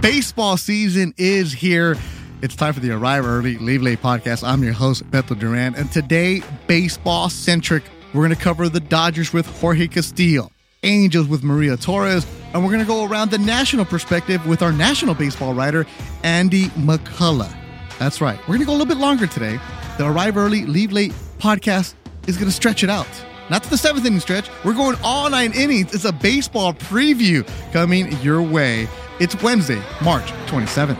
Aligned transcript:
Baseball 0.00 0.56
season 0.56 1.12
is 1.18 1.52
here. 1.52 1.94
It's 2.40 2.56
time 2.56 2.72
for 2.72 2.80
the 2.80 2.90
Arrive 2.90 3.26
Early, 3.26 3.58
Leave 3.58 3.82
Late 3.82 4.00
podcast. 4.00 4.42
I'm 4.42 4.64
your 4.64 4.72
host, 4.72 5.04
Beto 5.10 5.38
Duran, 5.38 5.74
and 5.74 5.92
today, 5.92 6.40
baseball 6.66 7.28
centric. 7.28 7.82
We're 8.14 8.22
going 8.22 8.34
to 8.34 8.42
cover 8.42 8.70
the 8.70 8.80
Dodgers 8.80 9.34
with 9.34 9.44
Jorge 9.60 9.88
Castillo, 9.88 10.50
Angels 10.84 11.28
with 11.28 11.44
Maria 11.44 11.76
Torres, 11.76 12.26
and 12.54 12.64
we're 12.64 12.70
going 12.70 12.80
to 12.80 12.86
go 12.86 13.04
around 13.04 13.30
the 13.30 13.36
national 13.36 13.84
perspective 13.84 14.46
with 14.46 14.62
our 14.62 14.72
national 14.72 15.14
baseball 15.14 15.52
writer, 15.52 15.84
Andy 16.22 16.68
McCullough. 16.68 17.54
That's 17.98 18.22
right. 18.22 18.38
We're 18.40 18.54
going 18.56 18.60
to 18.60 18.66
go 18.66 18.72
a 18.72 18.78
little 18.78 18.86
bit 18.86 18.96
longer 18.96 19.26
today. 19.26 19.60
The 19.98 20.06
Arrive 20.06 20.38
Early, 20.38 20.64
Leave 20.64 20.92
Late 20.92 21.12
podcast 21.38 21.92
is 22.26 22.38
going 22.38 22.48
to 22.48 22.56
stretch 22.56 22.82
it 22.82 22.88
out. 22.88 23.06
Not 23.50 23.64
to 23.64 23.70
the 23.70 23.76
seventh 23.76 24.06
inning 24.06 24.20
stretch. 24.20 24.48
We're 24.64 24.72
going 24.72 24.96
all 25.04 25.28
nine 25.28 25.52
innings. 25.52 25.92
It's 25.92 26.06
a 26.06 26.12
baseball 26.12 26.72
preview 26.72 27.46
coming 27.72 28.10
your 28.22 28.40
way. 28.40 28.88
It's 29.20 29.40
Wednesday, 29.42 29.82
March 30.02 30.24
27th. 30.46 30.96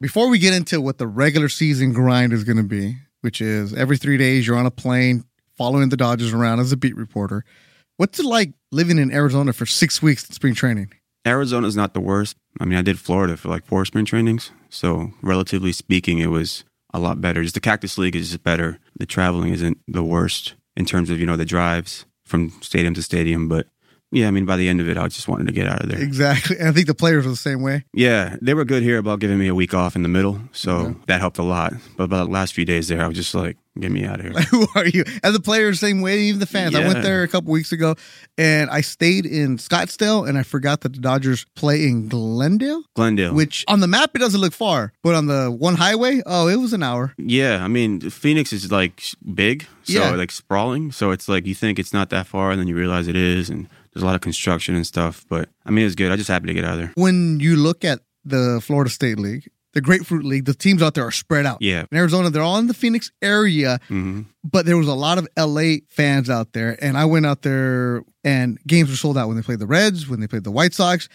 Before 0.00 0.28
we 0.28 0.40
get 0.40 0.54
into 0.54 0.80
what 0.80 0.98
the 0.98 1.06
regular 1.06 1.48
season 1.48 1.92
grind 1.92 2.32
is 2.32 2.42
going 2.42 2.56
to 2.56 2.64
be, 2.64 2.96
which 3.20 3.40
is 3.40 3.72
every 3.74 3.96
three 3.96 4.16
days 4.16 4.44
you're 4.44 4.56
on 4.56 4.66
a 4.66 4.72
plane 4.72 5.22
following 5.56 5.88
the 5.88 5.96
Dodgers 5.96 6.32
around 6.32 6.58
as 6.58 6.72
a 6.72 6.76
beat 6.76 6.96
reporter, 6.96 7.44
what's 7.96 8.18
it 8.18 8.26
like 8.26 8.52
living 8.72 8.98
in 8.98 9.12
Arizona 9.12 9.52
for 9.52 9.66
six 9.66 10.02
weeks 10.02 10.26
in 10.26 10.32
spring 10.32 10.54
training? 10.56 10.92
Arizona's 11.24 11.76
not 11.76 11.94
the 11.94 12.00
worst. 12.00 12.36
I 12.58 12.64
mean, 12.64 12.76
I 12.76 12.82
did 12.82 12.98
Florida 12.98 13.36
for 13.36 13.50
like 13.50 13.64
four 13.64 13.84
spring 13.84 14.04
trainings. 14.04 14.50
So, 14.68 15.12
relatively 15.22 15.70
speaking, 15.70 16.18
it 16.18 16.26
was 16.26 16.64
a 16.92 16.98
lot 16.98 17.20
better. 17.20 17.44
Just 17.44 17.54
the 17.54 17.60
Cactus 17.60 17.98
League 17.98 18.16
is 18.16 18.36
better. 18.36 18.80
The 18.98 19.06
traveling 19.06 19.52
isn't 19.52 19.78
the 19.86 20.02
worst 20.02 20.56
in 20.76 20.84
terms 20.84 21.10
of, 21.10 21.18
you 21.18 21.26
know, 21.26 21.36
the 21.36 21.44
drives 21.44 22.04
from 22.24 22.50
stadium 22.60 22.94
to 22.94 23.02
stadium. 23.02 23.48
But 23.48 23.68
yeah, 24.16 24.28
I 24.28 24.30
mean, 24.30 24.46
by 24.46 24.56
the 24.56 24.66
end 24.66 24.80
of 24.80 24.88
it, 24.88 24.96
I 24.96 25.06
just 25.08 25.28
wanted 25.28 25.46
to 25.48 25.52
get 25.52 25.66
out 25.66 25.82
of 25.82 25.90
there. 25.90 26.00
Exactly. 26.00 26.56
And 26.58 26.68
I 26.68 26.72
think 26.72 26.86
the 26.86 26.94
players 26.94 27.24
were 27.26 27.30
the 27.30 27.36
same 27.36 27.60
way. 27.60 27.84
Yeah, 27.92 28.36
they 28.40 28.54
were 28.54 28.64
good 28.64 28.82
here 28.82 28.96
about 28.96 29.20
giving 29.20 29.38
me 29.38 29.46
a 29.46 29.54
week 29.54 29.74
off 29.74 29.94
in 29.94 30.02
the 30.02 30.08
middle. 30.08 30.40
So 30.52 30.96
that 31.06 31.20
helped 31.20 31.36
a 31.36 31.42
lot. 31.42 31.74
But 31.98 32.04
about 32.04 32.24
the 32.26 32.32
last 32.32 32.54
few 32.54 32.64
days 32.64 32.88
there, 32.88 33.02
I 33.02 33.08
was 33.08 33.16
just 33.16 33.34
like, 33.34 33.58
get 33.78 33.92
me 33.92 34.06
out 34.06 34.20
of 34.20 34.22
here. 34.24 34.32
Like, 34.32 34.46
who 34.48 34.66
are 34.74 34.86
you? 34.86 35.04
And 35.22 35.34
the 35.34 35.40
players, 35.40 35.80
same 35.80 36.00
way, 36.00 36.20
even 36.20 36.40
the 36.40 36.46
fans. 36.46 36.74
I 36.74 36.80
went 36.86 37.02
there 37.02 37.22
a 37.24 37.28
couple 37.28 37.52
weeks 37.52 37.72
ago 37.72 37.94
and 38.38 38.70
I 38.70 38.80
stayed 38.80 39.26
in 39.26 39.58
Scottsdale 39.58 40.26
and 40.26 40.38
I 40.38 40.44
forgot 40.44 40.80
that 40.80 40.94
the 40.94 40.98
Dodgers 41.00 41.44
play 41.54 41.84
in 41.86 42.08
Glendale, 42.08 42.84
Glendale. 42.94 43.34
which 43.34 43.66
on 43.68 43.80
the 43.80 43.86
map 43.86 44.12
it 44.14 44.18
doesn't 44.20 44.40
look 44.40 44.54
far, 44.54 44.94
but 45.02 45.14
on 45.14 45.26
the 45.26 45.50
one 45.50 45.74
highway, 45.74 46.22
oh, 46.24 46.48
it 46.48 46.56
was 46.56 46.72
an 46.72 46.82
hour. 46.82 47.12
Yeah, 47.18 47.62
I 47.62 47.68
mean, 47.68 48.00
Phoenix 48.08 48.50
is 48.54 48.72
like 48.72 49.02
big, 49.34 49.66
so 49.82 49.92
Yeah. 49.92 50.10
like 50.12 50.30
sprawling. 50.30 50.90
So 50.90 51.10
it's 51.10 51.28
like 51.28 51.46
you 51.46 51.54
think 51.54 51.78
it's 51.78 51.92
not 51.92 52.08
that 52.10 52.26
far, 52.26 52.50
and 52.52 52.58
then 52.58 52.68
you 52.68 52.76
realize 52.76 53.08
it 53.08 53.16
is, 53.16 53.50
and 53.50 53.68
there's 53.96 54.02
a 54.02 54.06
lot 54.06 54.14
of 54.14 54.20
construction 54.20 54.74
and 54.76 54.86
stuff. 54.86 55.24
But 55.26 55.48
I 55.64 55.70
mean, 55.70 55.86
it's 55.86 55.94
good. 55.94 56.12
I 56.12 56.16
just 56.16 56.28
happy 56.28 56.48
to 56.48 56.54
get 56.54 56.66
out 56.66 56.74
of 56.74 56.80
there. 56.80 56.92
When 56.96 57.40
you 57.40 57.56
look 57.56 57.82
at 57.82 58.00
the 58.26 58.60
Florida 58.62 58.90
State 58.90 59.18
League, 59.18 59.48
the 59.72 59.80
Grapefruit 59.80 60.22
League, 60.22 60.44
the 60.44 60.52
teams 60.52 60.82
out 60.82 60.92
there 60.92 61.06
are 61.06 61.10
spread 61.10 61.46
out. 61.46 61.62
Yeah. 61.62 61.86
In 61.90 61.96
Arizona, 61.96 62.28
they're 62.28 62.42
all 62.42 62.58
in 62.58 62.66
the 62.66 62.74
Phoenix 62.74 63.10
area, 63.22 63.80
hmm 63.88 64.22
but 64.44 64.64
there 64.66 64.76
was 64.76 64.86
a 64.86 64.94
lot 64.94 65.16
of 65.18 65.26
LA 65.36 65.78
fans 65.88 66.28
out 66.30 66.52
there. 66.52 66.76
And 66.84 66.96
I 66.98 67.04
went 67.06 67.24
out 67.26 67.40
there 67.42 68.04
and 68.22 68.58
games 68.66 68.90
were 68.90 68.96
sold 68.96 69.18
out 69.18 69.26
when 69.28 69.36
they 69.36 69.42
played 69.42 69.58
the 69.58 69.66
Reds, 69.66 70.06
when 70.06 70.20
they 70.20 70.28
played 70.28 70.44
the 70.44 70.52
White 70.52 70.72
Sox. 70.74 71.08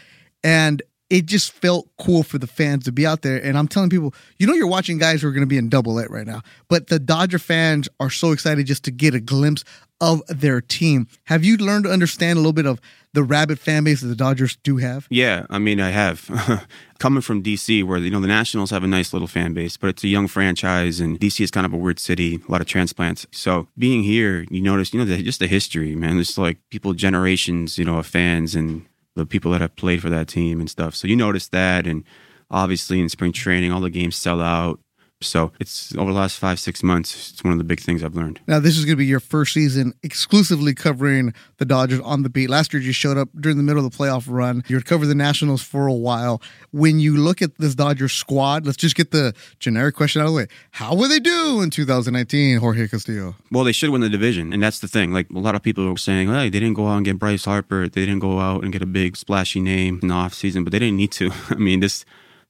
And 0.44 0.82
it 1.12 1.26
just 1.26 1.52
felt 1.52 1.90
cool 2.00 2.24
for 2.24 2.38
the 2.38 2.48
fans 2.48 2.86
to 2.86 2.92
be 2.92 3.06
out 3.06 3.22
there. 3.22 3.38
And 3.38 3.58
I'm 3.58 3.68
telling 3.68 3.90
people, 3.90 4.16
you 4.40 4.48
know, 4.48 4.54
you're 4.54 4.66
watching 4.66 4.98
guys 4.98 5.22
who 5.22 5.28
are 5.28 5.34
going 5.34 5.42
to 5.42 5.48
be 5.48 5.58
in 5.58 5.68
double 5.68 6.00
A 6.00 6.08
right 6.08 6.26
now, 6.26 6.42
but 6.70 6.88
the 6.88 7.00
Dodger 7.00 7.38
fans 7.38 7.90
are 8.00 8.10
so 8.10 8.32
excited 8.32 8.66
just 8.66 8.86
to 8.86 8.92
get 8.92 9.14
a 9.14 9.20
glimpse 9.20 9.66
of 10.00 10.24
their 10.28 10.62
team. 10.62 11.08
Have 11.26 11.44
you 11.44 11.58
learned 11.58 11.84
to 11.84 11.92
understand 11.92 12.38
a 12.38 12.40
little 12.40 12.54
bit 12.54 12.66
of 12.66 12.80
the 13.14 13.24
rabid 13.24 13.60
fan 13.60 13.84
base 13.84 14.00
that 14.00 14.08
the 14.08 14.16
Dodgers 14.16 14.56
do 14.64 14.78
have? 14.78 15.06
Yeah, 15.10 15.46
I 15.50 15.60
mean, 15.60 15.82
I 15.82 15.90
have. 15.90 16.66
Coming 16.98 17.22
from 17.22 17.44
DC, 17.44 17.84
where 17.84 17.98
you 17.98 18.10
know 18.10 18.22
the 18.22 18.28
Nationals 18.28 18.70
have 18.70 18.84
a 18.84 18.88
nice 18.88 19.12
little 19.12 19.28
fan 19.28 19.54
base, 19.54 19.76
but 19.76 19.90
it's 19.90 20.04
a 20.04 20.08
young 20.08 20.28
franchise, 20.28 21.00
and 21.00 21.20
DC 21.20 21.44
is 21.44 21.52
kind 21.52 21.66
of 21.66 21.74
a 21.74 21.78
weird 21.78 22.00
city, 22.00 22.40
a 22.48 22.52
lot 22.52 22.62
of 22.62 22.68
transplants. 22.68 23.26
So 23.32 23.68
being 23.78 24.04
here, 24.04 24.46
you 24.50 24.62
notice, 24.62 24.94
you 24.94 25.00
know, 25.00 25.06
the, 25.06 25.22
just 25.22 25.40
the 25.40 25.48
history, 25.48 25.96
man. 25.96 26.20
It's 26.20 26.38
like 26.38 26.58
people, 26.70 26.94
generations, 26.94 27.80
you 27.80 27.86
know, 27.86 27.98
of 27.98 28.06
fans 28.06 28.56
and 28.56 28.86
the 29.16 29.26
people 29.26 29.52
that 29.52 29.62
have 29.62 29.76
played 29.76 30.02
for 30.02 30.10
that 30.10 30.28
team 30.28 30.60
and 30.60 30.70
stuff. 30.70 30.96
So 30.96 31.08
you 31.08 31.16
notice 31.16 31.48
that, 31.50 31.86
and 31.88 32.04
obviously 32.50 33.00
in 33.00 33.10
spring 33.10 33.32
training, 33.32 33.72
all 33.72 33.82
the 33.82 33.90
games 33.90 34.16
sell 34.16 34.42
out. 34.42 34.80
So 35.22 35.52
it's 35.60 35.96
over 35.96 36.12
the 36.12 36.18
last 36.18 36.38
five, 36.38 36.60
six 36.60 36.82
months, 36.84 37.32
it's 37.32 37.44
one 37.44 37.54
of 37.54 37.58
the 37.60 37.64
big 37.64 37.80
things 37.80 38.04
I've 38.04 38.16
learned. 38.16 38.40
Now, 38.48 38.60
this 38.60 38.78
is 38.78 38.86
going 38.86 38.94
to 38.94 38.98
be 38.98 39.06
your 39.06 39.20
first 39.20 39.54
season 39.54 39.94
exclusively 40.04 40.74
covering 40.74 41.34
the 41.58 41.66
Dodgers 41.66 42.00
on 42.02 42.24
the 42.24 42.30
beat. 42.30 42.50
Last 42.50 42.74
year, 42.74 42.82
you 42.82 42.92
showed 42.92 43.18
up 43.18 43.30
during 43.40 43.58
the 43.58 43.64
middle 43.64 43.86
of 43.86 43.92
the 43.92 43.98
playoff 43.98 44.26
run. 44.28 44.64
You 44.68 44.82
covered 44.82 45.08
the 45.08 45.16
Nationals 45.16 45.62
for 45.62 45.88
a 45.88 45.94
while. 45.94 46.42
When 46.72 47.00
you 47.00 47.18
look 47.18 47.42
at 47.42 47.58
this 47.58 47.76
Dodgers 47.76 48.14
squad, 48.14 48.66
let's 48.66 48.78
just 48.78 48.96
get 48.96 49.12
the 49.12 49.34
generic 49.60 49.96
question 49.96 50.22
out 50.22 50.26
of 50.26 50.32
the 50.32 50.38
way. 50.38 50.48
How 50.72 50.96
will 50.96 51.10
they 51.10 51.20
do 51.20 51.62
in 51.62 51.70
2019, 51.70 52.58
Jorge 52.58 52.88
Castillo? 52.88 53.36
Well, 53.52 53.64
they 53.64 53.72
should 53.72 53.92
win 53.92 54.02
the 54.02 54.10
division, 54.10 54.54
and 54.54 54.64
that's 54.64 54.80
the 54.80 54.88
thing. 54.88 55.14
Like 55.14 55.30
a 55.30 55.40
lot 55.40 55.56
of 55.56 55.62
people 55.62 55.88
were 55.88 55.98
saying, 55.98 56.30
"Hey, 56.30 56.50
they 56.50 56.60
didn't 56.60 56.74
go 56.74 56.88
out 56.88 56.98
and 56.98 57.06
get 57.06 57.20
Bryce 57.20 57.46
Harper. 57.46 57.88
They 57.88 58.06
didn't 58.06 58.20
go 58.20 58.40
out 58.40 58.64
and 58.64 58.74
get 58.74 58.82
a 58.82 58.88
big 58.88 59.16
splashy 59.16 59.60
name 59.60 60.00
in 60.02 60.08
the 60.08 60.14
offseason, 60.14 60.64
but 60.64 60.72
they 60.72 60.80
didn't 60.80 60.98
need 60.98 61.12
to. 61.14 61.32
I 61.50 61.56
mean, 61.56 61.80
this 61.80 62.06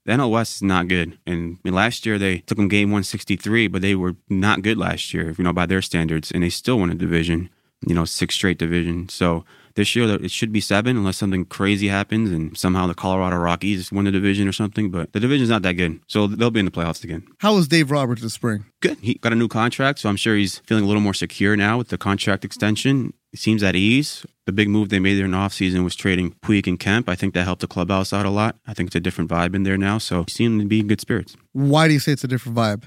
the 0.06 0.13
NL 0.13 0.31
West 0.31 0.56
is 0.56 0.62
not 0.63 0.88
good. 0.88 1.17
And 1.25 1.59
last 1.63 2.06
year 2.06 2.17
they 2.17 2.39
took 2.39 2.57
them 2.57 2.67
game 2.67 2.89
163, 2.89 3.67
but 3.67 3.81
they 3.81 3.95
were 3.95 4.16
not 4.29 4.62
good 4.62 4.78
last 4.78 5.13
year, 5.13 5.35
you 5.38 5.44
know, 5.44 5.53
by 5.53 5.66
their 5.66 5.81
standards, 5.81 6.31
and 6.31 6.44
they 6.44 6.50
still 6.50 6.79
won 6.79 6.89
a 6.89 6.95
division. 6.95 7.50
You 7.88 7.95
know, 7.95 8.06
six 8.06 8.35
straight 8.35 8.59
division. 8.59 9.09
So 9.09 9.44
this 9.73 9.95
year 9.95 10.07
it 10.23 10.29
should 10.29 10.51
be 10.51 10.62
seven, 10.62 10.97
unless 10.97 11.17
something 11.17 11.45
crazy 11.45 11.88
happens 11.88 12.29
and 12.29 12.56
somehow 12.56 12.85
the 12.85 12.94
Colorado 12.94 13.38
Rockies 13.38 13.91
win 13.91 14.06
the 14.06 14.12
division 14.12 14.47
or 14.47 14.51
something. 14.51 14.91
But 14.91 15.13
the 15.13 15.19
division's 15.19 15.50
not 15.50 15.63
that 15.63 15.73
good, 15.73 16.00
so 16.06 16.28
they'll 16.28 16.51
be 16.51 16.59
in 16.59 16.66
the 16.68 16.72
playoffs 16.72 17.03
again 17.03 17.25
How 17.39 17.56
was 17.56 17.68
Dave 17.68 17.89
Roberts 17.89 18.22
this 18.22 18.33
spring? 18.33 18.66
good. 18.81 19.00
He 19.01 19.16
got 19.16 19.33
a 19.33 19.35
new 19.35 19.47
contract, 19.47 19.97
so 19.97 20.09
I'm 20.09 20.16
sure 20.16 20.35
he's 20.35 20.59
feeling 20.59 20.83
a 20.83 20.88
little 20.88 21.01
more 21.01 21.16
secure 21.16 21.56
now 21.57 21.79
with 21.79 21.88
the 21.88 21.97
contract 21.97 22.45
extension. 22.45 23.13
Seems 23.34 23.64
at 23.64 23.75
ease. 23.78 24.25
The 24.46 24.52
big 24.52 24.68
move 24.68 24.90
they 24.90 25.00
made 25.00 25.16
there 25.16 25.25
in 25.25 25.31
the 25.31 25.38
offseason 25.38 25.84
was 25.86 25.96
trading 25.96 26.34
Puig 26.42 26.68
and 26.68 26.78
Kemp. 26.78 27.08
I 27.08 27.16
think 27.16 27.34
that 27.34 27.44
helped 27.46 27.62
the 27.62 27.68
clubhouse 27.68 28.12
out 28.12 28.25
a 28.25 28.30
lot. 28.30 28.58
I 28.68 28.74
think 28.74 28.88
it's 28.88 28.96
a 28.96 29.00
different 29.00 29.30
vibe 29.30 29.56
in 29.56 29.64
there 29.64 29.78
now, 29.78 30.00
so 30.00 30.24
he 30.24 30.31
seemed 30.31 30.59
to 30.59 30.68
be 30.68 30.81
in 30.81 30.88
good 30.88 31.00
spirits. 31.00 31.38
Why 31.53 31.88
do 31.88 31.94
you 31.94 32.00
say 32.00 32.12
it's 32.12 32.25
a 32.25 32.28
different 32.28 32.58
vibe? 32.58 32.84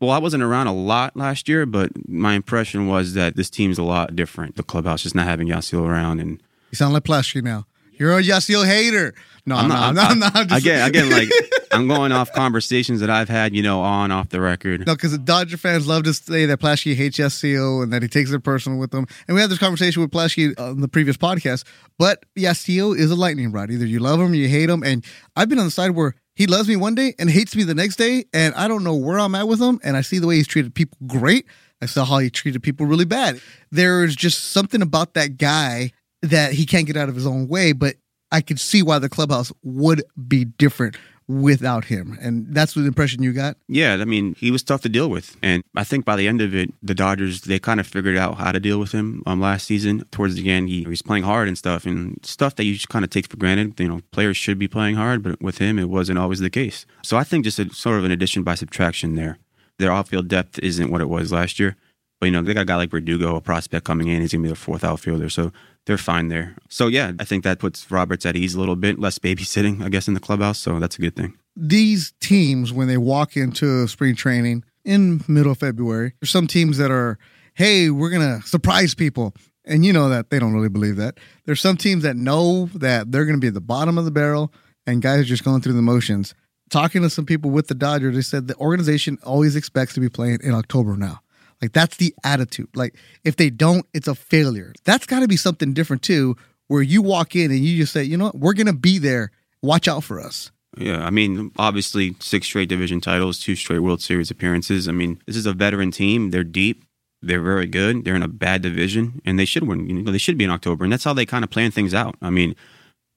Well, 0.00 0.10
I 0.10 0.18
wasn't 0.18 0.42
around 0.42 0.66
a 0.66 0.74
lot 0.74 1.16
last 1.16 1.48
year, 1.48 1.64
but 1.64 1.92
my 2.08 2.34
impression 2.34 2.88
was 2.88 3.14
that 3.14 3.36
this 3.36 3.48
team's 3.48 3.78
a 3.78 3.84
lot 3.84 4.16
different. 4.16 4.56
The 4.56 4.64
clubhouse 4.64 5.04
just 5.04 5.14
not 5.14 5.26
having 5.26 5.46
Yasiel 5.46 5.86
around 5.86 6.20
and 6.20 6.42
You 6.72 6.76
sound 6.76 6.92
like 6.92 7.04
Plaschke 7.04 7.42
now. 7.42 7.66
You're 7.98 8.18
a 8.18 8.22
Yasiel 8.22 8.66
hater. 8.66 9.14
No, 9.46 9.56
I'm, 9.56 9.70
I'm 9.70 9.94
not. 9.94 9.94
not- 9.94 10.10
I'm 10.10 10.18
not. 10.18 10.36
I'm 10.36 10.48
just- 10.48 10.60
again, 10.62 10.88
again, 10.88 11.10
like 11.10 11.28
I'm 11.72 11.86
going 11.88 12.12
off 12.12 12.32
conversations 12.32 13.00
that 13.00 13.10
I've 13.10 13.28
had, 13.28 13.54
you 13.54 13.62
know, 13.62 13.80
on 13.80 14.10
off 14.10 14.28
the 14.30 14.40
record. 14.40 14.86
No, 14.86 14.94
because 14.94 15.12
the 15.12 15.18
Dodger 15.18 15.56
fans 15.58 15.86
love 15.86 16.04
to 16.04 16.14
say 16.14 16.46
that 16.46 16.60
Plaschke 16.60 16.94
hates 16.94 17.18
Yasiel 17.18 17.82
and 17.82 17.92
that 17.92 18.00
he 18.02 18.08
takes 18.08 18.30
it 18.30 18.40
personal 18.44 18.78
with 18.78 18.90
them. 18.90 19.06
And 19.28 19.34
we 19.34 19.40
had 19.40 19.50
this 19.50 19.58
conversation 19.58 20.00
with 20.00 20.10
Plaschke 20.10 20.58
on 20.58 20.80
the 20.80 20.88
previous 20.88 21.16
podcast. 21.16 21.64
But 21.98 22.24
Yasiel 22.36 22.96
is 22.96 23.10
a 23.10 23.16
lightning 23.16 23.52
rod. 23.52 23.70
Either 23.70 23.84
you 23.86 23.98
love 24.00 24.20
him 24.20 24.32
or 24.32 24.34
you 24.34 24.48
hate 24.48 24.70
him. 24.70 24.82
And 24.82 25.04
I've 25.36 25.48
been 25.48 25.58
on 25.58 25.66
the 25.66 25.70
side 25.70 25.90
where 25.90 26.14
he 26.36 26.46
loves 26.46 26.68
me 26.68 26.76
one 26.76 26.94
day 26.94 27.14
and 27.18 27.28
hates 27.28 27.54
me 27.54 27.64
the 27.64 27.74
next 27.74 27.96
day. 27.96 28.24
And 28.32 28.54
I 28.54 28.66
don't 28.68 28.82
know 28.84 28.94
where 28.94 29.18
I'm 29.18 29.34
at 29.34 29.46
with 29.48 29.60
him. 29.60 29.78
And 29.84 29.96
I 29.96 30.00
see 30.00 30.18
the 30.18 30.26
way 30.26 30.36
he's 30.36 30.46
treated 30.46 30.74
people 30.74 30.96
great. 31.06 31.44
I 31.82 31.86
saw 31.86 32.04
how 32.06 32.18
he 32.18 32.30
treated 32.30 32.62
people 32.62 32.86
really 32.86 33.04
bad. 33.04 33.40
There's 33.70 34.16
just 34.16 34.52
something 34.52 34.80
about 34.80 35.14
that 35.14 35.36
guy 35.36 35.90
that 36.30 36.52
he 36.52 36.66
can't 36.66 36.86
get 36.86 36.96
out 36.96 37.08
of 37.08 37.14
his 37.14 37.26
own 37.26 37.48
way. 37.48 37.72
But 37.72 37.96
I 38.30 38.40
could 38.40 38.60
see 38.60 38.82
why 38.82 38.98
the 38.98 39.08
clubhouse 39.08 39.52
would 39.62 40.02
be 40.26 40.44
different 40.44 40.96
without 41.26 41.86
him. 41.86 42.18
And 42.20 42.46
that's 42.54 42.74
the 42.74 42.84
impression 42.84 43.22
you 43.22 43.32
got. 43.32 43.56
Yeah, 43.66 43.94
I 43.94 44.04
mean, 44.04 44.34
he 44.34 44.50
was 44.50 44.62
tough 44.62 44.82
to 44.82 44.88
deal 44.88 45.08
with. 45.08 45.36
And 45.42 45.62
I 45.74 45.84
think 45.84 46.04
by 46.04 46.16
the 46.16 46.28
end 46.28 46.40
of 46.40 46.54
it, 46.54 46.72
the 46.82 46.94
Dodgers, 46.94 47.42
they 47.42 47.58
kind 47.58 47.80
of 47.80 47.86
figured 47.86 48.16
out 48.16 48.36
how 48.36 48.52
to 48.52 48.60
deal 48.60 48.78
with 48.78 48.92
him 48.92 49.22
um, 49.26 49.40
last 49.40 49.66
season. 49.66 50.04
Towards 50.10 50.34
the 50.34 50.50
end, 50.50 50.68
he, 50.68 50.80
he 50.80 50.88
was 50.88 51.02
playing 51.02 51.24
hard 51.24 51.48
and 51.48 51.56
stuff, 51.56 51.86
and 51.86 52.18
stuff 52.22 52.56
that 52.56 52.64
you 52.64 52.74
just 52.74 52.88
kind 52.88 53.04
of 53.04 53.10
take 53.10 53.28
for 53.28 53.36
granted. 53.36 53.78
You 53.80 53.88
know, 53.88 54.00
players 54.10 54.36
should 54.36 54.58
be 54.58 54.68
playing 54.68 54.96
hard, 54.96 55.22
but 55.22 55.40
with 55.40 55.58
him, 55.58 55.78
it 55.78 55.88
wasn't 55.88 56.18
always 56.18 56.40
the 56.40 56.50
case. 56.50 56.84
So 57.02 57.16
I 57.16 57.24
think 57.24 57.44
just 57.44 57.58
a, 57.58 57.72
sort 57.72 57.98
of 57.98 58.04
an 58.04 58.10
addition 58.10 58.42
by 58.42 58.54
subtraction 58.54 59.14
there. 59.14 59.38
Their 59.78 59.92
outfield 59.92 60.28
depth 60.28 60.58
isn't 60.60 60.90
what 60.90 61.00
it 61.00 61.08
was 61.08 61.32
last 61.32 61.58
year. 61.58 61.76
But, 62.20 62.26
you 62.26 62.32
know, 62.32 62.42
they 62.42 62.54
got 62.54 62.62
a 62.62 62.64
guy 62.64 62.76
like 62.76 62.90
Verdugo, 62.90 63.36
a 63.36 63.40
prospect 63.40 63.84
coming 63.84 64.08
in. 64.08 64.20
He's 64.20 64.32
going 64.32 64.42
to 64.42 64.48
be 64.48 64.50
the 64.50 64.56
fourth 64.56 64.84
outfielder. 64.84 65.28
So 65.28 65.52
they're 65.86 65.98
fine 65.98 66.28
there. 66.28 66.56
So, 66.70 66.86
yeah, 66.86 67.12
I 67.18 67.24
think 67.24 67.44
that 67.44 67.58
puts 67.58 67.90
Roberts 67.90 68.24
at 68.24 68.36
ease 68.36 68.54
a 68.54 68.60
little 68.60 68.76
bit, 68.76 68.98
less 68.98 69.18
babysitting, 69.18 69.82
I 69.82 69.88
guess, 69.88 70.08
in 70.08 70.14
the 70.14 70.20
clubhouse. 70.20 70.58
So 70.58 70.78
that's 70.78 70.96
a 70.96 71.00
good 71.00 71.16
thing. 71.16 71.36
these 71.56 72.12
teams 72.20 72.72
when 72.72 72.88
they 72.88 72.96
walk 72.96 73.36
into 73.36 73.86
spring 73.88 74.14
training 74.16 74.64
in 74.84 75.22
middle 75.28 75.54
February, 75.54 76.14
there's 76.20 76.30
some 76.30 76.46
teams 76.46 76.78
that 76.78 76.90
are, 76.90 77.18
hey, 77.54 77.90
we're 77.90 78.10
gonna 78.10 78.42
surprise 78.42 78.94
people. 78.94 79.34
And 79.64 79.84
you 79.84 79.92
know 79.92 80.08
that 80.08 80.30
they 80.30 80.38
don't 80.38 80.52
really 80.52 80.68
believe 80.68 80.96
that. 80.96 81.18
There's 81.46 81.60
some 81.60 81.76
teams 81.76 82.02
that 82.02 82.16
know 82.16 82.66
that 82.74 83.10
they're 83.12 83.24
gonna 83.24 83.38
be 83.38 83.48
at 83.48 83.54
the 83.54 83.60
bottom 83.60 83.96
of 83.98 84.04
the 84.04 84.10
barrel 84.10 84.52
and 84.86 85.00
guys 85.00 85.20
are 85.20 85.24
just 85.24 85.44
going 85.44 85.62
through 85.62 85.72
the 85.74 85.82
motions. 85.82 86.34
Talking 86.70 87.02
to 87.02 87.10
some 87.10 87.24
people 87.24 87.50
with 87.50 87.68
the 87.68 87.74
Dodgers, 87.74 88.14
they 88.14 88.22
said 88.22 88.48
the 88.48 88.56
organization 88.56 89.18
always 89.22 89.54
expects 89.56 89.94
to 89.94 90.00
be 90.00 90.08
playing 90.08 90.38
in 90.42 90.52
October 90.54 90.96
now. 90.96 91.20
Like 91.60 91.72
that's 91.72 91.96
the 91.96 92.14
attitude. 92.24 92.68
Like 92.74 92.94
if 93.24 93.36
they 93.36 93.50
don't, 93.50 93.86
it's 93.94 94.08
a 94.08 94.14
failure. 94.14 94.72
That's 94.84 95.06
got 95.06 95.20
to 95.20 95.28
be 95.28 95.36
something 95.36 95.72
different 95.72 96.02
too, 96.02 96.36
where 96.68 96.82
you 96.82 97.02
walk 97.02 97.36
in 97.36 97.50
and 97.50 97.60
you 97.60 97.76
just 97.78 97.92
say, 97.92 98.04
you 98.04 98.16
know 98.16 98.26
what, 98.26 98.38
we're 98.38 98.54
gonna 98.54 98.72
be 98.72 98.98
there. 98.98 99.30
Watch 99.62 99.88
out 99.88 100.04
for 100.04 100.20
us. 100.20 100.50
Yeah, 100.76 101.04
I 101.04 101.10
mean, 101.10 101.52
obviously, 101.56 102.16
six 102.20 102.46
straight 102.46 102.68
division 102.68 103.00
titles, 103.00 103.38
two 103.38 103.54
straight 103.54 103.78
World 103.78 104.02
Series 104.02 104.30
appearances. 104.30 104.88
I 104.88 104.92
mean, 104.92 105.20
this 105.26 105.36
is 105.36 105.46
a 105.46 105.52
veteran 105.52 105.90
team. 105.90 106.30
They're 106.30 106.44
deep. 106.44 106.84
They're 107.22 107.40
very 107.40 107.66
good. 107.66 108.04
They're 108.04 108.16
in 108.16 108.22
a 108.22 108.28
bad 108.28 108.60
division, 108.62 109.22
and 109.24 109.38
they 109.38 109.44
should 109.44 109.66
win. 109.66 109.88
You 109.88 110.02
know, 110.02 110.12
they 110.12 110.18
should 110.18 110.36
be 110.36 110.44
in 110.44 110.50
October, 110.50 110.84
and 110.84 110.92
that's 110.92 111.04
how 111.04 111.14
they 111.14 111.24
kind 111.24 111.44
of 111.44 111.50
plan 111.50 111.70
things 111.70 111.94
out. 111.94 112.16
I 112.20 112.30
mean, 112.30 112.54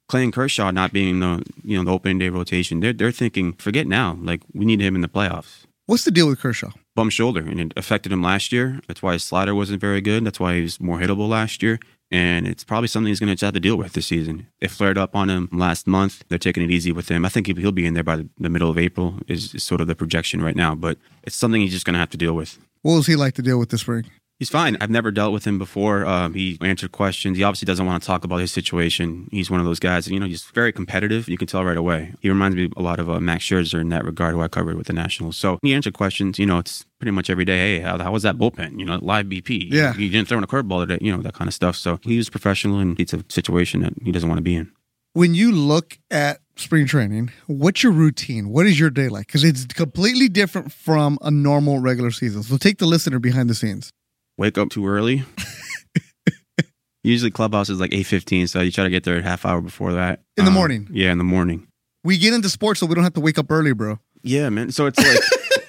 Clayton 0.07 0.31
Kershaw 0.31 0.72
not 0.72 0.94
being 0.94 1.19
the 1.19 1.44
you 1.63 1.78
know 1.78 1.84
the 1.84 1.92
opening 1.92 2.19
day 2.19 2.30
rotation, 2.30 2.80
they're 2.80 2.94
they're 2.94 3.12
thinking, 3.12 3.54
forget 3.54 3.88
now. 3.88 4.18
Like 4.22 4.42
we 4.54 4.66
need 4.66 4.81
him 4.81 4.95
in 4.95 5.01
the 5.01 5.10
playoffs. 5.10 5.66
What's 5.88 6.04
the 6.04 6.12
deal 6.12 6.28
with 6.28 6.42
Kershaw? 6.42 6.72
Bum 6.95 7.10
shoulder, 7.10 7.39
and 7.39 7.62
it 7.62 7.74
affected 7.78 8.12
him 8.12 8.22
last 8.22 8.51
year. 8.51 8.81
That's 8.89 9.01
why 9.01 9.13
his 9.13 9.24
slider 9.24 9.56
wasn't 9.56 9.80
very 9.80 10.01
good. 10.01 10.25
That's 10.25 10.38
why 10.38 10.56
he 10.56 10.62
was 10.62 10.81
more 10.81 11.00
hittable 11.00 11.30
last 11.30 11.63
year. 11.63 11.80
And 12.12 12.45
it's 12.45 12.66
probably 12.66 12.89
something 12.89 13.07
he's 13.07 13.22
going 13.22 13.34
to 13.34 13.45
have 13.45 13.54
to 13.54 13.60
deal 13.62 13.78
with 13.78 13.94
this 13.94 14.07
season. 14.07 14.48
It 14.60 14.69
flared 14.69 14.98
up 14.98 15.16
on 15.16 15.30
him 15.30 15.48
last 15.50 15.88
month. 15.88 16.25
They're 16.28 16.38
taking 16.38 16.62
it 16.62 16.72
easy 16.72 16.92
with 16.92 17.07
him. 17.07 17.24
I 17.24 17.30
think 17.30 17.48
he'll 17.48 17.72
be 17.72 17.86
in 17.86 17.94
there 17.94 18.04
by 18.04 18.25
the 18.38 18.50
middle 18.50 18.69
of 18.69 18.78
April, 18.78 19.19
is, 19.30 19.56
is 19.56 19.63
sort 19.63 19.80
of 19.80 19.88
the 19.88 19.95
projection 19.95 20.42
right 20.42 20.57
now. 20.57 20.75
But 20.75 20.98
it's 21.24 21.38
something 21.38 21.62
he's 21.62 21.72
just 21.72 21.86
going 21.86 21.94
to 21.94 22.00
have 22.00 22.10
to 22.10 22.18
deal 22.18 22.34
with. 22.34 22.60
What 22.81 22.95
was 22.95 23.07
he 23.07 23.16
like 23.16 23.36
to 23.36 23.42
deal 23.42 23.57
with 23.57 23.69
this 23.69 23.80
spring? 23.80 24.12
He's 24.39 24.51
fine. 24.51 24.78
I've 24.80 24.92
never 24.92 25.10
dealt 25.10 25.34
with 25.34 25.45
him 25.45 25.57
before. 25.57 26.06
Um, 26.06 26.36
he 26.36 26.60
answered 26.62 26.92
questions. 26.92 27.38
He 27.38 27.44
obviously 27.44 27.66
doesn't 27.66 27.88
want 27.88 28.04
to 28.04 28.06
talk 28.06 28.24
about 28.24 28.39
his 28.39 28.51
situation. 28.51 29.28
He's 29.31 29.50
one 29.50 29.60
of 29.60 29.66
those 29.66 29.80
guys, 29.80 30.07
you 30.07 30.19
know, 30.19 30.28
he's 30.28 30.44
very 30.44 30.72
competitive. 30.72 31.28
You 31.28 31.39
can 31.39 31.48
tell 31.48 31.66
right 31.66 31.75
away. 31.75 32.13
He 32.22 32.30
reminds 32.30 32.56
me 32.56 32.69
a 32.78 32.81
lot 32.84 33.00
of 33.00 33.10
uh, 33.10 33.19
Max 33.19 33.45
Scherzer 33.45 33.81
in 33.81 33.89
that 33.89 34.06
regard, 34.06 34.36
who 34.36 34.42
I 34.42 34.48
covered 34.48 34.78
with 34.78 34.88
the 34.88 34.94
Nationals. 34.94 35.38
So 35.38 35.57
he 35.63 35.74
answered 35.74 35.95
questions. 35.95 36.38
You 36.38 36.45
know, 36.45 36.60
it's 36.60 36.86
pretty 37.00 37.12
much 37.12 37.31
every 37.31 37.45
day. 37.45 37.57
Hey, 37.57 37.80
how, 37.80 37.98
how 37.98 38.12
was 38.12 38.22
that 38.24 38.38
bullpen? 38.38 38.80
You 38.80 38.86
know, 38.86 39.00
live 39.01 39.25
BP. 39.25 39.72
Yeah. 39.72 39.95
You 39.95 40.07
didn't 40.10 40.28
throw 40.28 40.38
in 40.38 40.44
a 40.44 40.48
curveball 40.48 40.86
today. 40.86 41.04
You 41.04 41.16
know, 41.16 41.24
that 41.24 41.34
kind 41.34 41.48
of 41.48 41.54
stuff. 41.56 41.75
So 41.75 42.00
he 42.04 42.18
was 42.18 42.30
professional, 42.30 42.78
and 42.78 43.00
it's 43.00 43.13
a 43.13 43.24
situation 43.30 43.81
that 43.81 43.94
he 44.04 44.12
doesn't 44.12 44.30
want 44.30 44.38
to 44.38 44.44
be 44.44 44.56
in. 44.56 44.72
When 45.13 45.34
you 45.34 45.51
look 45.51 45.98
at 46.12 46.42
spring 46.56 46.86
training, 46.86 47.31
what's 47.48 47.81
your 47.81 47.92
routine? 47.92 48.50
What 48.50 48.68
is 48.68 48.80
your 48.80 48.92
day 48.92 49.10
like? 49.10 49.25
Because 49.25 49.44
it's 49.44 49.66
completely 49.66 50.30
different 50.30 50.72
from 50.72 51.18
a 51.24 51.31
normal 51.31 51.80
regular 51.80 52.12
season. 52.12 52.44
So 52.44 52.57
take 52.57 52.78
the 52.78 52.86
listener 52.86 53.18
behind 53.18 53.50
the 53.50 53.56
scenes 53.56 53.92
wake 54.38 54.57
up 54.57 54.69
too 54.69 54.88
early. 54.88 55.24
Usually 57.04 57.31
clubhouse 57.31 57.69
is 57.69 57.80
like 57.80 57.94
eight 57.94 58.04
fifteen, 58.04 58.48
so 58.48 58.60
you 58.60 58.72
try 58.72 58.84
to 58.84 58.89
get 58.89 59.04
there 59.04 59.18
a 59.18 59.22
half 59.22 59.45
hour 59.45 59.62
before 59.62 59.94
that. 59.94 60.22
In 60.36 60.45
the 60.45 60.50
um, 60.50 60.56
morning. 60.56 60.88
Yeah, 60.92 61.12
in 61.12 61.18
the 61.18 61.24
morning. 61.24 61.68
We 62.04 62.18
get 62.18 62.34
into 62.34 62.50
sports 62.50 62.80
so 62.80 62.86
we 62.86 62.95
don't 62.95 63.04
have 63.04 63.13
to 63.13 63.22
wake 63.22 63.38
up 63.38 63.50
early, 63.50 63.74
bro. 63.74 64.00
Yeah, 64.24 64.50
man. 64.50 64.72
So 64.72 64.88
it's 64.88 64.98
like 64.98 65.19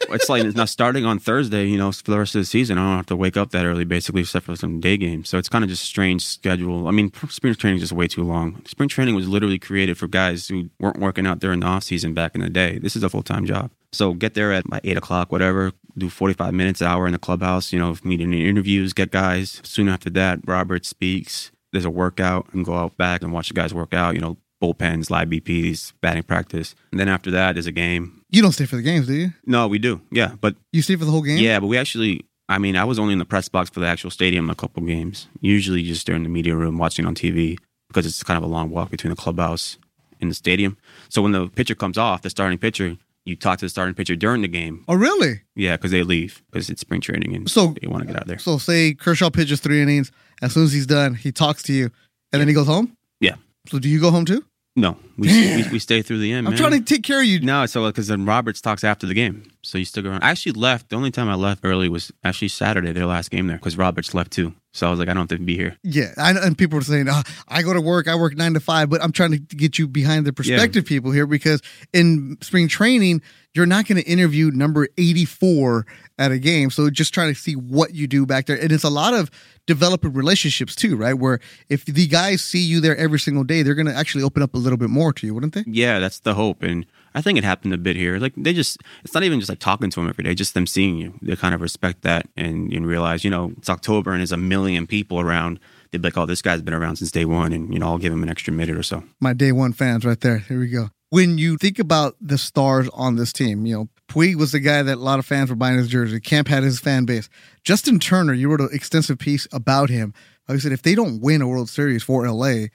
it's 0.10 0.28
like 0.28 0.44
now 0.56 0.64
starting 0.64 1.04
on 1.04 1.18
Thursday, 1.18 1.66
you 1.66 1.78
know, 1.78 1.92
for 1.92 2.10
the 2.10 2.18
rest 2.18 2.34
of 2.34 2.40
the 2.40 2.46
season, 2.46 2.78
I 2.78 2.82
don't 2.82 2.96
have 2.96 3.06
to 3.06 3.16
wake 3.16 3.36
up 3.36 3.50
that 3.50 3.64
early, 3.64 3.84
basically, 3.84 4.22
except 4.22 4.46
for 4.46 4.56
some 4.56 4.80
day 4.80 4.96
games. 4.96 5.28
So 5.28 5.38
it's 5.38 5.48
kind 5.48 5.64
of 5.64 5.70
just 5.70 5.82
a 5.82 5.86
strange 5.86 6.24
schedule. 6.24 6.88
I 6.88 6.90
mean, 6.90 7.12
spring 7.28 7.54
training 7.54 7.76
is 7.76 7.82
just 7.82 7.92
way 7.92 8.08
too 8.08 8.24
long. 8.24 8.62
Spring 8.66 8.88
training 8.88 9.14
was 9.14 9.28
literally 9.28 9.58
created 9.58 9.98
for 9.98 10.08
guys 10.08 10.48
who 10.48 10.70
weren't 10.80 10.98
working 10.98 11.26
out 11.26 11.38
during 11.38 11.60
the 11.60 11.66
off 11.66 11.84
season 11.84 12.14
back 12.14 12.34
in 12.34 12.40
the 12.40 12.50
day. 12.50 12.78
This 12.78 12.96
is 12.96 13.02
a 13.02 13.08
full 13.08 13.22
time 13.22 13.46
job. 13.46 13.70
So 13.92 14.12
get 14.12 14.34
there 14.34 14.52
at 14.52 14.64
eight 14.84 14.96
o'clock, 14.96 15.32
whatever. 15.32 15.72
Do 15.96 16.08
forty 16.10 16.34
five 16.34 16.54
minutes, 16.54 16.82
hour 16.82 17.06
in 17.06 17.12
the 17.12 17.18
clubhouse. 17.18 17.72
You 17.72 17.78
know, 17.78 17.96
meet 18.04 18.20
any 18.20 18.48
interviews, 18.48 18.92
get 18.92 19.10
guys. 19.10 19.60
Soon 19.64 19.88
after 19.88 20.10
that, 20.10 20.40
Robert 20.46 20.84
speaks. 20.84 21.50
There's 21.72 21.84
a 21.84 21.90
workout, 21.90 22.46
and 22.52 22.64
go 22.64 22.74
out 22.74 22.96
back 22.96 23.22
and 23.22 23.32
watch 23.32 23.48
the 23.48 23.54
guys 23.54 23.74
work 23.74 23.92
out. 23.92 24.14
You 24.14 24.20
know, 24.20 24.36
bullpens, 24.62 25.10
live 25.10 25.28
BPs, 25.28 25.92
batting 26.00 26.22
practice. 26.22 26.74
And 26.90 27.00
then 27.00 27.08
after 27.08 27.30
that, 27.32 27.54
there's 27.54 27.66
a 27.66 27.72
game. 27.72 28.22
You 28.30 28.42
don't 28.42 28.52
stay 28.52 28.66
for 28.66 28.76
the 28.76 28.82
games, 28.82 29.06
do 29.06 29.14
you? 29.14 29.32
No, 29.46 29.68
we 29.68 29.78
do. 29.78 30.00
Yeah, 30.10 30.34
but 30.40 30.56
you 30.72 30.82
stay 30.82 30.96
for 30.96 31.04
the 31.04 31.10
whole 31.10 31.22
game. 31.22 31.38
Yeah, 31.38 31.60
but 31.60 31.66
we 31.66 31.78
actually. 31.78 32.24
I 32.50 32.56
mean, 32.56 32.76
I 32.76 32.84
was 32.84 32.98
only 32.98 33.12
in 33.12 33.18
the 33.18 33.26
press 33.26 33.48
box 33.48 33.68
for 33.68 33.80
the 33.80 33.86
actual 33.86 34.10
stadium 34.10 34.48
a 34.48 34.54
couple 34.54 34.82
games. 34.82 35.28
Usually, 35.40 35.82
just 35.82 36.06
during 36.06 36.22
the 36.22 36.30
media 36.30 36.56
room 36.56 36.78
watching 36.78 37.04
on 37.04 37.14
TV 37.14 37.58
because 37.88 38.06
it's 38.06 38.22
kind 38.22 38.38
of 38.38 38.44
a 38.44 38.46
long 38.46 38.70
walk 38.70 38.90
between 38.90 39.10
the 39.10 39.16
clubhouse 39.16 39.76
and 40.20 40.30
the 40.30 40.34
stadium. 40.34 40.76
So 41.08 41.22
when 41.22 41.32
the 41.32 41.48
pitcher 41.48 41.74
comes 41.74 41.98
off, 41.98 42.22
the 42.22 42.30
starting 42.30 42.58
pitcher, 42.58 42.96
you 43.28 43.36
talk 43.36 43.58
to 43.58 43.66
the 43.66 43.68
starting 43.68 43.94
pitcher 43.94 44.16
during 44.16 44.42
the 44.42 44.48
game. 44.48 44.84
Oh, 44.88 44.94
really? 44.94 45.42
Yeah, 45.54 45.76
because 45.76 45.90
they 45.90 46.02
leave 46.02 46.42
because 46.50 46.70
it's 46.70 46.80
spring 46.80 47.00
training 47.00 47.34
and 47.34 47.50
so 47.50 47.74
they 47.80 47.86
want 47.86 48.02
to 48.02 48.06
get 48.06 48.16
out 48.16 48.26
there. 48.26 48.38
So 48.38 48.58
say 48.58 48.94
Kershaw 48.94 49.30
pitches 49.30 49.60
three 49.60 49.82
innings. 49.82 50.10
As 50.40 50.52
soon 50.52 50.64
as 50.64 50.72
he's 50.72 50.86
done, 50.86 51.14
he 51.14 51.32
talks 51.32 51.62
to 51.64 51.72
you, 51.72 51.84
and 51.84 51.92
yeah. 52.32 52.38
then 52.38 52.48
he 52.48 52.54
goes 52.54 52.66
home. 52.66 52.96
Yeah. 53.20 53.36
So 53.68 53.78
do 53.78 53.88
you 53.88 54.00
go 54.00 54.10
home 54.10 54.24
too? 54.24 54.44
No, 54.76 54.96
we, 55.16 55.26
we, 55.26 55.64
we 55.72 55.78
stay 55.80 56.02
through 56.02 56.18
the 56.18 56.32
end. 56.32 56.46
I'm 56.46 56.52
man. 56.52 56.58
trying 56.58 56.72
to 56.72 56.80
take 56.80 57.02
care 57.02 57.18
of 57.18 57.26
you. 57.26 57.40
No, 57.40 57.66
so 57.66 57.84
because 57.88 58.06
then 58.06 58.24
Roberts 58.24 58.60
talks 58.60 58.84
after 58.84 59.08
the 59.08 59.14
game, 59.14 59.50
so 59.62 59.76
you 59.76 59.84
stick 59.84 60.04
around. 60.04 60.22
I 60.22 60.30
actually 60.30 60.52
left. 60.52 60.90
The 60.90 60.96
only 60.96 61.10
time 61.10 61.28
I 61.28 61.34
left 61.34 61.64
early 61.64 61.88
was 61.88 62.12
actually 62.22 62.48
Saturday, 62.48 62.92
their 62.92 63.06
last 63.06 63.32
game 63.32 63.48
there, 63.48 63.56
because 63.56 63.76
Roberts 63.76 64.14
left 64.14 64.30
too. 64.30 64.54
So 64.72 64.86
I 64.86 64.90
was 64.90 64.98
like, 64.98 65.08
I 65.08 65.14
don't 65.14 65.30
have 65.30 65.38
to 65.38 65.44
be 65.44 65.56
here. 65.56 65.76
Yeah, 65.82 66.12
I, 66.18 66.32
and 66.32 66.56
people 66.56 66.76
were 66.76 66.84
saying, 66.84 67.06
oh, 67.10 67.22
I 67.48 67.62
go 67.62 67.72
to 67.72 67.80
work, 67.80 68.06
I 68.06 68.14
work 68.14 68.36
nine 68.36 68.54
to 68.54 68.60
five, 68.60 68.90
but 68.90 69.02
I'm 69.02 69.12
trying 69.12 69.32
to 69.32 69.38
get 69.38 69.78
you 69.78 69.88
behind 69.88 70.26
the 70.26 70.32
perspective 70.32 70.84
yeah. 70.84 70.96
people 70.96 71.10
here 71.10 71.26
because 71.26 71.62
in 71.92 72.36
spring 72.42 72.68
training, 72.68 73.22
you're 73.54 73.66
not 73.66 73.86
going 73.86 74.00
to 74.00 74.08
interview 74.08 74.50
number 74.50 74.86
84 74.98 75.86
at 76.18 76.32
a 76.32 76.38
game. 76.38 76.70
So 76.70 76.90
just 76.90 77.14
trying 77.14 77.32
to 77.32 77.40
see 77.40 77.54
what 77.54 77.94
you 77.94 78.06
do 78.06 78.26
back 78.26 78.46
there. 78.46 78.60
And 78.60 78.70
it's 78.70 78.84
a 78.84 78.90
lot 78.90 79.14
of 79.14 79.30
developing 79.66 80.12
relationships 80.12 80.74
too, 80.74 80.96
right? 80.96 81.14
Where 81.14 81.40
if 81.68 81.84
the 81.86 82.06
guys 82.06 82.42
see 82.42 82.60
you 82.60 82.80
there 82.80 82.96
every 82.96 83.18
single 83.18 83.44
day, 83.44 83.62
they're 83.62 83.74
going 83.74 83.86
to 83.86 83.96
actually 83.96 84.22
open 84.22 84.42
up 84.42 84.54
a 84.54 84.58
little 84.58 84.78
bit 84.78 84.90
more 84.90 85.12
to 85.14 85.26
you, 85.26 85.34
wouldn't 85.34 85.54
they? 85.54 85.64
Yeah, 85.66 85.98
that's 85.98 86.20
the 86.20 86.34
hope. 86.34 86.62
And 86.62 86.84
I 87.18 87.20
think 87.20 87.36
it 87.36 87.42
happened 87.42 87.74
a 87.74 87.78
bit 87.78 87.96
here. 87.96 88.16
Like 88.18 88.34
they 88.36 88.52
just, 88.52 88.80
it's 89.02 89.12
not 89.12 89.24
even 89.24 89.40
just 89.40 89.48
like 89.48 89.58
talking 89.58 89.90
to 89.90 90.00
them 90.00 90.08
every 90.08 90.22
day, 90.22 90.36
just 90.36 90.54
them 90.54 90.68
seeing 90.68 90.98
you. 90.98 91.14
They 91.20 91.34
kind 91.34 91.52
of 91.52 91.60
respect 91.60 92.02
that 92.02 92.28
and, 92.36 92.72
and 92.72 92.86
realize, 92.86 93.24
you 93.24 93.30
know, 93.30 93.54
it's 93.58 93.68
October 93.68 94.12
and 94.12 94.20
there's 94.20 94.30
a 94.30 94.36
million 94.36 94.86
people 94.86 95.18
around. 95.18 95.58
They'd 95.90 96.00
be 96.00 96.06
like, 96.06 96.16
oh, 96.16 96.26
this 96.26 96.42
guy's 96.42 96.62
been 96.62 96.74
around 96.74 96.94
since 96.94 97.10
day 97.10 97.24
one. 97.24 97.52
And, 97.52 97.74
you 97.74 97.80
know, 97.80 97.88
I'll 97.88 97.98
give 97.98 98.12
him 98.12 98.22
an 98.22 98.28
extra 98.28 98.52
minute 98.52 98.76
or 98.76 98.84
so. 98.84 99.02
My 99.20 99.32
day 99.32 99.50
one 99.50 99.72
fans 99.72 100.04
right 100.04 100.20
there. 100.20 100.38
Here 100.38 100.60
we 100.60 100.68
go. 100.68 100.90
When 101.10 101.38
you 101.38 101.56
think 101.56 101.80
about 101.80 102.14
the 102.20 102.38
stars 102.38 102.88
on 102.90 103.16
this 103.16 103.32
team, 103.32 103.66
you 103.66 103.74
know, 103.74 103.88
Puig 104.08 104.36
was 104.36 104.52
the 104.52 104.60
guy 104.60 104.84
that 104.84 104.98
a 104.98 105.00
lot 105.00 105.18
of 105.18 105.26
fans 105.26 105.50
were 105.50 105.56
buying 105.56 105.76
his 105.76 105.88
jersey. 105.88 106.20
Kemp 106.20 106.46
had 106.46 106.62
his 106.62 106.78
fan 106.78 107.04
base. 107.04 107.28
Justin 107.64 107.98
Turner, 107.98 108.32
you 108.32 108.48
wrote 108.48 108.60
an 108.60 108.68
extensive 108.70 109.18
piece 109.18 109.48
about 109.52 109.90
him. 109.90 110.14
Like 110.46 110.54
I 110.54 110.58
said, 110.60 110.70
if 110.70 110.82
they 110.82 110.94
don't 110.94 111.20
win 111.20 111.42
a 111.42 111.48
World 111.48 111.68
Series 111.68 112.04
for 112.04 112.30
LA, 112.30 112.66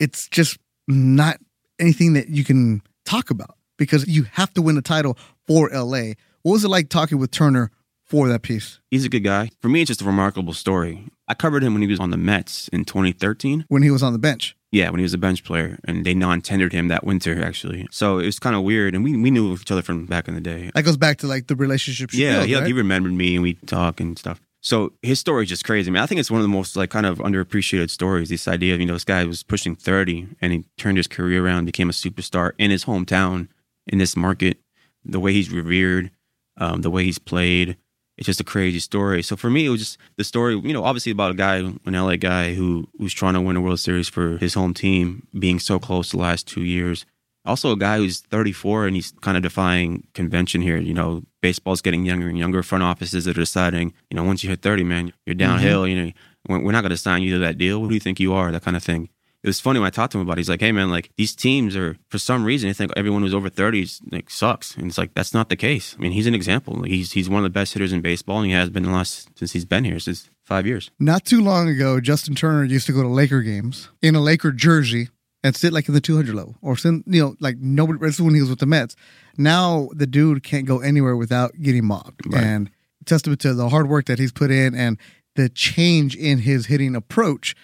it's 0.00 0.28
just 0.28 0.56
not 0.88 1.36
anything 1.78 2.14
that 2.14 2.30
you 2.30 2.42
can 2.42 2.80
talk 3.04 3.28
about 3.28 3.58
because 3.82 4.06
you 4.06 4.24
have 4.32 4.54
to 4.54 4.62
win 4.62 4.78
a 4.78 4.82
title 4.82 5.18
for 5.46 5.68
LA. 5.70 6.14
What 6.42 6.52
was 6.52 6.64
it 6.64 6.68
like 6.68 6.88
talking 6.88 7.18
with 7.18 7.30
Turner 7.30 7.70
for 8.04 8.28
that 8.28 8.42
piece? 8.42 8.78
He's 8.90 9.04
a 9.04 9.08
good 9.08 9.24
guy. 9.24 9.50
For 9.60 9.68
me, 9.68 9.82
it's 9.82 9.88
just 9.88 10.02
a 10.02 10.04
remarkable 10.04 10.52
story. 10.52 11.08
I 11.26 11.34
covered 11.34 11.64
him 11.64 11.72
when 11.72 11.82
he 11.82 11.88
was 11.88 11.98
on 11.98 12.10
the 12.10 12.16
Mets 12.16 12.68
in 12.68 12.84
2013. 12.84 13.64
When 13.68 13.82
he 13.82 13.90
was 13.90 14.02
on 14.02 14.12
the 14.12 14.18
bench. 14.18 14.56
Yeah, 14.70 14.88
when 14.90 15.00
he 15.00 15.02
was 15.02 15.14
a 15.14 15.18
bench 15.18 15.44
player, 15.44 15.78
and 15.84 16.06
they 16.06 16.14
non-tendered 16.14 16.72
him 16.72 16.88
that 16.88 17.04
winter 17.04 17.44
actually. 17.44 17.88
So 17.90 18.18
it 18.18 18.26
was 18.26 18.38
kind 18.38 18.56
of 18.56 18.62
weird, 18.62 18.94
and 18.94 19.02
we, 19.02 19.16
we 19.16 19.30
knew 19.30 19.52
each 19.52 19.70
other 19.70 19.82
from 19.82 20.06
back 20.06 20.28
in 20.28 20.34
the 20.34 20.40
day. 20.40 20.70
That 20.74 20.84
goes 20.84 20.96
back 20.96 21.18
to 21.18 21.26
like 21.26 21.48
the 21.48 21.56
relationship. 21.56 22.14
Yeah, 22.14 22.36
built, 22.36 22.48
he, 22.48 22.54
right? 22.54 22.66
he 22.66 22.72
remembered 22.72 23.12
me, 23.12 23.34
and 23.34 23.42
we 23.42 23.54
talk 23.54 24.00
and 24.00 24.18
stuff. 24.18 24.40
So 24.62 24.92
his 25.02 25.18
story 25.18 25.42
is 25.42 25.48
just 25.48 25.64
crazy. 25.64 25.90
I 25.90 25.92
mean, 25.92 26.02
I 26.02 26.06
think 26.06 26.20
it's 26.20 26.30
one 26.30 26.40
of 26.40 26.44
the 26.44 26.48
most 26.48 26.76
like 26.76 26.90
kind 26.90 27.04
of 27.04 27.18
underappreciated 27.18 27.90
stories. 27.90 28.28
This 28.28 28.46
idea 28.46 28.74
of 28.74 28.80
you 28.80 28.86
know 28.86 28.92
this 28.92 29.04
guy 29.04 29.24
was 29.24 29.42
pushing 29.42 29.74
thirty, 29.74 30.28
and 30.40 30.52
he 30.52 30.64
turned 30.78 30.96
his 30.96 31.08
career 31.08 31.44
around, 31.44 31.64
became 31.64 31.90
a 31.90 31.92
superstar 31.92 32.52
in 32.58 32.70
his 32.70 32.84
hometown, 32.84 33.48
in 33.86 33.98
this 33.98 34.16
market. 34.16 34.58
The 35.04 35.20
way 35.20 35.32
he's 35.32 35.50
revered, 35.50 36.10
um, 36.56 36.82
the 36.82 36.90
way 36.90 37.04
he's 37.04 37.18
played, 37.18 37.76
it's 38.16 38.26
just 38.26 38.40
a 38.40 38.44
crazy 38.44 38.78
story. 38.78 39.22
So 39.22 39.36
for 39.36 39.50
me, 39.50 39.66
it 39.66 39.70
was 39.70 39.80
just 39.80 39.98
the 40.16 40.24
story, 40.24 40.54
you 40.58 40.72
know, 40.72 40.84
obviously 40.84 41.12
about 41.12 41.32
a 41.32 41.34
guy, 41.34 41.56
an 41.56 41.80
LA 41.86 42.16
guy 42.16 42.54
who 42.54 42.88
who's 42.98 43.14
trying 43.14 43.34
to 43.34 43.40
win 43.40 43.56
a 43.56 43.60
World 43.60 43.80
Series 43.80 44.08
for 44.08 44.36
his 44.38 44.54
home 44.54 44.74
team, 44.74 45.26
being 45.38 45.58
so 45.58 45.78
close 45.78 46.10
the 46.10 46.18
last 46.18 46.46
two 46.46 46.62
years. 46.62 47.04
Also, 47.44 47.72
a 47.72 47.76
guy 47.76 47.96
who's 47.96 48.20
34 48.20 48.86
and 48.86 48.94
he's 48.94 49.12
kind 49.20 49.36
of 49.36 49.42
defying 49.42 50.06
convention 50.14 50.62
here. 50.62 50.76
You 50.76 50.94
know, 50.94 51.24
baseball's 51.40 51.82
getting 51.82 52.04
younger 52.04 52.28
and 52.28 52.38
younger. 52.38 52.62
Front 52.62 52.84
offices 52.84 53.26
are 53.26 53.32
deciding, 53.32 53.92
you 54.10 54.16
know, 54.16 54.22
once 54.22 54.44
you 54.44 54.50
hit 54.50 54.62
30, 54.62 54.84
man, 54.84 55.12
you're 55.26 55.34
downhill. 55.34 55.82
Mm-hmm. 55.82 55.96
You 55.96 56.14
know, 56.48 56.60
we're 56.60 56.70
not 56.70 56.82
going 56.82 56.90
to 56.90 56.96
sign 56.96 57.22
you 57.22 57.32
to 57.32 57.38
that 57.40 57.58
deal. 57.58 57.80
Who 57.80 57.88
do 57.88 57.94
you 57.94 58.00
think 58.00 58.20
you 58.20 58.32
are? 58.34 58.52
That 58.52 58.62
kind 58.62 58.76
of 58.76 58.84
thing 58.84 59.08
it 59.42 59.48
was 59.48 59.60
funny 59.60 59.80
when 59.80 59.88
I 59.88 59.90
talked 59.90 60.12
to 60.12 60.18
him 60.18 60.22
about 60.22 60.38
it. 60.38 60.40
He's 60.40 60.48
like, 60.48 60.60
hey, 60.60 60.70
man, 60.70 60.90
like 60.90 61.10
these 61.16 61.34
teams 61.34 61.74
are, 61.76 61.96
for 62.08 62.18
some 62.18 62.44
reason, 62.44 62.70
I 62.70 62.72
think 62.72 62.92
everyone 62.96 63.22
who's 63.22 63.34
over 63.34 63.48
30 63.48 63.88
like, 64.12 64.30
sucks. 64.30 64.76
And 64.76 64.86
it's 64.86 64.98
like, 64.98 65.14
that's 65.14 65.34
not 65.34 65.48
the 65.48 65.56
case. 65.56 65.96
I 65.98 66.02
mean, 66.02 66.12
he's 66.12 66.26
an 66.28 66.34
example. 66.34 66.74
Like, 66.74 66.90
he's, 66.90 67.12
he's 67.12 67.28
one 67.28 67.38
of 67.38 67.44
the 67.44 67.50
best 67.50 67.72
hitters 67.72 67.92
in 67.92 68.02
baseball, 68.02 68.38
and 68.38 68.46
he 68.46 68.52
has 68.52 68.70
been 68.70 68.84
the 68.84 68.90
last, 68.90 69.36
since 69.36 69.52
he's 69.52 69.64
been 69.64 69.84
here, 69.84 69.98
since 69.98 70.30
five 70.44 70.66
years. 70.66 70.90
Not 71.00 71.24
too 71.24 71.40
long 71.40 71.68
ago, 71.68 72.00
Justin 72.00 72.34
Turner 72.34 72.64
used 72.64 72.86
to 72.86 72.92
go 72.92 73.02
to 73.02 73.08
Laker 73.08 73.42
games 73.42 73.88
in 74.00 74.14
a 74.14 74.20
Laker 74.20 74.52
jersey 74.52 75.08
and 75.42 75.56
sit 75.56 75.72
like 75.72 75.88
in 75.88 75.94
the 75.94 76.00
200 76.00 76.34
level 76.34 76.56
or 76.62 76.76
sit, 76.76 77.02
you 77.06 77.22
know, 77.22 77.36
like 77.40 77.58
nobody, 77.58 77.98
this 77.98 78.14
is 78.14 78.22
when 78.22 78.34
he 78.34 78.40
was 78.40 78.50
with 78.50 78.60
the 78.60 78.66
Mets. 78.66 78.94
Now 79.36 79.88
the 79.94 80.06
dude 80.06 80.42
can't 80.42 80.66
go 80.66 80.78
anywhere 80.78 81.16
without 81.16 81.52
getting 81.60 81.84
mobbed. 81.84 82.32
Right. 82.32 82.44
And 82.44 82.70
testament 83.06 83.40
to 83.40 83.54
the 83.54 83.68
hard 83.68 83.88
work 83.88 84.06
that 84.06 84.18
he's 84.18 84.32
put 84.32 84.50
in 84.50 84.74
and 84.74 84.98
the 85.34 85.48
change 85.48 86.14
in 86.14 86.38
his 86.38 86.66
hitting 86.66 86.94
approach. 86.94 87.56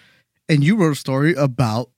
And 0.49 0.63
you 0.63 0.75
wrote 0.75 0.91
a 0.93 0.95
story 0.95 1.33
about 1.35 1.89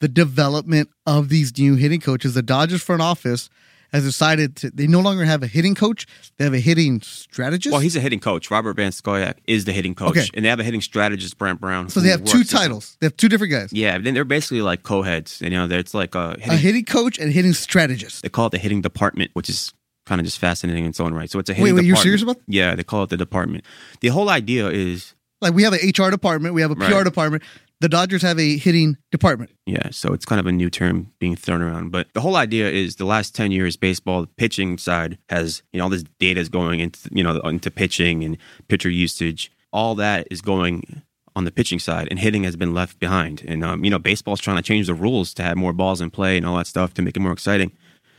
the 0.00 0.08
development 0.08 0.88
of 1.06 1.28
these 1.28 1.56
new 1.58 1.74
hitting 1.74 2.00
coaches. 2.00 2.34
The 2.34 2.42
Dodgers 2.42 2.82
front 2.82 3.02
office 3.02 3.50
has 3.92 4.04
decided 4.04 4.54
to, 4.54 4.70
they 4.70 4.86
no 4.86 5.00
longer 5.00 5.24
have 5.24 5.42
a 5.42 5.46
hitting 5.46 5.74
coach, 5.74 6.06
they 6.36 6.44
have 6.44 6.52
a 6.54 6.60
hitting 6.60 7.00
strategist. 7.00 7.72
Well, 7.72 7.80
he's 7.80 7.96
a 7.96 8.00
hitting 8.00 8.20
coach. 8.20 8.50
Robert 8.50 8.74
Van 8.76 8.92
Scoyoc 8.92 9.34
is 9.46 9.64
the 9.64 9.72
hitting 9.72 9.94
coach. 9.94 10.10
Okay. 10.16 10.26
And 10.34 10.44
they 10.44 10.48
have 10.50 10.60
a 10.60 10.62
hitting 10.64 10.82
strategist, 10.82 11.38
Brant 11.38 11.58
Brown. 11.60 11.88
so 11.88 11.98
they 12.00 12.10
have 12.10 12.20
two 12.20 12.24
works 12.24 12.34
with 12.38 12.50
them. 12.50 12.60
titles. 12.60 12.96
They 13.00 13.06
have 13.06 13.16
two 13.16 13.28
different 13.30 13.50
guys. 13.50 13.72
Yeah, 13.72 13.96
then 13.98 14.12
they're 14.14 14.24
basically 14.26 14.60
like 14.62 14.82
co-heads. 14.82 15.40
You 15.40 15.50
know, 15.50 15.66
it's 15.70 15.94
like 15.94 16.14
a 16.14 16.32
hitting, 16.38 16.50
A 16.52 16.56
hitting 16.56 16.84
coach 16.84 17.18
and 17.18 17.32
hitting 17.32 17.54
strategist. 17.54 18.22
they 18.22 18.28
call 18.28 18.46
it 18.46 18.50
the 18.50 18.58
hitting 18.58 18.82
department, 18.82 19.30
which 19.32 19.48
is 19.48 19.72
kind 20.04 20.20
of 20.20 20.26
just 20.26 20.38
fascinating 20.38 20.84
in 20.84 20.90
its 20.90 21.00
own 21.00 21.14
right. 21.14 21.30
So 21.30 21.38
it's 21.38 21.48
a 21.50 21.54
hitting 21.54 21.64
Wait, 21.64 21.72
wait, 21.72 21.84
you're 21.86 21.94
department. 21.96 22.02
serious 22.04 22.22
about 22.22 22.36
Yeah, 22.46 22.74
they 22.74 22.84
call 22.84 23.02
it 23.04 23.10
the 23.10 23.16
department. 23.16 23.64
The 24.00 24.08
whole 24.08 24.28
idea 24.28 24.68
is 24.68 25.14
Like 25.40 25.54
we 25.54 25.62
have 25.62 25.72
an 25.72 25.80
HR 25.82 26.10
department, 26.10 26.54
we 26.54 26.60
have 26.60 26.70
a 26.70 26.76
PR 26.76 26.92
Right. 26.92 27.04
department. 27.04 27.42
The 27.80 27.88
Dodgers 27.88 28.22
have 28.22 28.40
a 28.40 28.56
hitting 28.56 28.96
department. 29.12 29.52
Yeah, 29.64 29.90
so 29.90 30.12
it's 30.12 30.24
kind 30.24 30.40
of 30.40 30.46
a 30.46 30.52
new 30.52 30.68
term 30.68 31.12
being 31.20 31.36
thrown 31.36 31.62
around. 31.62 31.90
But 31.90 32.08
the 32.12 32.20
whole 32.20 32.34
idea 32.34 32.68
is 32.68 32.96
the 32.96 33.04
last 33.04 33.36
10 33.36 33.52
years, 33.52 33.76
baseball, 33.76 34.22
the 34.22 34.26
pitching 34.26 34.78
side 34.78 35.16
has, 35.28 35.62
you 35.72 35.78
know, 35.78 35.84
all 35.84 35.90
this 35.90 36.04
data 36.18 36.40
is 36.40 36.48
going 36.48 36.80
into, 36.80 37.08
you 37.12 37.22
know, 37.22 37.38
into 37.40 37.70
pitching 37.70 38.24
and 38.24 38.36
pitcher 38.66 38.90
usage. 38.90 39.52
All 39.72 39.94
that 39.94 40.26
is 40.28 40.40
going 40.40 41.02
on 41.36 41.44
the 41.44 41.52
pitching 41.52 41.78
side 41.78 42.08
and 42.10 42.18
hitting 42.18 42.42
has 42.42 42.56
been 42.56 42.74
left 42.74 42.98
behind. 42.98 43.44
And, 43.46 43.62
um, 43.62 43.84
you 43.84 43.90
know, 43.90 43.98
baseball's 44.00 44.40
trying 44.40 44.56
to 44.56 44.62
change 44.62 44.88
the 44.88 44.94
rules 44.94 45.32
to 45.34 45.44
have 45.44 45.56
more 45.56 45.72
balls 45.72 46.00
in 46.00 46.10
play 46.10 46.36
and 46.36 46.44
all 46.44 46.56
that 46.56 46.66
stuff 46.66 46.94
to 46.94 47.02
make 47.02 47.16
it 47.16 47.20
more 47.20 47.32
exciting. 47.32 47.70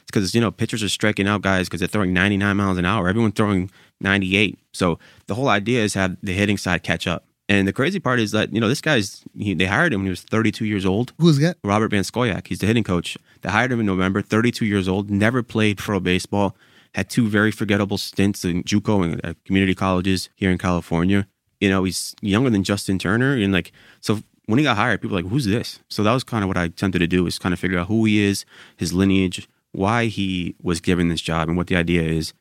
It's 0.01 0.11
because, 0.11 0.33
you 0.33 0.39
know, 0.39 0.51
pitchers 0.51 0.81
are 0.83 0.89
striking 0.89 1.27
out 1.27 1.41
guys 1.41 1.67
because 1.67 1.81
they're 1.81 1.89
throwing 1.89 2.13
99 2.13 2.55
miles 2.55 2.77
an 2.77 2.85
hour. 2.85 3.09
Everyone's 3.09 3.33
throwing 3.35 3.69
98. 3.99 4.57
So 4.73 4.99
the 5.27 5.35
whole 5.35 5.49
idea 5.49 5.83
is 5.83 5.95
have 5.95 6.15
the 6.23 6.33
hitting 6.33 6.57
side 6.57 6.81
catch 6.81 7.07
up. 7.07 7.25
And 7.49 7.67
the 7.67 7.73
crazy 7.73 7.99
part 7.99 8.19
is 8.19 8.31
that, 8.31 8.53
you 8.53 8.61
know, 8.61 8.69
this 8.69 8.79
guy's, 8.79 9.23
he, 9.35 9.55
they 9.55 9.65
hired 9.65 9.91
him 9.91 10.01
when 10.01 10.05
he 10.05 10.11
was 10.11 10.21
32 10.21 10.65
years 10.65 10.85
old. 10.85 11.13
Who's 11.17 11.39
that? 11.39 11.57
Robert 11.63 11.89
Van 11.89 12.03
Scoyoc. 12.03 12.45
He's 12.47 12.59
the 12.59 12.67
hitting 12.67 12.83
coach. 12.83 13.17
They 13.41 13.49
hired 13.49 13.71
him 13.71 13.79
in 13.79 13.87
November, 13.87 14.21
32 14.21 14.65
years 14.65 14.87
old, 14.87 15.09
never 15.09 15.41
played 15.41 15.79
pro 15.79 15.99
baseball, 15.99 16.55
had 16.93 17.09
two 17.09 17.27
very 17.27 17.49
forgettable 17.49 17.97
stints 17.97 18.45
in 18.45 18.63
JUCO 18.63 19.19
and 19.23 19.43
community 19.45 19.73
colleges 19.73 20.29
here 20.35 20.51
in 20.51 20.59
California. 20.59 21.27
You 21.59 21.69
know, 21.69 21.85
he's 21.85 22.15
younger 22.21 22.51
than 22.51 22.63
Justin 22.63 22.99
Turner. 22.99 23.35
And 23.35 23.51
like, 23.51 23.71
so 23.99 24.21
when 24.45 24.59
he 24.59 24.63
got 24.63 24.77
hired, 24.77 25.01
people 25.01 25.15
were 25.15 25.23
like, 25.23 25.31
who's 25.31 25.45
this? 25.45 25.79
So 25.89 26.03
that 26.03 26.13
was 26.13 26.23
kind 26.23 26.43
of 26.43 26.49
what 26.49 26.57
I 26.57 26.65
attempted 26.65 26.99
to 26.99 27.07
do 27.07 27.25
is 27.25 27.39
kind 27.39 27.53
of 27.53 27.59
figure 27.59 27.79
out 27.79 27.87
who 27.87 28.05
he 28.05 28.23
is, 28.23 28.45
his 28.77 28.93
lineage, 28.93 29.49
why 29.71 30.05
he 30.05 30.55
was 30.61 30.81
given 30.81 31.09
this 31.09 31.21
job, 31.21 31.47
and 31.47 31.57
what 31.57 31.67
the 31.67 31.75
idea 31.75 32.03
is. 32.03 32.33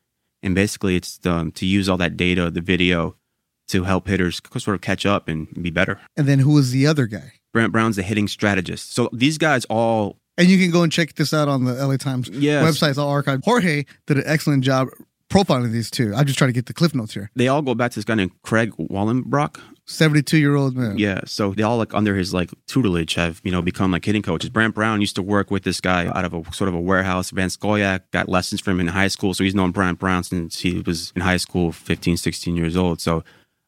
And 0.43 0.53
basically, 0.53 0.95
it's 0.95 1.19
um, 1.25 1.51
to 1.53 1.65
use 1.65 1.89
all 1.89 1.97
that 1.97 2.15
data, 2.15 2.49
the 2.51 2.61
video, 2.61 3.15
to 3.69 3.83
help 3.83 4.07
hitters 4.07 4.41
sort 4.57 4.75
of 4.75 4.81
catch 4.81 5.05
up 5.05 5.27
and 5.27 5.47
be 5.61 5.69
better. 5.71 5.99
And 6.17 6.27
then 6.27 6.39
who 6.39 6.53
was 6.53 6.71
the 6.71 6.85
other 6.87 7.05
guy? 7.07 7.33
Brant 7.53 7.71
Brown's 7.71 7.95
the 7.95 8.03
hitting 8.03 8.27
strategist. 8.27 8.93
So 8.93 9.09
these 9.13 9.37
guys 9.37 9.65
all 9.65 10.17
And 10.37 10.47
you 10.47 10.57
can 10.59 10.69
go 10.71 10.83
and 10.83 10.91
check 10.91 11.15
this 11.15 11.33
out 11.33 11.47
on 11.47 11.65
the 11.65 11.73
LA 11.73 11.97
Times 11.97 12.29
Yes. 12.29 12.63
website. 12.63 12.89
It's 12.89 12.97
all 12.99 13.11
archived. 13.13 13.43
Jorge 13.45 13.85
did 14.07 14.17
an 14.17 14.23
excellent 14.25 14.63
job 14.63 14.87
profiling 15.31 15.71
these 15.71 15.91
two. 15.91 16.13
I'm 16.15 16.25
just 16.25 16.37
trying 16.39 16.49
to 16.49 16.53
get 16.53 16.65
the 16.67 16.73
cliff 16.73 16.93
notes 16.95 17.13
here. 17.13 17.29
they 17.35 17.47
all 17.47 17.61
go 17.61 17.75
back 17.75 17.91
to 17.91 17.95
this 17.95 18.05
guy 18.05 18.15
named 18.15 18.31
Craig 18.43 18.71
Wallenbrock. 18.77 19.59
72 19.85 20.37
year 20.37 20.55
old 20.55 20.77
man. 20.77 20.99
Yeah, 20.99 21.21
so 21.25 21.51
they 21.55 21.63
all 21.63 21.77
like 21.77 21.95
under 21.95 22.15
his 22.15 22.31
like 22.31 22.51
tutelage 22.67 23.15
have 23.15 23.41
you 23.43 23.51
know 23.51 23.63
become 23.63 23.91
like 23.91 24.05
hitting 24.05 24.21
coaches. 24.21 24.51
Brant 24.51 24.75
Brown 24.75 25.01
used 25.01 25.15
to 25.15 25.23
work 25.23 25.49
with 25.49 25.63
this 25.63 25.81
guy 25.81 26.05
out 26.05 26.25
of 26.25 26.33
a 26.35 26.43
sort 26.53 26.67
of 26.67 26.75
a 26.75 26.79
warehouse. 26.79 27.31
Van 27.31 27.47
Scoyoc 27.49 28.01
got 28.11 28.29
lessons 28.29 28.61
from 28.61 28.73
him 28.73 28.81
in 28.81 28.87
high 28.93 29.07
school, 29.07 29.33
so 29.33 29.43
he's 29.43 29.55
known 29.55 29.71
Brant 29.71 29.97
Brown 29.97 30.23
since 30.23 30.59
he 30.59 30.81
was 30.81 31.11
in 31.15 31.23
high 31.23 31.37
school, 31.37 31.71
15, 31.71 32.17
16 32.17 32.55
years 32.55 32.77
old. 32.77 33.01
So 33.01 33.23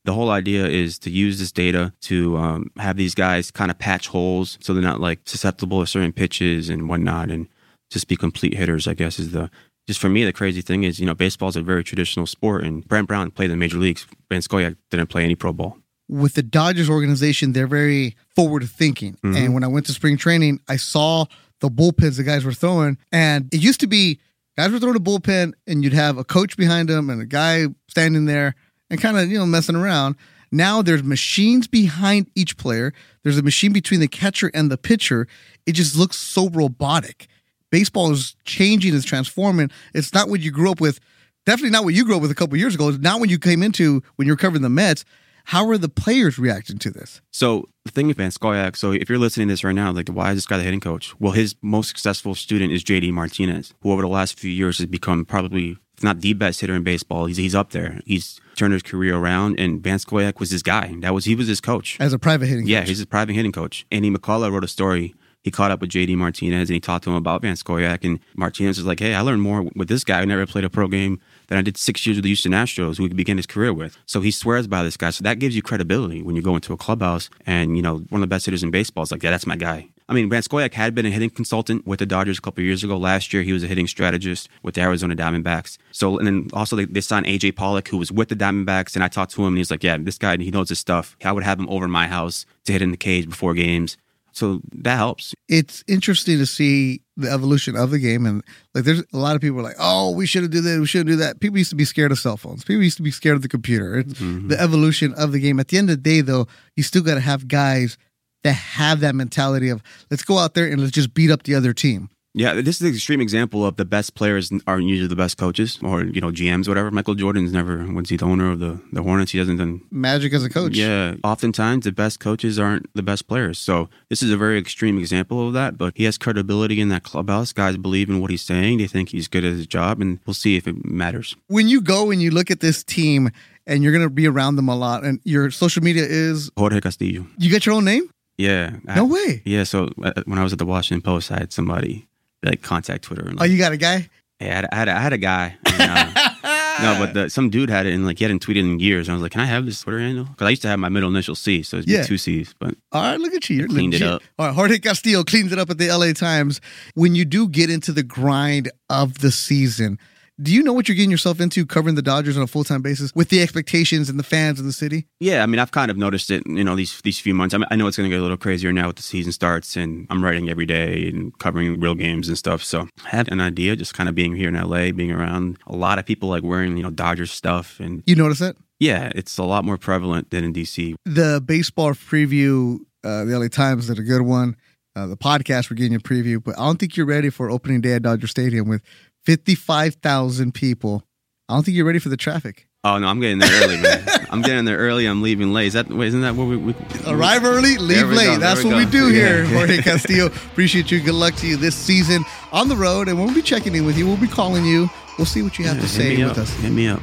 the 0.06 0.14
whole 0.14 0.30
idea 0.32 0.66
is 0.68 0.98
to 1.00 1.10
use 1.10 1.40
this 1.40 1.52
data 1.52 1.94
to 2.02 2.38
um, 2.38 2.72
have 2.78 2.98
these 2.98 3.14
guys 3.14 3.52
kind 3.52 3.70
of 3.70 3.78
patch 3.78 4.08
holes 4.08 4.58
so 4.62 4.74
they're 4.74 4.82
not 4.82 5.00
like 5.00 5.20
susceptible 5.26 5.80
to 5.80 5.88
certain 5.88 6.12
pitches 6.14 6.70
and 6.70 6.90
whatnot, 6.90 7.30
and 7.30 7.48
just 7.90 8.08
be 8.08 8.16
complete 8.16 8.54
hitters. 8.56 8.88
I 8.88 8.94
guess 8.94 9.20
is 9.20 9.32
the 9.32 9.50
just 9.88 10.00
for 10.00 10.10
me 10.10 10.24
the 10.24 10.34
crazy 10.34 10.62
thing 10.62 10.84
is 10.84 11.00
you 11.00 11.06
know 11.06 11.14
baseball's 11.16 11.56
a 11.56 11.62
very 11.62 11.84
traditional 11.84 12.26
sport, 12.26 12.64
and 12.64 12.88
Brant 12.88 13.08
Brown 13.08 13.32
played 13.32 13.46
in 13.46 13.52
the 13.52 13.58
major 13.58 13.78
leagues. 13.78 14.08
Scoyoc 14.32 14.76
didn't 14.90 15.08
play 15.08 15.24
any 15.24 15.36
pro 15.36 15.54
ball. 15.54 15.78
With 16.10 16.34
the 16.34 16.44
Dodgers 16.44 16.90
organization, 16.90 17.54
they're 17.54 17.68
very 17.68 18.16
forward 18.36 18.68
thinking. 18.70 19.18
Mhm. 19.24 19.36
And 19.38 19.54
when 19.54 19.64
I 19.64 19.68
went 19.68 19.86
to 19.86 19.94
spring 19.94 20.18
training, 20.18 20.60
I 20.68 20.76
saw 20.76 21.26
the 21.62 21.70
bullpens 21.70 22.18
the 22.18 22.24
guys 22.24 22.44
were 22.44 22.54
throwing. 22.54 22.98
And 23.12 23.48
it 23.54 23.62
used 23.62 23.80
to 23.80 23.88
be 23.88 24.20
guys 24.58 24.72
were 24.72 24.80
throwing 24.80 24.98
a 24.98 25.00
bullpen 25.00 25.54
and 25.66 25.84
you'd 25.84 25.94
have 25.94 26.18
a 26.18 26.24
coach 26.24 26.58
behind 26.58 26.90
them 26.90 27.10
and 27.10 27.22
a 27.22 27.26
guy 27.26 27.68
standing 27.88 28.26
there 28.26 28.56
and 28.92 29.02
kind 29.02 29.18
of, 29.18 29.32
you 29.32 29.40
know, 29.40 29.48
messing 29.48 29.76
around. 29.76 30.16
Now 30.52 30.82
there's 30.82 31.02
machines 31.02 31.68
behind 31.68 32.30
each 32.36 32.58
player. 32.58 32.94
There's 33.24 33.38
a 33.38 33.42
machine 33.42 33.72
between 33.72 34.02
the 34.02 34.08
catcher 34.08 34.52
and 34.54 34.70
the 34.70 34.78
pitcher. 34.78 35.28
It 35.66 35.72
just 35.72 35.96
looks 35.96 36.18
so 36.18 36.50
robotic. 36.50 37.28
Baseball 37.72 38.12
is 38.12 38.36
changing, 38.44 38.94
it's 38.94 39.06
transforming. 39.06 39.72
It's 39.96 40.14
not 40.14 40.28
what 40.28 40.42
you 40.42 40.52
grew 40.52 40.70
up 40.70 40.82
with. 40.82 41.00
Definitely 41.46 41.72
not 41.72 41.86
what 41.86 41.94
you 41.94 42.06
grew 42.06 42.18
up 42.18 42.22
with 42.22 42.32
a 42.32 42.36
couple 42.36 42.58
years 42.58 42.76
ago. 42.76 42.90
It's 42.90 43.00
not 43.00 43.20
when 43.22 43.30
you 43.30 43.40
came 43.40 43.64
into 43.64 44.04
when 44.18 44.28
you 44.28 44.34
were 44.34 44.38
covering 44.38 44.62
the 44.62 44.70
Mets. 44.70 45.06
How 45.46 45.68
are 45.70 45.78
the 45.78 45.90
players 45.90 46.38
reacting 46.38 46.78
to 46.80 46.92
this? 46.92 47.22
So 47.32 47.68
the 47.86 47.92
thing 47.92 48.08
with 48.08 48.18
Van 48.18 48.32
so 48.32 48.92
if 48.92 49.10
you're 49.10 49.18
listening 49.18 49.48
to 49.48 49.54
this 49.54 49.64
right 49.64 49.74
now, 49.74 49.92
like 49.92 50.10
why 50.10 50.32
is 50.32 50.38
this 50.38 50.46
guy 50.46 50.58
the 50.58 50.64
hitting 50.64 50.82
coach? 50.82 51.16
Well, 51.20 51.32
his 51.32 51.56
most 51.62 51.88
successful 51.88 52.36
student 52.36 52.72
is 52.72 52.84
JD 52.84 53.12
Martinez, 53.14 53.74
who 53.82 53.92
over 53.92 54.02
the 54.02 54.08
last 54.08 54.38
few 54.38 54.52
years 54.52 54.78
has 54.78 54.88
become 54.88 55.26
probably 55.26 55.78
not 56.04 56.22
the 56.22 56.34
best 56.34 56.62
hitter 56.62 56.76
in 56.76 56.84
baseball. 56.84 57.26
He's 57.26 57.38
he's 57.38 57.56
up 57.56 57.72
there. 57.72 58.02
He's 58.06 58.40
turned 58.56 58.74
his 58.74 58.84
career 58.84 59.16
around, 59.16 59.60
and 59.60 59.82
Van 59.82 59.98
Scoyoc 59.98 60.40
was 60.40 60.52
his 60.52 60.64
guy. 60.64 60.94
That 61.00 61.14
was 61.14 61.26
he 61.26 61.36
was 61.36 61.48
his 61.48 61.62
coach. 61.62 61.98
as 62.00 62.14
a 62.14 62.20
private 62.20 62.48
hitting 62.48 62.66
coach. 62.66 62.70
Yeah, 62.70 62.80
coach. 62.82 62.90
he's 62.90 63.02
a 63.02 63.08
private 63.08 63.34
hitting 63.34 63.52
coach. 63.52 63.86
Andy 63.92 64.10
McCullough 64.12 64.52
wrote 64.52 64.64
a 64.64 64.68
story. 64.68 65.16
He 65.44 65.50
caught 65.50 65.72
up 65.72 65.82
with 65.82 65.90
JD 65.90 66.16
Martinez 66.18 66.70
and 66.70 66.76
he 66.76 66.80
talked 66.80 67.04
to 67.06 67.10
him 67.10 67.16
about 67.16 67.42
Van 67.42 67.56
Scoyoc. 67.56 68.04
And 68.04 68.20
Martinez 68.36 68.78
was 68.78 68.86
like, 68.86 69.00
hey, 69.00 69.16
I 69.16 69.22
learned 69.22 69.42
more 69.42 69.68
with 69.76 69.88
this 69.88 70.04
guy 70.04 70.20
who 70.20 70.28
never 70.28 70.46
played 70.46 70.66
a 70.66 70.70
pro 70.70 70.88
game 70.88 71.20
than 71.48 71.58
I 71.58 71.64
did 71.64 71.78
six 71.78 72.06
years 72.06 72.18
with 72.18 72.24
the 72.26 72.30
Houston 72.30 72.52
Astros, 72.52 72.98
who 72.98 73.04
he 73.06 73.10
began 73.10 73.38
his 73.38 73.48
career 73.48 73.74
with. 73.74 73.98
So 74.06 74.22
he 74.22 74.30
swears 74.30 74.68
by 74.68 74.84
this 74.84 74.98
guy. 74.98 75.10
So 75.10 75.24
that 75.24 75.40
gives 75.40 75.56
you 75.56 75.64
credibility 75.64 76.22
when 76.22 76.36
you 76.36 76.44
go 76.44 76.54
into 76.54 76.74
a 76.74 76.78
clubhouse 76.78 77.32
and, 77.48 77.76
you 77.76 77.82
know, 77.82 77.96
one 78.10 78.22
of 78.22 78.22
the 78.22 78.28
best 78.28 78.46
hitters 78.46 78.62
in 78.62 78.70
baseball 78.70 79.02
is 79.04 79.12
like, 79.12 79.24
yeah, 79.24 79.32
that's 79.32 79.48
my 79.48 79.56
guy. 79.56 79.90
I 80.12 80.14
mean, 80.14 80.30
Van 80.30 80.42
Scoyoc 80.42 80.74
had 80.74 80.94
been 80.94 81.06
a 81.06 81.10
hitting 81.10 81.30
consultant 81.30 81.88
with 81.88 82.00
the 82.00 82.06
Dodgers 82.06 82.38
a 82.38 82.42
couple 82.42 82.62
of 82.62 82.66
years 82.66 82.84
ago. 82.84 82.98
Last 82.98 83.32
year, 83.34 83.44
he 83.44 83.54
was 83.54 83.64
a 83.64 83.68
hitting 83.68 83.88
strategist 83.88 84.50
with 84.62 84.76
the 84.76 84.82
Arizona 84.82 85.16
Diamondbacks. 85.16 85.78
So, 85.92 86.18
and 86.18 86.28
then 86.28 86.50
also 86.52 86.76
they, 86.76 86.84
they 86.86 87.00
signed 87.02 87.26
AJ 87.28 87.56
Pollock, 87.56 87.88
who 87.88 87.98
was 87.98 88.12
with 88.12 88.28
the 88.28 88.36
Diamondbacks. 88.36 88.96
And 88.96 89.04
I 89.06 89.08
talked 89.08 89.32
to 89.36 89.42
him 89.42 89.48
and 89.48 89.58
he's 89.58 89.72
like, 89.72 89.84
yeah, 89.84 89.98
this 89.98 90.18
guy, 90.18 90.36
he 90.38 90.52
knows 90.52 90.68
his 90.70 90.80
stuff. 90.80 91.16
I 91.24 91.32
would 91.32 91.44
have 91.44 91.58
him 91.60 91.70
over 91.70 91.88
my 91.88 92.08
house 92.08 92.46
to 92.66 92.74
hit 92.74 92.82
in 92.82 92.92
the 92.92 92.98
cage 92.98 93.30
before 93.30 93.54
games. 93.54 93.96
So 94.34 94.62
that 94.74 94.96
helps. 94.96 95.34
it's 95.50 95.84
interesting 95.88 96.38
to 96.38 96.46
see 96.46 97.02
the 97.18 97.30
evolution 97.30 97.76
of 97.76 97.92
the 97.92 98.00
game 98.00 98.26
and 98.26 98.42
like 98.74 98.86
there's 98.86 99.04
a 99.14 99.18
lot 99.18 99.36
of 99.36 99.42
people 99.42 99.60
are 99.60 99.64
like 99.64 99.76
oh 99.78 100.12
we 100.12 100.26
shouldn't 100.26 100.54
do 100.54 100.62
that 100.62 100.80
we 100.80 100.86
shouldn't 100.88 101.10
do 101.10 101.18
that 101.18 101.42
people 101.42 101.58
used 101.58 101.70
to 101.70 101.76
be 101.76 101.84
scared 101.84 102.14
of 102.14 102.18
cell 102.18 102.38
phones 102.38 102.64
people 102.64 102.82
used 102.82 102.96
to 102.96 103.04
be 103.04 103.12
scared 103.12 103.36
of 103.36 103.42
the 103.42 103.50
computer 103.50 104.00
it's 104.00 104.14
Mhm. 104.22 104.48
the 104.48 104.60
evolution 104.60 105.14
of 105.16 105.34
the 105.34 105.40
game 105.40 105.60
at 105.60 105.68
the 105.68 105.78
end 105.78 105.90
of 105.90 105.98
the 105.98 106.02
day 106.02 106.22
though 106.22 106.48
you 106.78 106.82
still 106.82 107.04
got 107.04 107.16
to 107.16 107.20
have 107.20 107.50
guys 107.50 107.98
that 108.44 108.54
have 108.54 109.00
that 109.02 109.16
mentality 109.16 109.70
of 109.70 109.82
let's 110.10 110.24
go 110.24 110.38
out 110.38 110.54
there 110.54 110.66
and 110.66 110.80
let's 110.82 110.92
just 110.92 111.14
beat 111.14 111.32
up 111.32 111.44
the 111.44 111.56
other 111.56 111.74
team 111.74 112.10
Yeah, 112.34 112.54
this 112.62 112.78
is 112.78 112.82
an 112.88 112.94
extreme 112.96 113.20
example 113.20 113.66
of 113.66 113.76
the 113.76 113.84
best 113.84 114.16
players 114.16 114.52
aren't 114.66 114.86
usually 114.88 115.10
the 115.10 115.18
best 115.18 115.38
coaches 115.38 115.80
or, 115.84 116.04
you 116.06 116.22
know, 116.22 116.32
GMs, 116.32 116.66
whatever. 116.66 116.90
Michael 116.90 117.14
Jordan's 117.14 117.52
never, 117.52 117.86
once 117.92 118.08
he 118.10 118.16
the 118.16 118.24
owner 118.24 118.50
of 118.52 118.60
the, 118.60 118.80
the 118.94 119.04
Hornets, 119.04 119.34
he 119.34 119.38
hasn't 119.38 119.60
done 119.60 119.82
magic 119.92 120.32
as 120.34 120.44
a 120.46 120.50
coach 120.50 120.78
Yeah, 120.78 121.16
oftentimes 121.26 121.84
the 121.84 121.92
best 121.92 122.22
coaches 122.22 122.58
aren't 122.58 122.86
the 122.96 123.04
best 123.04 123.28
players. 123.28 123.60
So 123.60 123.90
this 124.10 124.24
is 124.24 124.32
a 124.32 124.38
very 124.38 124.58
extreme 124.58 124.98
example 124.98 125.46
of 125.46 125.54
that. 125.56 125.78
But 125.78 125.92
he 125.98 126.06
has 126.06 126.18
credibility 126.18 126.80
in 126.80 126.88
that 126.88 127.04
clubhouse. 127.04 127.52
Guys 127.52 127.76
believe 127.76 128.08
in 128.10 128.22
what 128.22 128.32
he's 128.32 128.44
saying. 128.44 128.78
They 128.78 128.88
think 128.88 129.10
he's 129.10 129.28
good 129.28 129.44
at 129.44 129.52
his 129.52 129.68
job, 129.68 130.00
and 130.00 130.20
we'll 130.26 130.34
see 130.34 130.56
if 130.56 130.68
it 130.70 130.86
matters. 130.86 131.36
when 131.48 131.68
you 131.68 131.82
go 131.82 132.12
and 132.12 132.22
you 132.22 132.32
look 132.32 132.50
at 132.50 132.62
this 132.62 132.82
team 132.82 133.30
and 133.68 133.84
you're 133.84 133.92
going 133.92 134.08
to 134.08 134.10
be 134.10 134.26
around 134.26 134.56
them 134.56 134.70
a 134.70 134.76
lot 134.76 135.04
and 135.04 135.20
your 135.24 135.52
social 135.52 135.84
media 135.84 136.06
is 136.08 136.50
Jorge 136.58 136.80
Castillo. 136.80 137.28
you 137.38 137.50
get 137.50 137.66
your 137.66 137.76
own 137.76 137.84
name 137.86 138.10
Yeah. 138.38 138.76
I- 138.88 138.96
no 138.96 139.06
way 139.06 139.42
Yeah. 139.46 139.64
So 139.64 139.90
uh, 140.04 140.14
when 140.26 140.40
I 140.40 140.44
was 140.44 140.54
at 140.54 140.60
the 140.60 140.66
Washington 140.66 141.02
Post, 141.02 141.32
I 141.32 141.40
had 141.40 141.54
somebody 141.54 142.08
like 142.44 142.62
contact 142.62 143.04
Twitter. 143.04 143.28
And 143.28 143.40
oh 143.42 143.44
you 143.46 143.58
got 143.58 143.72
a 143.72 143.78
guy 143.78 144.10
Yeah, 144.40 144.48
I, 144.50 144.56
had, 144.56 144.66
I, 144.72 144.76
had, 144.76 144.90
I 144.90 145.00
had 145.00 145.14
a 145.14 145.18
guy. 145.18 145.56
and, 145.66 145.82
uh, 145.82 146.30
no, 146.82 146.96
but 147.06 147.14
the, 147.14 147.30
some 147.30 147.50
dude 147.52 147.70
had 147.70 147.86
it 147.86 147.94
and 147.94 148.06
like 148.06 148.18
he 148.18 148.24
hadn't 148.24 148.44
tweeted 148.44 148.60
in 148.62 148.80
years. 148.80 149.08
I 149.10 149.14
was 149.14 149.22
like, 149.22 149.32
can 149.34 149.42
I 149.42 149.46
have 149.46 149.66
this 149.68 149.82
Twitter 149.82 150.00
handle? 150.00 150.26
Because 150.26 150.48
I 150.48 150.50
used 150.50 150.64
to 150.64 150.68
have 150.70 150.80
my 150.80 150.90
middle 150.90 151.10
initial 151.10 151.36
C, 151.36 151.62
so 151.62 151.78
it's 151.78 151.88
Yeah. 151.88 152.04
two 152.04 152.18
C's. 152.18 152.56
But 152.58 152.76
All 152.92 153.02
right, 153.04 153.20
look 153.20 153.34
at 153.36 153.48
you. 153.50 153.58
You're 153.58 153.68
Cleaned 153.68 153.94
it 153.94 154.02
up. 154.02 154.24
All 154.40 154.48
right, 154.48 154.56
Jorge 154.56 154.80
Castillo 154.80 155.24
cleans 155.24 155.52
it 155.52 155.60
up 155.60 155.70
at 155.70 155.78
the 155.78 155.92
LA 155.96 156.14
Times. 156.14 156.60
When 156.96 157.14
you 157.14 157.26
do 157.26 157.48
get 157.48 157.70
into 157.70 157.92
the 157.92 158.04
grind 158.04 158.72
of 158.90 159.20
the 159.20 159.30
season, 159.32 160.00
do 160.42 160.52
you 160.54 160.64
know 160.64 160.74
what 160.74 160.88
you're 160.88 160.96
getting 160.96 161.12
yourself 161.12 161.40
into 161.40 161.66
covering 161.66 161.96
the 161.96 162.02
Dodgers 162.02 162.38
on 162.38 162.44
a 162.44 162.48
full 162.48 162.64
time 162.64 162.82
basis 162.82 163.12
with 163.14 163.30
the 163.30 163.42
expectations 163.42 164.10
and 164.10 164.18
the 164.18 164.24
fans 164.24 164.60
in 164.60 164.66
the 164.66 164.74
city? 164.74 165.06
Yeah, 165.20 165.44
I 165.44 165.46
mean, 165.46 165.60
I've 165.60 165.72
kind 165.72 165.92
of 165.92 165.98
noticed 165.98 166.32
it, 166.32 166.44
you 166.48 166.64
know, 166.64 166.76
these 166.76 167.00
these 167.02 167.20
few 167.20 167.34
months. 167.34 167.54
I, 167.54 167.60
mean, 167.60 167.68
I 167.70 167.76
know 167.76 167.88
it's 167.88 167.98
going 167.98 168.10
to 168.10 168.14
get 168.16 168.20
a 168.20 168.24
little 168.24 168.38
crazier 168.38 168.72
now 168.74 168.88
with 168.88 168.96
the 168.96 169.04
season 169.04 169.32
starts, 169.32 169.76
and 169.76 170.08
I'm 170.10 170.24
writing 170.24 170.50
every 170.50 170.66
day 170.66 171.08
and 171.10 171.38
covering 171.40 171.80
real 171.80 171.96
games 171.96 172.28
and 172.28 172.38
stuff. 172.38 172.64
So 172.64 172.88
I 173.06 173.10
had 173.10 173.32
an 173.32 173.42
idea, 173.42 173.76
just 173.76 173.94
kind 173.94 174.10
of 174.10 174.16
being 174.16 174.36
here 174.36 174.48
in 174.50 174.56
LA, 174.56 174.92
being 174.92 175.12
around 175.12 175.58
a 175.68 175.76
lot 175.76 176.00
of 176.00 176.06
people 176.06 176.30
like 176.30 176.44
wearing, 176.44 176.78
you 176.78 176.84
know, 176.84 176.92
Dodgers 176.92 177.32
stuff, 177.32 177.80
and 177.80 178.02
You 178.06 178.16
notice 178.16 178.40
that? 178.40 178.56
yeah, 178.80 179.12
it's 179.14 179.38
a 179.38 179.44
lot 179.44 179.64
more 179.64 179.78
prevalent 179.78 180.32
than 180.32 180.44
in 180.44 180.54
DC. 180.54 180.96
The 181.06 181.40
baseball 181.46 181.92
preview, 181.92 182.80
uh, 183.04 183.26
the 183.26 183.38
LA 183.38 183.48
Times 183.48 183.88
did 183.88 184.00
a 184.00 184.04
good 184.04 184.22
one. 184.24 184.56
Uh, 184.96 185.08
the 185.08 185.16
podcast, 185.16 185.70
we're 185.70 185.76
getting 185.76 185.96
a 185.96 186.00
preview, 186.00 186.44
but 186.44 186.58
I 186.60 186.66
don't 186.66 186.78
think 186.78 186.98
you're 186.98 187.06
ready 187.06 187.30
for 187.30 187.50
opening 187.50 187.80
day 187.80 187.94
at 187.94 188.02
Dodger 188.02 188.28
Stadium 188.28 188.68
with 188.68 188.82
55,000 189.26 190.54
people. 190.54 191.04
I 191.50 191.54
don't 191.54 191.64
think 191.64 191.76
you're 191.76 191.86
ready 191.86 192.00
for 192.00 192.10
the 192.10 192.18
traffic. 192.18 192.68
Oh 192.84 192.98
no, 192.98 193.08
I'm 193.08 193.20
getting 193.20 193.38
there 193.38 193.64
early, 193.64 193.78
man. 193.80 194.04
I'm 194.32 194.42
getting 194.42 194.66
there 194.66 194.78
early. 194.78 195.06
I'm 195.06 195.22
leaving 195.22 195.54
late. 195.54 195.68
Is 195.68 195.74
that 195.74 195.88
wait, 195.90 196.08
isn't 196.08 196.22
that 196.22 196.34
what 196.36 196.46
we, 196.46 196.58
we 196.58 196.74
arrive 197.06 197.44
early, 197.44 197.78
leave 197.78 198.10
late? 198.10 198.26
go, 198.26 198.38
That's 198.40 198.64
what 198.64 198.76
we 198.76 198.86
go. 198.86 198.92
do 198.92 199.08
here. 199.10 199.44
Yeah. 199.44 199.50
Jorge 199.58 199.82
Castillo, 199.84 200.26
appreciate 200.28 200.90
you. 200.90 201.00
Good 201.00 201.14
luck 201.14 201.36
to 201.36 201.48
you 201.48 201.58
this 201.58 201.76
season 201.76 202.24
on 202.52 202.70
the 202.70 202.76
road, 202.76 203.08
and 203.08 203.20
we'll 203.20 203.34
be 203.36 203.44
checking 203.44 203.76
in 203.76 203.86
with 203.86 203.98
you. 204.00 204.08
We'll 204.08 204.18
be 204.18 204.28
calling 204.28 204.66
you. 204.66 204.90
We'll 205.20 205.28
see 205.28 205.44
what 205.44 205.60
you 205.60 205.66
have 205.66 205.76
Yeah, 205.76 205.82
to 205.84 205.88
say 205.88 206.18
with 206.18 206.32
up. 206.32 206.38
us. 206.40 206.54
Hit 206.56 206.72
me 206.72 206.88
up. 206.88 207.02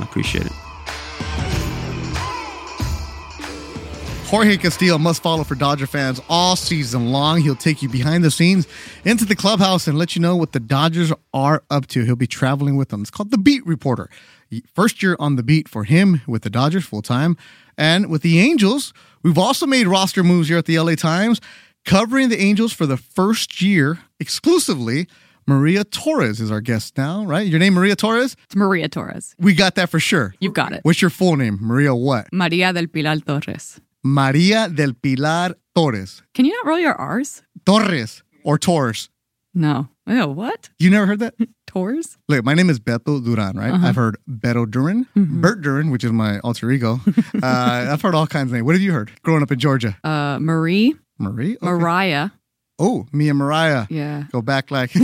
I 0.00 0.02
appreciate 0.02 0.46
it. 0.46 0.52
Jorge 4.30 4.56
Castillo 4.58 4.96
must 4.96 5.24
follow 5.24 5.42
for 5.42 5.56
Dodger 5.56 5.88
fans 5.88 6.20
all 6.28 6.54
season 6.54 7.10
long. 7.10 7.40
He'll 7.40 7.56
take 7.56 7.82
you 7.82 7.88
behind 7.88 8.22
the 8.22 8.30
scenes 8.30 8.68
into 9.04 9.24
the 9.24 9.34
clubhouse 9.34 9.88
and 9.88 9.98
let 9.98 10.14
you 10.14 10.22
know 10.22 10.36
what 10.36 10.52
the 10.52 10.60
Dodgers 10.60 11.12
are 11.34 11.64
up 11.68 11.88
to. 11.88 12.04
He'll 12.04 12.14
be 12.14 12.28
traveling 12.28 12.76
with 12.76 12.90
them. 12.90 13.02
It's 13.02 13.10
called 13.10 13.32
the 13.32 13.38
Beat 13.38 13.66
Reporter. 13.66 14.08
First 14.72 15.02
year 15.02 15.16
on 15.18 15.34
the 15.34 15.42
beat 15.42 15.68
for 15.68 15.82
him 15.82 16.22
with 16.28 16.42
the 16.42 16.48
Dodgers 16.48 16.84
full 16.84 17.02
time. 17.02 17.36
And 17.76 18.08
with 18.08 18.22
the 18.22 18.38
Angels, 18.38 18.92
we've 19.24 19.36
also 19.36 19.66
made 19.66 19.88
roster 19.88 20.22
moves 20.22 20.46
here 20.46 20.58
at 20.58 20.66
the 20.66 20.78
LA 20.78 20.94
Times, 20.94 21.40
covering 21.84 22.28
the 22.28 22.40
Angels 22.40 22.72
for 22.72 22.86
the 22.86 22.96
first 22.96 23.60
year 23.60 23.98
exclusively. 24.20 25.08
Maria 25.48 25.82
Torres 25.82 26.40
is 26.40 26.52
our 26.52 26.60
guest 26.60 26.96
now, 26.96 27.24
right? 27.24 27.48
Your 27.48 27.58
name 27.58 27.74
Maria 27.74 27.96
Torres? 27.96 28.36
It's 28.44 28.54
Maria 28.54 28.88
Torres. 28.88 29.34
We 29.40 29.54
got 29.54 29.74
that 29.74 29.90
for 29.90 29.98
sure. 29.98 30.36
You've 30.38 30.54
got 30.54 30.72
it. 30.72 30.84
What's 30.84 31.02
your 31.02 31.10
full 31.10 31.34
name? 31.34 31.58
Maria 31.60 31.96
what? 31.96 32.28
Maria 32.32 32.72
del 32.72 32.86
Pilar 32.86 33.18
Torres. 33.18 33.80
Maria 34.02 34.68
del 34.68 34.94
Pilar 34.94 35.54
Torres. 35.74 36.22
Can 36.34 36.44
you 36.44 36.52
not 36.52 36.66
roll 36.66 36.78
your 36.78 36.94
R's? 36.94 37.42
Torres 37.66 38.22
or 38.44 38.58
Torres. 38.58 39.08
No. 39.54 39.88
Oh, 40.06 40.28
what? 40.28 40.70
You 40.78 40.90
never 40.90 41.06
heard 41.06 41.18
that? 41.20 41.34
Torres? 41.66 42.16
Look, 42.28 42.44
my 42.44 42.54
name 42.54 42.70
is 42.70 42.80
Beto 42.80 43.22
Duran, 43.24 43.56
right? 43.56 43.72
Uh-huh. 43.72 43.86
I've 43.88 43.96
heard 43.96 44.16
Beto 44.28 44.68
Duran, 44.68 45.06
Bert 45.14 45.60
Duran, 45.62 45.90
which 45.90 46.02
is 46.04 46.10
my 46.12 46.38
alter 46.40 46.70
ego. 46.70 47.00
uh, 47.42 47.88
I've 47.92 48.02
heard 48.02 48.14
all 48.14 48.26
kinds 48.26 48.50
of 48.50 48.54
names. 48.54 48.64
What 48.64 48.74
have 48.74 48.82
you 48.82 48.92
heard 48.92 49.10
growing 49.22 49.42
up 49.42 49.52
in 49.52 49.58
Georgia? 49.58 49.96
Uh, 50.02 50.38
Marie, 50.40 50.94
Marie? 51.18 51.56
Okay. 51.56 51.66
Mariah. 51.66 52.30
Oh, 52.78 53.06
me 53.12 53.28
and 53.28 53.38
Mariah. 53.38 53.86
Yeah. 53.90 54.24
Go 54.32 54.40
back 54.42 54.70
like. 54.70 54.90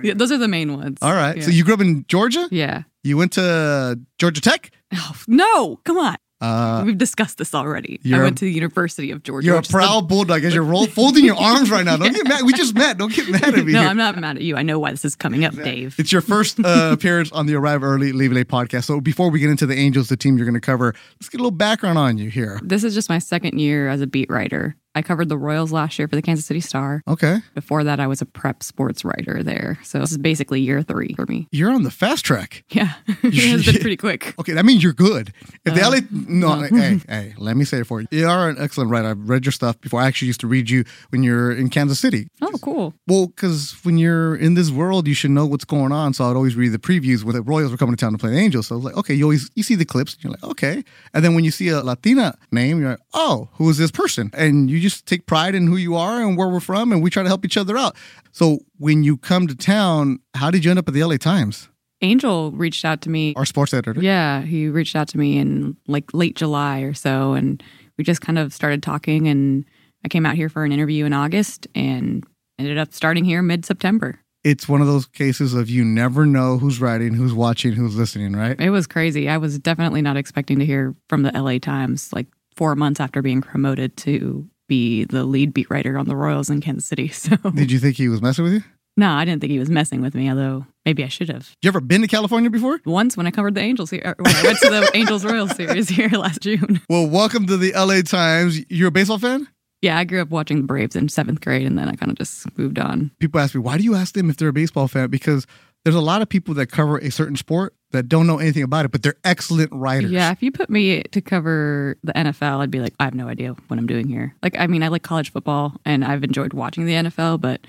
Yeah, 0.00 0.14
Those 0.14 0.30
are 0.30 0.38
the 0.38 0.46
main 0.46 0.74
ones. 0.76 0.98
all 1.02 1.12
right. 1.12 1.36
Yeah. 1.38 1.42
So 1.42 1.50
you 1.50 1.64
grew 1.64 1.74
up 1.74 1.80
in 1.80 2.04
Georgia? 2.06 2.46
yeah. 2.52 2.84
You 3.02 3.16
went 3.16 3.32
to 3.32 3.98
Georgia 4.20 4.40
Tech? 4.40 4.70
Oh, 4.94 5.16
no, 5.26 5.80
come 5.84 5.98
on. 5.98 6.14
Uh, 6.40 6.82
We've 6.86 6.96
discussed 6.98 7.38
this 7.38 7.54
already. 7.54 8.00
I 8.12 8.18
went 8.22 8.38
to 8.38 8.44
the 8.44 8.52
University 8.52 9.10
of 9.10 9.22
Georgia. 9.24 9.46
you're 9.46 9.56
a 9.56 9.58
which 9.58 9.66
is 9.68 9.72
proud 9.72 10.08
bulldog 10.08 10.44
as 10.44 10.54
you're 10.54 10.62
roll, 10.62 10.86
folding 10.86 11.24
your 11.24 11.36
arms 11.36 11.70
right 11.70 11.84
now. 11.84 11.96
Don't 11.96 12.12
get 12.14 12.28
mad. 12.28 12.44
We 12.44 12.52
just 12.52 12.74
met. 12.74 12.96
Don't 12.98 13.12
get 13.12 13.28
mad 13.28 13.42
at 13.54 13.64
me. 13.66 13.72
no, 13.72 13.80
here. 13.80 13.88
I'm 13.88 13.96
not 13.96 14.16
mad 14.18 14.36
at 14.36 14.42
you. 14.42 14.56
I 14.56 14.62
know 14.62 14.78
why 14.78 14.92
this 14.92 15.04
is 15.04 15.16
coming 15.16 15.44
up, 15.44 15.54
Dave. 15.54 15.96
It's 15.98 16.12
your 16.12 16.20
first 16.22 16.60
uh, 16.60 16.90
appearance 16.92 17.32
on 17.32 17.46
the 17.46 17.54
Arrive 17.56 17.82
Early, 17.82 18.12
Leave 18.12 18.32
Late 18.32 18.48
podcast. 18.48 18.84
So 18.84 19.00
before 19.00 19.30
we 19.30 19.40
get 19.40 19.50
into 19.50 19.66
the 19.66 19.76
Angels, 19.76 20.08
the 20.08 20.16
team 20.16 20.36
you're 20.36 20.46
going 20.46 20.54
to 20.54 20.60
cover, 20.60 20.94
let's 21.20 21.28
get 21.28 21.40
a 21.40 21.42
little 21.42 21.50
background 21.50 21.98
on 21.98 22.18
you 22.18 22.30
here. 22.30 22.60
This 22.62 22.84
is 22.84 22.94
just 22.94 23.08
my 23.08 23.18
second 23.18 23.58
year 23.58 23.88
as 23.88 24.00
a 24.00 24.06
beat 24.06 24.30
writer. 24.30 24.76
I 24.98 25.02
covered 25.02 25.28
the 25.28 25.38
Royals 25.38 25.70
last 25.70 25.96
year 25.98 26.08
for 26.08 26.16
the 26.16 26.22
Kansas 26.22 26.44
City 26.44 26.60
Star. 26.60 27.02
Okay. 27.06 27.38
Before 27.54 27.84
that, 27.84 28.00
I 28.00 28.06
was 28.08 28.20
a 28.20 28.26
prep 28.26 28.62
sports 28.64 29.04
writer 29.04 29.42
there. 29.44 29.78
So 29.84 30.00
this 30.00 30.10
is 30.10 30.18
basically 30.18 30.60
year 30.60 30.82
three 30.82 31.14
for 31.14 31.24
me. 31.26 31.46
You're 31.52 31.70
on 31.70 31.84
the 31.84 31.90
fast 31.90 32.24
track. 32.24 32.64
Yeah. 32.78 32.94
it 33.22 33.34
has 33.34 33.64
been 33.64 33.80
pretty 33.80 33.96
quick. 33.96 34.34
Okay, 34.38 34.52
that 34.52 34.64
means 34.64 34.82
you're 34.84 34.92
good. 34.92 35.32
If 35.64 35.74
the 35.74 35.82
Uh, 35.82 35.90
LA, 35.90 36.00
no, 36.10 36.60
no. 36.60 36.76
hey, 36.76 37.00
hey, 37.08 37.34
let 37.38 37.56
me 37.56 37.64
say 37.64 37.78
it 37.80 37.86
for 37.86 38.00
you. 38.00 38.06
You 38.10 38.26
are 38.28 38.48
an 38.48 38.56
excellent 38.58 38.90
writer. 38.90 39.08
I've 39.08 39.28
read 39.28 39.44
your 39.44 39.52
stuff 39.52 39.80
before. 39.80 40.00
I 40.00 40.06
actually 40.06 40.26
used 40.28 40.40
to 40.40 40.46
read 40.46 40.68
you 40.70 40.84
when 41.10 41.22
you're 41.22 41.50
in 41.52 41.70
Kansas 41.70 41.98
City. 41.98 42.28
Oh, 42.42 42.52
cool. 42.62 42.94
Well, 43.06 43.26
because 43.28 43.76
when 43.84 43.98
you're 43.98 44.36
in 44.36 44.54
this 44.54 44.70
world, 44.70 45.06
you 45.08 45.14
should 45.14 45.30
know 45.30 45.46
what's 45.46 45.64
going 45.64 45.92
on. 45.92 46.12
So 46.14 46.24
I'd 46.24 46.36
always 46.36 46.56
read 46.56 46.70
the 46.72 46.78
previews 46.78 47.24
when 47.24 47.34
the 47.34 47.42
Royals 47.42 47.70
were 47.70 47.76
coming 47.76 47.96
to 47.96 48.00
town 48.00 48.12
to 48.12 48.18
play 48.18 48.30
the 48.30 48.38
Angels. 48.38 48.66
So 48.68 48.74
I 48.74 48.76
was 48.76 48.84
like, 48.84 48.96
okay, 48.96 49.14
you 49.14 49.24
always 49.24 49.50
you 49.54 49.62
see 49.62 49.74
the 49.76 49.84
clips, 49.84 50.14
and 50.14 50.24
you're 50.24 50.32
like, 50.32 50.44
okay. 50.44 50.84
And 51.14 51.24
then 51.24 51.34
when 51.34 51.44
you 51.44 51.50
see 51.50 51.68
a 51.68 51.80
Latina 51.82 52.36
name, 52.52 52.80
you're 52.80 52.90
like, 52.90 53.00
oh, 53.14 53.48
who 53.54 53.68
is 53.70 53.78
this 53.78 53.90
person? 53.90 54.30
And 54.34 54.70
you 54.70 54.78
just 54.80 54.87
take 54.90 55.26
pride 55.26 55.54
in 55.54 55.66
who 55.66 55.76
you 55.76 55.96
are 55.96 56.22
and 56.22 56.36
where 56.36 56.48
we're 56.48 56.60
from, 56.60 56.92
and 56.92 57.02
we 57.02 57.10
try 57.10 57.22
to 57.22 57.28
help 57.28 57.44
each 57.44 57.56
other 57.56 57.76
out. 57.76 57.96
So 58.32 58.60
when 58.78 59.02
you 59.02 59.16
come 59.16 59.46
to 59.46 59.54
town, 59.54 60.20
how 60.34 60.50
did 60.50 60.64
you 60.64 60.70
end 60.70 60.78
up 60.78 60.88
at 60.88 60.94
the 60.94 61.04
LA 61.04 61.16
Times? 61.16 61.68
Angel 62.00 62.52
reached 62.52 62.84
out 62.84 63.00
to 63.02 63.10
me. 63.10 63.34
Our 63.36 63.44
sports 63.44 63.74
editor. 63.74 64.00
Yeah, 64.00 64.42
he 64.42 64.68
reached 64.68 64.94
out 64.94 65.08
to 65.08 65.18
me 65.18 65.38
in 65.38 65.76
like 65.86 66.14
late 66.14 66.36
July 66.36 66.80
or 66.80 66.94
so, 66.94 67.32
and 67.32 67.62
we 67.96 68.04
just 68.04 68.20
kind 68.20 68.38
of 68.38 68.52
started 68.54 68.82
talking. 68.82 69.26
And 69.26 69.64
I 70.04 70.08
came 70.08 70.24
out 70.24 70.36
here 70.36 70.48
for 70.48 70.64
an 70.64 70.72
interview 70.72 71.04
in 71.04 71.12
August 71.12 71.66
and 71.74 72.24
ended 72.58 72.78
up 72.78 72.92
starting 72.92 73.24
here 73.24 73.42
mid 73.42 73.64
September. 73.64 74.20
It's 74.44 74.68
one 74.68 74.80
of 74.80 74.86
those 74.86 75.06
cases 75.06 75.52
of 75.52 75.68
you 75.68 75.84
never 75.84 76.24
know 76.24 76.58
who's 76.58 76.80
writing, 76.80 77.14
who's 77.14 77.34
watching, 77.34 77.72
who's 77.72 77.96
listening, 77.96 78.34
right? 78.34 78.58
It 78.60 78.70
was 78.70 78.86
crazy. 78.86 79.28
I 79.28 79.36
was 79.36 79.58
definitely 79.58 80.00
not 80.00 80.16
expecting 80.16 80.60
to 80.60 80.64
hear 80.64 80.94
from 81.08 81.22
the 81.22 81.32
LA 81.32 81.58
Times 81.58 82.12
like 82.12 82.28
four 82.54 82.76
months 82.76 83.00
after 83.00 83.20
being 83.20 83.42
promoted 83.42 83.96
to 83.98 84.48
be 84.68 85.04
the 85.04 85.24
lead 85.24 85.52
beat 85.52 85.68
writer 85.70 85.98
on 85.98 86.06
the 86.06 86.14
Royals 86.16 86.50
in 86.50 86.60
Kansas 86.60 86.86
City. 86.86 87.08
So, 87.12 87.36
Did 87.36 87.72
you 87.72 87.78
think 87.78 87.96
he 87.96 88.08
was 88.08 88.22
messing 88.22 88.44
with 88.44 88.52
you? 88.54 88.62
no, 88.96 89.10
I 89.12 89.24
didn't 89.24 89.40
think 89.40 89.50
he 89.52 89.58
was 89.58 89.70
messing 89.70 90.00
with 90.02 90.14
me, 90.14 90.28
although 90.28 90.66
maybe 90.84 91.04
I 91.04 91.08
should 91.08 91.28
have. 91.30 91.54
You 91.62 91.68
ever 91.68 91.80
been 91.80 92.00
to 92.02 92.08
California 92.08 92.50
before? 92.50 92.80
Once 92.84 93.16
when 93.16 93.26
I 93.26 93.30
covered 93.30 93.54
the 93.54 93.60
Angels 93.60 93.90
here, 93.90 94.14
when 94.18 94.34
I 94.34 94.42
went 94.42 94.58
to 94.60 94.70
the 94.70 94.90
Angels 94.94 95.24
Royals 95.24 95.54
series 95.56 95.88
here 95.88 96.08
last 96.10 96.40
June. 96.40 96.80
Well, 96.88 97.08
welcome 97.08 97.46
to 97.46 97.56
the 97.56 97.72
LA 97.74 98.02
Times. 98.02 98.60
You're 98.70 98.88
a 98.88 98.92
baseball 98.92 99.18
fan? 99.18 99.46
Yeah, 99.82 99.96
I 99.96 100.02
grew 100.04 100.20
up 100.20 100.30
watching 100.30 100.56
the 100.58 100.66
Braves 100.66 100.96
in 100.96 101.08
seventh 101.08 101.40
grade, 101.40 101.64
and 101.64 101.78
then 101.78 101.88
I 101.88 101.94
kind 101.94 102.10
of 102.10 102.18
just 102.18 102.46
moved 102.58 102.80
on. 102.80 103.12
People 103.20 103.40
ask 103.40 103.54
me, 103.54 103.60
why 103.60 103.78
do 103.78 103.84
you 103.84 103.94
ask 103.94 104.14
them 104.14 104.28
if 104.30 104.36
they're 104.36 104.48
a 104.48 104.52
baseball 104.52 104.88
fan? 104.88 105.08
Because 105.10 105.46
there's 105.84 105.94
a 105.94 106.00
lot 106.00 106.20
of 106.20 106.28
people 106.28 106.54
that 106.54 106.66
cover 106.66 106.98
a 106.98 107.10
certain 107.10 107.36
sport 107.36 107.74
that 107.92 108.08
don't 108.08 108.26
know 108.26 108.38
anything 108.38 108.62
about 108.62 108.84
it, 108.84 108.92
but 108.92 109.02
they're 109.02 109.16
excellent 109.24 109.72
writers. 109.72 110.10
Yeah, 110.10 110.30
if 110.30 110.42
you 110.42 110.52
put 110.52 110.68
me 110.68 111.02
to 111.04 111.20
cover 111.20 111.96
the 112.02 112.12
NFL, 112.12 112.60
I'd 112.60 112.70
be 112.70 112.80
like, 112.80 112.94
I 113.00 113.04
have 113.04 113.14
no 113.14 113.28
idea 113.28 113.54
what 113.68 113.78
I'm 113.78 113.86
doing 113.86 114.08
here. 114.08 114.34
Like, 114.42 114.58
I 114.58 114.66
mean, 114.66 114.82
I 114.82 114.88
like 114.88 115.02
college 115.02 115.32
football, 115.32 115.74
and 115.84 116.04
I've 116.04 116.22
enjoyed 116.22 116.52
watching 116.52 116.84
the 116.86 116.92
NFL, 116.92 117.40
but 117.40 117.62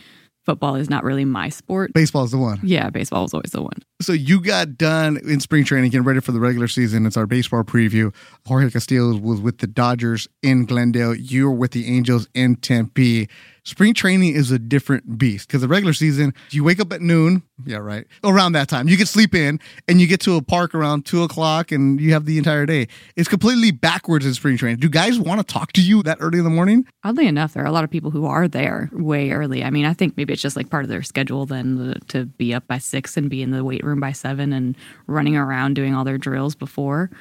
football 0.45 0.75
is 0.75 0.89
not 0.89 1.03
really 1.03 1.25
my 1.25 1.47
sport. 1.47 1.93
Baseball 1.93 2.23
is 2.23 2.31
the 2.31 2.37
one. 2.37 2.59
Yeah, 2.63 2.89
baseball 2.89 3.21
was 3.21 3.33
always 3.33 3.51
the 3.51 3.61
one. 3.61 3.77
So 4.01 4.13
you 4.13 4.41
got 4.41 4.77
done 4.77 5.17
in 5.17 5.39
spring 5.39 5.63
training, 5.63 5.91
getting 5.91 6.05
ready 6.05 6.21
for 6.21 6.31
the 6.31 6.39
regular 6.39 6.67
season. 6.67 7.05
It's 7.05 7.17
our 7.17 7.27
baseball 7.27 7.63
preview. 7.63 8.13
Jorge 8.47 8.71
Castillo 8.71 9.15
was 9.17 9.39
with 9.39 9.59
the 9.59 9.67
Dodgers 9.67 10.27
in 10.41 10.65
Glendale. 10.65 11.13
You 11.13 11.45
were 11.45 11.55
with 11.55 11.71
the 11.71 11.87
Angels 11.95 12.27
in 12.33 12.55
Tempe. 12.55 13.29
Spring 13.69 13.93
training 13.93 14.33
is 14.33 14.49
a 14.49 14.57
different 14.57 15.19
beast 15.19 15.47
because 15.47 15.61
the 15.61 15.67
regular 15.67 15.93
season, 15.93 16.33
you 16.49 16.63
wake 16.63 16.79
up 16.79 16.91
at 16.91 17.01
noon. 17.01 17.43
Yeah, 17.67 17.77
right. 17.77 18.07
Around 18.23 18.53
that 18.53 18.67
time, 18.67 18.87
you 18.87 18.97
get 18.97 19.07
sleep 19.07 19.35
in 19.35 19.59
and 19.87 20.01
you 20.01 20.07
get 20.07 20.19
to 20.21 20.37
a 20.37 20.41
park 20.41 20.73
around 20.73 21.05
two 21.05 21.21
o'clock 21.21 21.71
and 21.71 22.01
you 22.01 22.13
have 22.13 22.25
the 22.25 22.39
entire 22.39 22.65
day. 22.65 22.87
It's 23.15 23.29
completely 23.29 23.69
backwards 23.69 24.25
in 24.25 24.33
spring 24.33 24.57
training. 24.57 24.79
Do 24.79 24.89
guys 24.89 25.19
want 25.19 25.39
to 25.39 25.53
talk 25.53 25.71
to 25.73 25.83
you 25.83 26.01
that 26.01 26.17
early 26.19 26.39
in 26.39 26.45
the 26.45 26.49
morning? 26.49 26.87
Oddly 27.03 27.27
enough, 27.27 27.53
there 27.53 27.61
are 27.61 27.67
a 27.67 27.71
lot 27.71 27.83
of 27.83 27.91
people 27.91 28.09
who 28.09 28.25
are 28.25 28.47
there 28.47 28.89
way 28.91 29.29
early. 29.29 29.63
I 29.63 29.69
mean, 29.69 29.85
I 29.85 29.93
think 29.93 30.17
maybe 30.17 30.33
it's 30.33 30.41
just 30.41 30.55
like 30.55 30.71
part 30.71 30.83
of 30.83 30.89
their 30.89 31.03
schedule 31.03 31.45
then 31.45 31.93
to 32.07 32.25
be 32.25 32.55
up 32.55 32.65
by 32.65 32.79
six 32.79 33.17
and 33.17 33.29
be 33.29 33.43
in 33.43 33.51
the 33.51 33.63
weight 33.63 33.83
room 33.83 33.99
by 33.99 34.13
seven 34.13 34.51
and 34.51 34.75
running 35.05 35.37
around 35.37 35.75
doing 35.75 35.93
all 35.93 36.05
their 36.05 36.17
drills 36.17 36.55
before. 36.55 37.11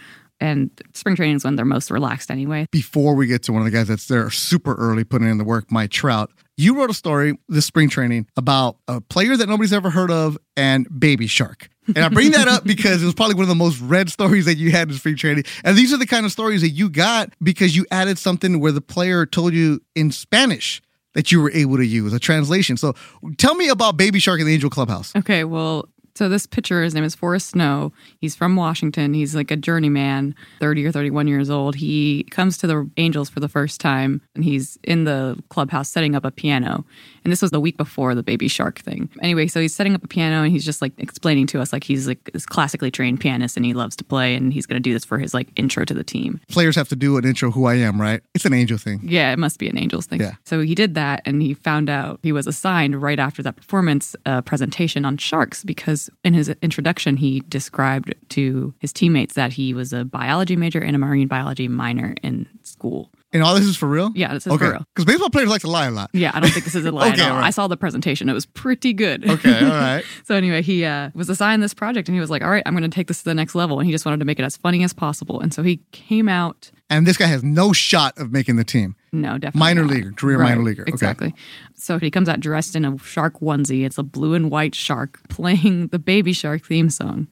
And 0.41 0.71
spring 0.95 1.17
training 1.17 1.37
is 1.37 1.45
when 1.45 1.57
they're 1.57 1.65
most 1.65 1.91
relaxed 1.91 2.31
anyway. 2.31 2.67
before 2.71 3.15
we 3.15 3.27
get 3.27 3.43
to 3.45 3.53
one 3.53 3.63
of 3.63 3.65
the 3.65 3.71
guys 3.71 3.89
that's 3.89 4.07
there 4.07 4.31
super 4.31 4.75
early 4.75 5.05
putting 5.05 5.29
in 5.29 5.39
the 5.39 5.45
work, 5.45 5.71
Mike 5.71 5.91
Trout. 5.91 6.31
You 6.57 6.77
wrote 6.77 6.91
a 6.91 6.95
story 6.95 7.39
this 7.49 7.67
spring 7.67 7.89
training 7.89 8.27
about 8.37 8.77
a 8.89 9.01
player 9.01 9.37
that 9.37 9.49
nobody's 9.49 9.73
ever 9.73 9.91
heard 9.91 10.11
of 10.11 10.37
and 10.57 10.87
Baby 11.01 11.27
Shark. 11.27 11.69
And 11.87 11.99
I 11.99 12.09
bring 12.09 12.33
that 12.33 12.49
up 12.49 12.65
because 12.67 13.03
it 13.03 13.07
was 13.07 13.15
probably 13.15 13.35
one 13.35 13.43
of 13.43 13.49
the 13.49 13.55
most 13.55 13.81
read 13.81 14.11
stories 14.11 14.45
that 14.45 14.57
you 14.57 14.71
had 14.71 14.89
in 14.89 14.95
spring 14.95 15.17
training. 15.17 15.45
And 15.65 15.77
these 15.77 15.93
are 15.93 15.97
the 15.97 16.07
kind 16.07 16.27
of 16.27 16.33
stories 16.33 16.61
that 16.63 16.71
you 16.71 16.91
got 16.91 17.33
because 17.43 17.77
you 17.77 17.87
added 17.91 18.19
something 18.19 18.61
where 18.61 18.73
the 18.73 18.81
player 18.81 19.25
told 19.25 19.55
you 19.55 19.81
in 19.95 20.11
Spanish 20.11 20.83
that 21.15 21.33
you 21.33 21.41
were 21.41 21.51
able 21.53 21.77
to 21.77 21.87
use 21.87 22.13
a 22.13 22.19
translation. 22.19 22.77
So 22.77 22.95
tell 23.39 23.55
me 23.55 23.69
about 23.69 23.97
Baby 23.97 24.19
Shark 24.19 24.41
in 24.41 24.47
the 24.47 24.55
Angel 24.55 24.71
Clubhouse. 24.71 25.15
Okay, 25.17 25.45
well, 25.45 25.89
so 26.19 26.29
this 26.29 26.47
pitcher, 26.47 26.83
his 26.83 26.97
name 26.97 27.05
is 27.05 27.15
Forrest 27.15 27.51
Snow. 27.51 27.93
He's 28.21 28.35
from 28.35 28.57
Washington. 28.57 29.15
He's 29.15 29.37
like 29.37 29.53
a 29.53 29.57
journeyman, 29.57 30.35
30 30.59 30.85
or 30.87 30.91
31 30.91 31.29
years 31.29 31.49
old. 31.49 31.77
He 31.77 32.25
comes 32.33 32.59
to 32.59 32.67
the 32.67 32.91
Angels 32.97 33.31
for 33.31 33.39
the 33.39 33.49
first 33.49 33.81
time 33.81 34.21
and 34.35 34.43
he's 34.43 34.81
in 34.83 35.05
the 35.05 35.41
clubhouse 35.49 35.89
setting 35.89 36.17
up 36.17 36.25
a 36.25 36.33
piano. 36.33 36.85
And 37.23 37.33
this 37.33 37.41
was 37.41 37.53
the 37.53 37.61
week 37.61 37.77
before 37.77 38.17
the 38.17 38.25
baby 38.25 38.49
shark 38.49 38.81
thing. 38.81 39.09
Anyway, 39.23 39.47
so 39.47 39.61
he's 39.61 39.73
setting 39.73 39.95
up 39.95 40.03
a 40.03 40.09
piano 40.09 40.43
and 40.43 40.51
he's 40.51 40.65
just 40.65 40.83
like 40.83 40.93
explaining 40.99 41.47
to 41.49 41.61
us 41.61 41.73
like 41.73 41.85
he's 41.85 42.09
like 42.09 42.31
this 42.33 42.47
classically 42.47 42.91
trained 42.91 43.21
pianist 43.21 43.57
and 43.57 43.65
he 43.65 43.73
loves 43.73 43.95
to 43.95 44.03
play 44.03 44.35
and 44.35 44.53
he's 44.53 44.67
going 44.67 44.75
to 44.75 44.81
do 44.81 44.93
this 44.93 45.05
for 45.05 45.19
his 45.19 45.35
like 45.35 45.47
intro 45.55 45.85
to 45.85 45.95
the 45.95 46.03
team. 46.03 46.41
Players 46.49 46.75
have 46.75 46.89
to 46.89 46.97
do 46.97 47.17
an 47.17 47.25
intro 47.25 47.53
who 47.53 47.67
I 47.67 47.75
am, 47.75 48.01
right? 48.01 48.23
It's 48.35 48.45
an 48.45 48.55
angel 48.55 48.79
thing. 48.79 49.01
Yeah, 49.05 49.33
it 49.33 49.39
must 49.39 49.61
be 49.61 49.69
an 49.69 49.79
Angels 49.79 50.07
thing. 50.07 50.21
Yeah. 50.21 50.33
So 50.45 50.63
he 50.63 50.75
did 50.75 50.97
that 50.97 51.23
and 51.25 51.41
he 51.41 51.55
found 51.55 51.89
out 51.89 52.19
he 52.25 52.33
was 52.33 52.49
assigned 52.49 53.01
right 53.01 53.21
after 53.21 53.41
that 53.45 53.55
performance 53.55 54.17
a 54.27 54.43
presentation 54.43 55.05
on 55.05 55.17
sharks 55.17 55.63
because 55.63 56.08
in 56.25 56.35
his 56.35 56.49
introduction 56.63 57.17
he 57.17 57.41
described 57.49 58.15
to 58.31 58.75
his 58.79 58.93
teammates 58.93 59.35
that 59.35 59.53
he 59.53 59.75
was 59.75 59.93
a 59.93 60.05
biology 60.05 60.57
major 60.57 60.81
and 60.81 60.95
a 60.97 60.99
marine 60.99 61.29
biology 61.29 61.69
minor 61.69 62.15
in 62.23 62.49
school. 62.63 63.11
And 63.31 63.43
all 63.43 63.55
this 63.55 63.65
is 63.65 63.77
for 63.77 63.87
real? 63.87 64.11
Yeah, 64.15 64.33
this 64.33 64.47
is 64.47 64.53
okay. 64.55 64.65
for 64.65 64.71
real. 64.73 64.85
Because 64.95 65.05
baseball 65.05 65.29
players 65.29 65.51
like 65.51 65.61
to 65.61 65.71
lie 65.71 65.87
a 65.87 65.91
lot. 65.91 66.09
Yeah, 66.15 66.31
I 66.33 66.41
don't 66.41 66.49
think 66.51 66.65
this 66.65 66.75
is 66.75 66.87
a 66.87 66.91
lie 66.93 67.11
Okay, 67.13 67.21
at 67.21 67.31
all. 67.31 67.37
right. 67.37 67.45
I 67.47 67.51
saw 67.51 67.69
the 67.69 67.77
presentation. 67.77 68.27
It 68.31 68.33
was 68.33 68.47
pretty 68.47 68.95
good. 68.95 69.29
Okay, 69.29 69.59
all 69.63 69.69
right. 69.69 70.03
so 70.25 70.35
anyway, 70.35 70.63
he 70.63 70.85
uh, 70.87 71.11
was 71.15 71.29
assigned 71.29 71.63
this 71.63 71.75
project 71.75 72.09
and 72.09 72.15
he 72.17 72.21
was 72.21 72.31
like, 72.31 72.41
all 72.43 72.49
right, 72.51 72.63
I'm 72.65 72.73
going 72.73 72.91
to 72.91 72.95
take 72.95 73.07
this 73.09 73.19
to 73.19 73.25
the 73.27 73.35
next 73.35 73.55
level. 73.55 73.79
And 73.81 73.87
he 73.87 73.93
just 73.93 74.07
wanted 74.07 74.21
to 74.21 74.25
make 74.25 74.39
it 74.39 74.45
as 74.45 74.57
funny 74.57 74.83
as 74.83 74.95
possible. 74.95 75.41
And 75.41 75.53
so 75.53 75.63
he 75.63 75.83
came 75.93 76.27
out 76.29 76.71
And 76.89 77.07
this 77.07 77.19
guy 77.19 77.27
has 77.27 77.43
no 77.45 77.75
shot 77.75 78.17
of 78.17 78.33
making 78.33 78.57
the 78.57 78.65
team. 78.65 78.97
No, 79.13 79.39
definitely 79.39 79.59
Minor 79.61 79.83
not. 79.83 79.91
leaguer, 79.93 80.13
career 80.13 80.39
minor 80.39 80.63
leaguer. 80.63 80.83
Okay. 80.83 80.91
Exactly. 80.91 81.35
So 81.75 81.99
he 81.99 82.11
comes 82.11 82.29
out 82.29 82.41
dressed 82.41 82.77
in 82.77 82.85
a 82.85 82.99
shark 82.99 83.41
onesie. 83.41 83.85
It's 83.87 83.99
a 83.99 84.03
blue 84.03 84.35
and 84.35 84.51
white 84.51 84.75
shark 84.75 85.21
playing 85.29 85.89
the 85.89 85.99
Baby 85.99 86.33
Shark 86.33 86.67
theme 86.67 86.91
song. 86.91 87.29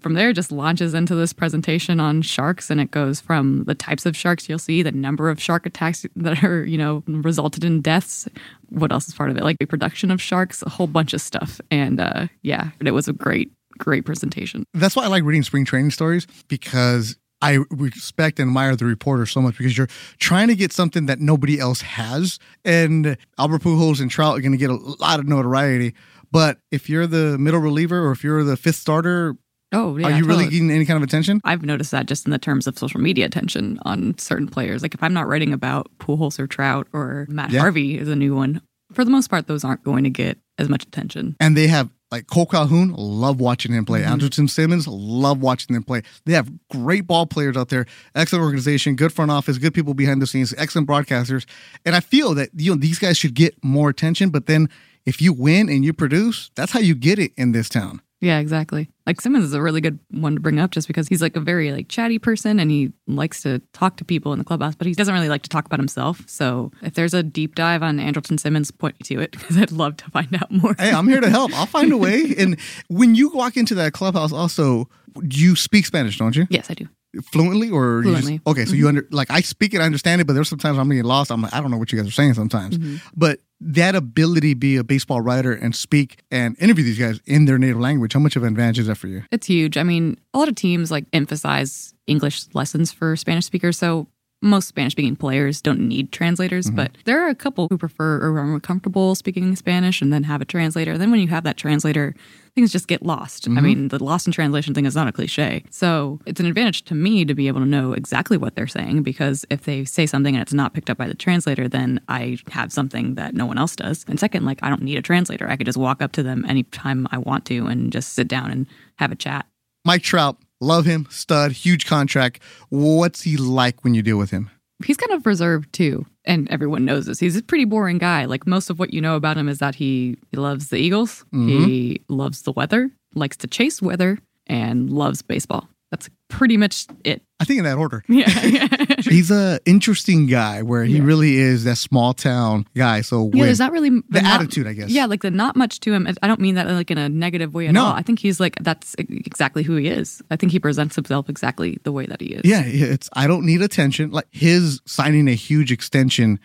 From 0.00 0.12
there, 0.12 0.30
it 0.30 0.34
just 0.34 0.52
launches 0.52 0.92
into 0.92 1.14
this 1.14 1.32
presentation 1.32 2.00
on 2.00 2.20
sharks, 2.20 2.68
and 2.70 2.80
it 2.80 2.90
goes 2.90 3.18
from 3.20 3.64
the 3.64 3.74
types 3.74 4.04
of 4.04 4.14
sharks 4.14 4.46
you'll 4.48 4.58
see, 4.58 4.82
the 4.82 4.92
number 4.92 5.30
of 5.30 5.40
shark 5.40 5.64
attacks 5.64 6.04
that 6.14 6.44
are, 6.44 6.64
you 6.64 6.76
know, 6.76 7.02
resulted 7.06 7.64
in 7.64 7.80
deaths. 7.80 8.28
What 8.68 8.92
else 8.92 9.08
is 9.08 9.14
part 9.14 9.30
of 9.30 9.38
it? 9.38 9.42
Like 9.42 9.56
reproduction 9.58 10.10
of 10.10 10.20
sharks, 10.20 10.62
a 10.62 10.68
whole 10.68 10.86
bunch 10.86 11.14
of 11.14 11.22
stuff. 11.22 11.60
And 11.70 11.98
uh, 11.98 12.26
yeah, 12.42 12.70
it 12.84 12.90
was 12.90 13.08
a 13.08 13.14
great, 13.14 13.50
great 13.78 14.04
presentation. 14.04 14.64
That's 14.74 14.94
why 14.94 15.04
I 15.04 15.08
like 15.08 15.24
reading 15.24 15.42
spring 15.42 15.64
training 15.64 15.90
stories 15.92 16.26
because 16.46 17.16
I 17.42 17.58
respect 17.70 18.38
and 18.40 18.48
admire 18.48 18.76
the 18.76 18.84
reporter 18.86 19.26
so 19.26 19.40
much 19.42 19.58
because 19.58 19.76
you're 19.76 19.88
trying 20.18 20.48
to 20.48 20.54
get 20.54 20.72
something 20.72 21.06
that 21.06 21.20
nobody 21.20 21.58
else 21.60 21.82
has. 21.82 22.38
And 22.64 23.16
Albert 23.38 23.62
Pujols 23.62 24.00
and 24.00 24.10
Trout 24.10 24.38
are 24.38 24.40
going 24.40 24.52
to 24.52 24.58
get 24.58 24.70
a 24.70 24.74
lot 24.74 25.20
of 25.20 25.28
notoriety. 25.28 25.94
But 26.32 26.58
if 26.70 26.88
you're 26.88 27.06
the 27.06 27.36
middle 27.38 27.60
reliever 27.60 28.06
or 28.06 28.12
if 28.12 28.24
you're 28.24 28.42
the 28.44 28.56
fifth 28.56 28.76
starter, 28.76 29.36
Oh, 29.72 29.96
yeah. 29.96 30.06
are 30.06 30.10
you 30.12 30.24
really 30.24 30.44
getting 30.48 30.70
any 30.70 30.84
kind 30.86 30.96
of 30.96 31.02
attention? 31.02 31.40
I've 31.44 31.62
noticed 31.62 31.90
that 31.90 32.06
just 32.06 32.24
in 32.24 32.30
the 32.30 32.38
terms 32.38 32.66
of 32.66 32.78
social 32.78 33.00
media 33.00 33.26
attention 33.26 33.78
on 33.82 34.16
certain 34.16 34.46
players. 34.48 34.80
Like 34.82 34.94
if 34.94 35.02
I'm 35.02 35.12
not 35.12 35.26
writing 35.28 35.52
about 35.52 35.90
Pujols 35.98 36.38
or 36.38 36.46
Trout 36.46 36.86
or 36.92 37.26
Matt 37.28 37.50
Yeah. 37.50 37.60
Harvey 37.60 37.98
is 37.98 38.08
a 38.08 38.16
new 38.16 38.34
one, 38.34 38.62
for 38.92 39.04
the 39.04 39.10
most 39.10 39.28
part, 39.28 39.46
those 39.48 39.64
aren't 39.64 39.82
going 39.82 40.04
to 40.04 40.10
get 40.10 40.38
as 40.58 40.68
much 40.68 40.84
attention. 40.84 41.36
And 41.40 41.56
they 41.56 41.66
have 41.66 41.90
like 42.10 42.26
Cole 42.28 42.46
Calhoun, 42.46 42.94
love 42.96 43.40
watching 43.40 43.72
him 43.72 43.84
play. 43.84 44.02
Mhm. 44.02 44.18
Andrelton 44.18 44.48
Simmons, 44.48 44.86
love 44.86 45.40
watching 45.40 45.74
them 45.74 45.82
play. 45.82 46.02
They 46.24 46.34
have 46.34 46.50
great 46.70 47.06
ball 47.06 47.26
players 47.26 47.56
out 47.56 47.68
there, 47.68 47.86
excellent 48.14 48.44
organization, 48.44 48.94
good 48.94 49.12
front 49.12 49.30
office, 49.30 49.58
good 49.58 49.74
people 49.74 49.94
behind 49.94 50.22
the 50.22 50.26
scenes, 50.26 50.54
excellent 50.56 50.88
broadcasters. 50.88 51.46
And 51.84 51.96
I 51.96 52.00
feel 52.00 52.34
that 52.34 52.50
you 52.54 52.72
know 52.72 52.80
these 52.80 52.98
guys 52.98 53.18
should 53.18 53.34
get 53.34 53.62
more 53.64 53.88
attention. 53.88 54.30
But 54.30 54.46
then 54.46 54.68
if 55.04 55.20
you 55.20 55.32
win 55.32 55.68
and 55.68 55.84
you 55.84 55.92
produce, 55.92 56.50
that's 56.54 56.72
how 56.72 56.80
you 56.80 56.94
get 56.94 57.18
it 57.18 57.32
in 57.36 57.52
this 57.52 57.68
town. 57.68 58.00
Yeah, 58.20 58.38
exactly. 58.38 58.88
Like 59.06 59.20
Simmons 59.20 59.44
is 59.44 59.52
a 59.52 59.60
really 59.60 59.80
good 59.82 59.98
one 60.10 60.34
to 60.34 60.40
bring 60.40 60.58
up 60.58 60.70
just 60.70 60.86
because 60.88 61.06
he's 61.06 61.20
like 61.20 61.36
a 61.36 61.40
very 61.40 61.70
like 61.70 61.88
chatty 61.88 62.18
person 62.18 62.58
and 62.58 62.70
he 62.70 62.92
likes 63.06 63.42
to 63.42 63.60
talk 63.74 63.98
to 63.98 64.04
people 64.04 64.32
in 64.32 64.38
the 64.38 64.44
clubhouse, 64.44 64.74
but 64.74 64.86
he 64.86 64.94
doesn't 64.94 65.12
really 65.12 65.28
like 65.28 65.42
to 65.42 65.50
talk 65.50 65.66
about 65.66 65.78
himself. 65.78 66.22
So 66.26 66.72
if 66.82 66.94
there's 66.94 67.12
a 67.12 67.22
deep 67.22 67.54
dive 67.54 67.82
on 67.82 67.98
Andrelton 67.98 68.40
Simmons, 68.40 68.70
point 68.70 68.96
me 68.98 69.04
to 69.16 69.20
it 69.22 69.30
because 69.38 69.58
I'd 69.58 69.70
love 69.70 69.98
to 69.98 70.10
find 70.10 70.34
out 70.34 70.50
more. 70.50 70.74
Hey, 70.78 70.90
I'm 70.92 71.06
here 71.08 71.20
to 71.20 71.28
help. 71.30 71.52
I'll 71.54 71.66
find 71.66 71.92
a 71.92 71.96
way. 71.96 72.22
And 72.38 72.58
when 72.88 73.14
you 73.14 73.28
walk 73.30 73.56
into 73.56 73.74
that 73.76 73.92
clubhouse, 73.92 74.32
also 74.32 74.88
you 75.30 75.54
speak 75.56 75.84
Spanish, 75.86 76.18
don't 76.18 76.34
you? 76.36 76.46
yes, 76.50 76.70
I 76.70 76.74
do. 76.74 76.88
Fluently 77.32 77.70
or 77.70 78.02
you 78.04 78.12
just- 78.14 78.24
Fluently. 78.26 78.40
okay, 78.46 78.64
so 78.66 78.74
you 78.74 78.88
under 78.88 79.06
like 79.10 79.30
I 79.30 79.40
speak 79.40 79.72
it, 79.74 79.80
I 79.80 79.84
understand 79.84 80.20
it, 80.20 80.26
but 80.26 80.32
there's 80.34 80.48
sometimes 80.48 80.78
I'm 80.78 80.88
getting 80.88 81.04
lost. 81.04 81.30
I'm 81.30 81.40
like, 81.42 81.54
I 81.54 81.60
don't 81.60 81.70
know 81.70 81.78
what 81.78 81.92
you 81.92 81.98
guys 81.98 82.08
are 82.08 82.12
saying 82.12 82.34
sometimes. 82.34 82.76
Mm-hmm. 82.76 82.96
But 83.16 83.40
that 83.60 83.94
ability 83.94 84.54
to 84.54 84.58
be 84.58 84.76
a 84.76 84.84
baseball 84.84 85.20
writer 85.20 85.52
and 85.52 85.74
speak 85.74 86.20
and 86.30 86.56
interview 86.58 86.84
these 86.84 86.98
guys 86.98 87.20
in 87.24 87.46
their 87.46 87.58
native 87.58 87.78
language, 87.78 88.12
how 88.12 88.20
much 88.20 88.36
of 88.36 88.42
an 88.42 88.48
advantage 88.48 88.78
is 88.78 88.86
that 88.86 88.96
for 88.96 89.08
you? 89.08 89.22
It's 89.30 89.46
huge. 89.46 89.76
I 89.76 89.82
mean, 89.82 90.18
a 90.34 90.38
lot 90.38 90.48
of 90.48 90.54
teams 90.54 90.90
like 90.90 91.06
emphasize 91.12 91.94
English 92.06 92.46
lessons 92.54 92.92
for 92.92 93.16
Spanish 93.16 93.46
speakers. 93.46 93.78
So 93.78 94.06
most 94.42 94.68
Spanish 94.68 94.92
speaking 94.92 95.16
players 95.16 95.60
don't 95.62 95.80
need 95.80 96.12
translators, 96.12 96.66
mm-hmm. 96.66 96.76
but 96.76 96.92
there 97.04 97.24
are 97.24 97.28
a 97.28 97.34
couple 97.34 97.68
who 97.68 97.78
prefer 97.78 98.18
or 98.18 98.38
are 98.38 98.44
more 98.44 98.60
comfortable 98.60 99.14
speaking 99.14 99.56
Spanish 99.56 100.02
and 100.02 100.12
then 100.12 100.24
have 100.24 100.40
a 100.40 100.44
translator. 100.44 100.98
Then 100.98 101.10
when 101.10 101.20
you 101.20 101.28
have 101.28 101.44
that 101.44 101.56
translator, 101.56 102.14
things 102.54 102.72
just 102.72 102.86
get 102.86 103.02
lost. 103.02 103.46
I 103.46 103.50
mm-hmm. 103.50 103.64
mean, 103.64 103.88
the 103.88 104.02
lost 104.02 104.26
in 104.26 104.32
translation 104.32 104.74
thing 104.74 104.86
is 104.86 104.94
not 104.94 105.08
a 105.08 105.12
cliche. 105.12 105.64
So 105.70 106.20
it's 106.26 106.40
an 106.40 106.46
advantage 106.46 106.84
to 106.84 106.94
me 106.94 107.24
to 107.24 107.34
be 107.34 107.48
able 107.48 107.60
to 107.60 107.66
know 107.66 107.92
exactly 107.92 108.36
what 108.36 108.56
they're 108.56 108.66
saying 108.66 109.02
because 109.02 109.44
if 109.50 109.64
they 109.64 109.84
say 109.84 110.06
something 110.06 110.34
and 110.34 110.42
it's 110.42 110.54
not 110.54 110.74
picked 110.74 110.90
up 110.90 110.98
by 110.98 111.08
the 111.08 111.14
translator, 111.14 111.66
then 111.68 112.00
I 112.08 112.38
have 112.50 112.72
something 112.72 113.14
that 113.14 113.34
no 113.34 113.46
one 113.46 113.58
else 113.58 113.74
does. 113.74 114.04
And 114.08 114.20
second, 114.20 114.44
like 114.44 114.58
I 114.62 114.68
don't 114.68 114.82
need 114.82 114.96
a 114.96 115.02
translator. 115.02 115.48
I 115.48 115.56
could 115.56 115.66
just 115.66 115.78
walk 115.78 116.02
up 116.02 116.12
to 116.12 116.22
them 116.22 116.44
anytime 116.46 117.08
I 117.10 117.18
want 117.18 117.46
to 117.46 117.66
and 117.66 117.90
just 117.90 118.12
sit 118.12 118.28
down 118.28 118.50
and 118.50 118.66
have 118.96 119.12
a 119.12 119.16
chat. 119.16 119.46
Mike 119.84 120.02
Trout, 120.02 120.36
love 120.60 120.86
him, 120.86 121.06
stud, 121.10 121.52
huge 121.52 121.86
contract. 121.86 122.40
What's 122.68 123.22
he 123.22 123.36
like 123.36 123.84
when 123.84 123.94
you 123.94 124.02
deal 124.02 124.18
with 124.18 124.30
him? 124.30 124.50
he's 124.84 124.96
kind 124.96 125.12
of 125.12 125.24
reserved 125.24 125.72
too 125.72 126.04
and 126.24 126.50
everyone 126.50 126.84
knows 126.84 127.06
this 127.06 127.18
he's 127.18 127.36
a 127.36 127.42
pretty 127.42 127.64
boring 127.64 127.98
guy 127.98 128.24
like 128.24 128.46
most 128.46 128.68
of 128.68 128.78
what 128.78 128.92
you 128.92 129.00
know 129.00 129.16
about 129.16 129.36
him 129.36 129.48
is 129.48 129.58
that 129.58 129.74
he, 129.74 130.16
he 130.30 130.36
loves 130.36 130.68
the 130.68 130.76
eagles 130.76 131.24
mm-hmm. 131.32 131.64
he 131.64 132.02
loves 132.08 132.42
the 132.42 132.52
weather 132.52 132.90
likes 133.14 133.36
to 133.36 133.46
chase 133.46 133.80
weather 133.80 134.18
and 134.46 134.90
loves 134.90 135.22
baseball 135.22 135.68
that's 135.90 136.10
pretty 136.28 136.56
much 136.56 136.86
it 137.04 137.22
I 137.38 137.44
think 137.44 137.58
in 137.58 137.64
that 137.64 137.76
order. 137.76 138.02
Yeah. 138.08 138.44
yeah 138.44 138.68
He's 139.12 139.30
a 139.30 139.60
interesting 139.64 140.26
guy 140.26 140.62
where 140.62 140.84
he 140.84 140.96
Yeah. 140.96 141.02
really 141.04 141.36
is 141.36 141.64
that 141.64 141.76
small 141.76 142.12
town 142.14 142.66
guy. 142.74 143.00
So 143.02 143.30
yeah 143.32 143.44
there's 143.44 143.58
not 143.58 143.72
really 143.72 143.90
the 143.90 144.20
not- 144.22 144.40
attitude, 144.40 144.66
I 144.66 144.72
guess. 144.72 144.90
yeah 144.90 145.06
like 145.06 145.22
the 145.22 145.30
not 145.30 145.56
much 145.56 145.80
to 145.80 145.92
him 145.92 146.06
i 146.22 146.26
don't 146.26 146.40
mean 146.40 146.54
that 146.56 146.66
like 146.68 146.90
in 146.90 146.98
a 146.98 147.08
negative 147.08 147.54
way 147.54 147.66
at 147.68 147.74
No. 147.74 147.84
all 147.84 147.92
i 147.92 148.02
think 148.02 148.18
he's 148.18 148.38
like 148.40 148.56
that's 148.60 148.94
exactly 148.98 149.62
who 149.62 149.76
he 149.76 149.88
is 149.88 150.22
i 150.30 150.36
think 150.36 150.52
he 150.52 150.58
presents 150.58 150.94
himself 150.96 151.28
exactly 151.28 151.78
the 151.84 151.92
way 151.92 152.06
that 152.06 152.20
he 152.20 152.28
is 152.28 152.42
Yeah, 152.44 152.62
it's 152.64 153.08
I 153.12 153.26
don't 153.26 153.44
need 153.46 153.62
attention. 153.62 154.10
Like 154.10 154.26
his 154.30 154.80
signing 154.86 155.28
a 155.28 155.34
huge 155.34 155.70
extension 155.72 156.38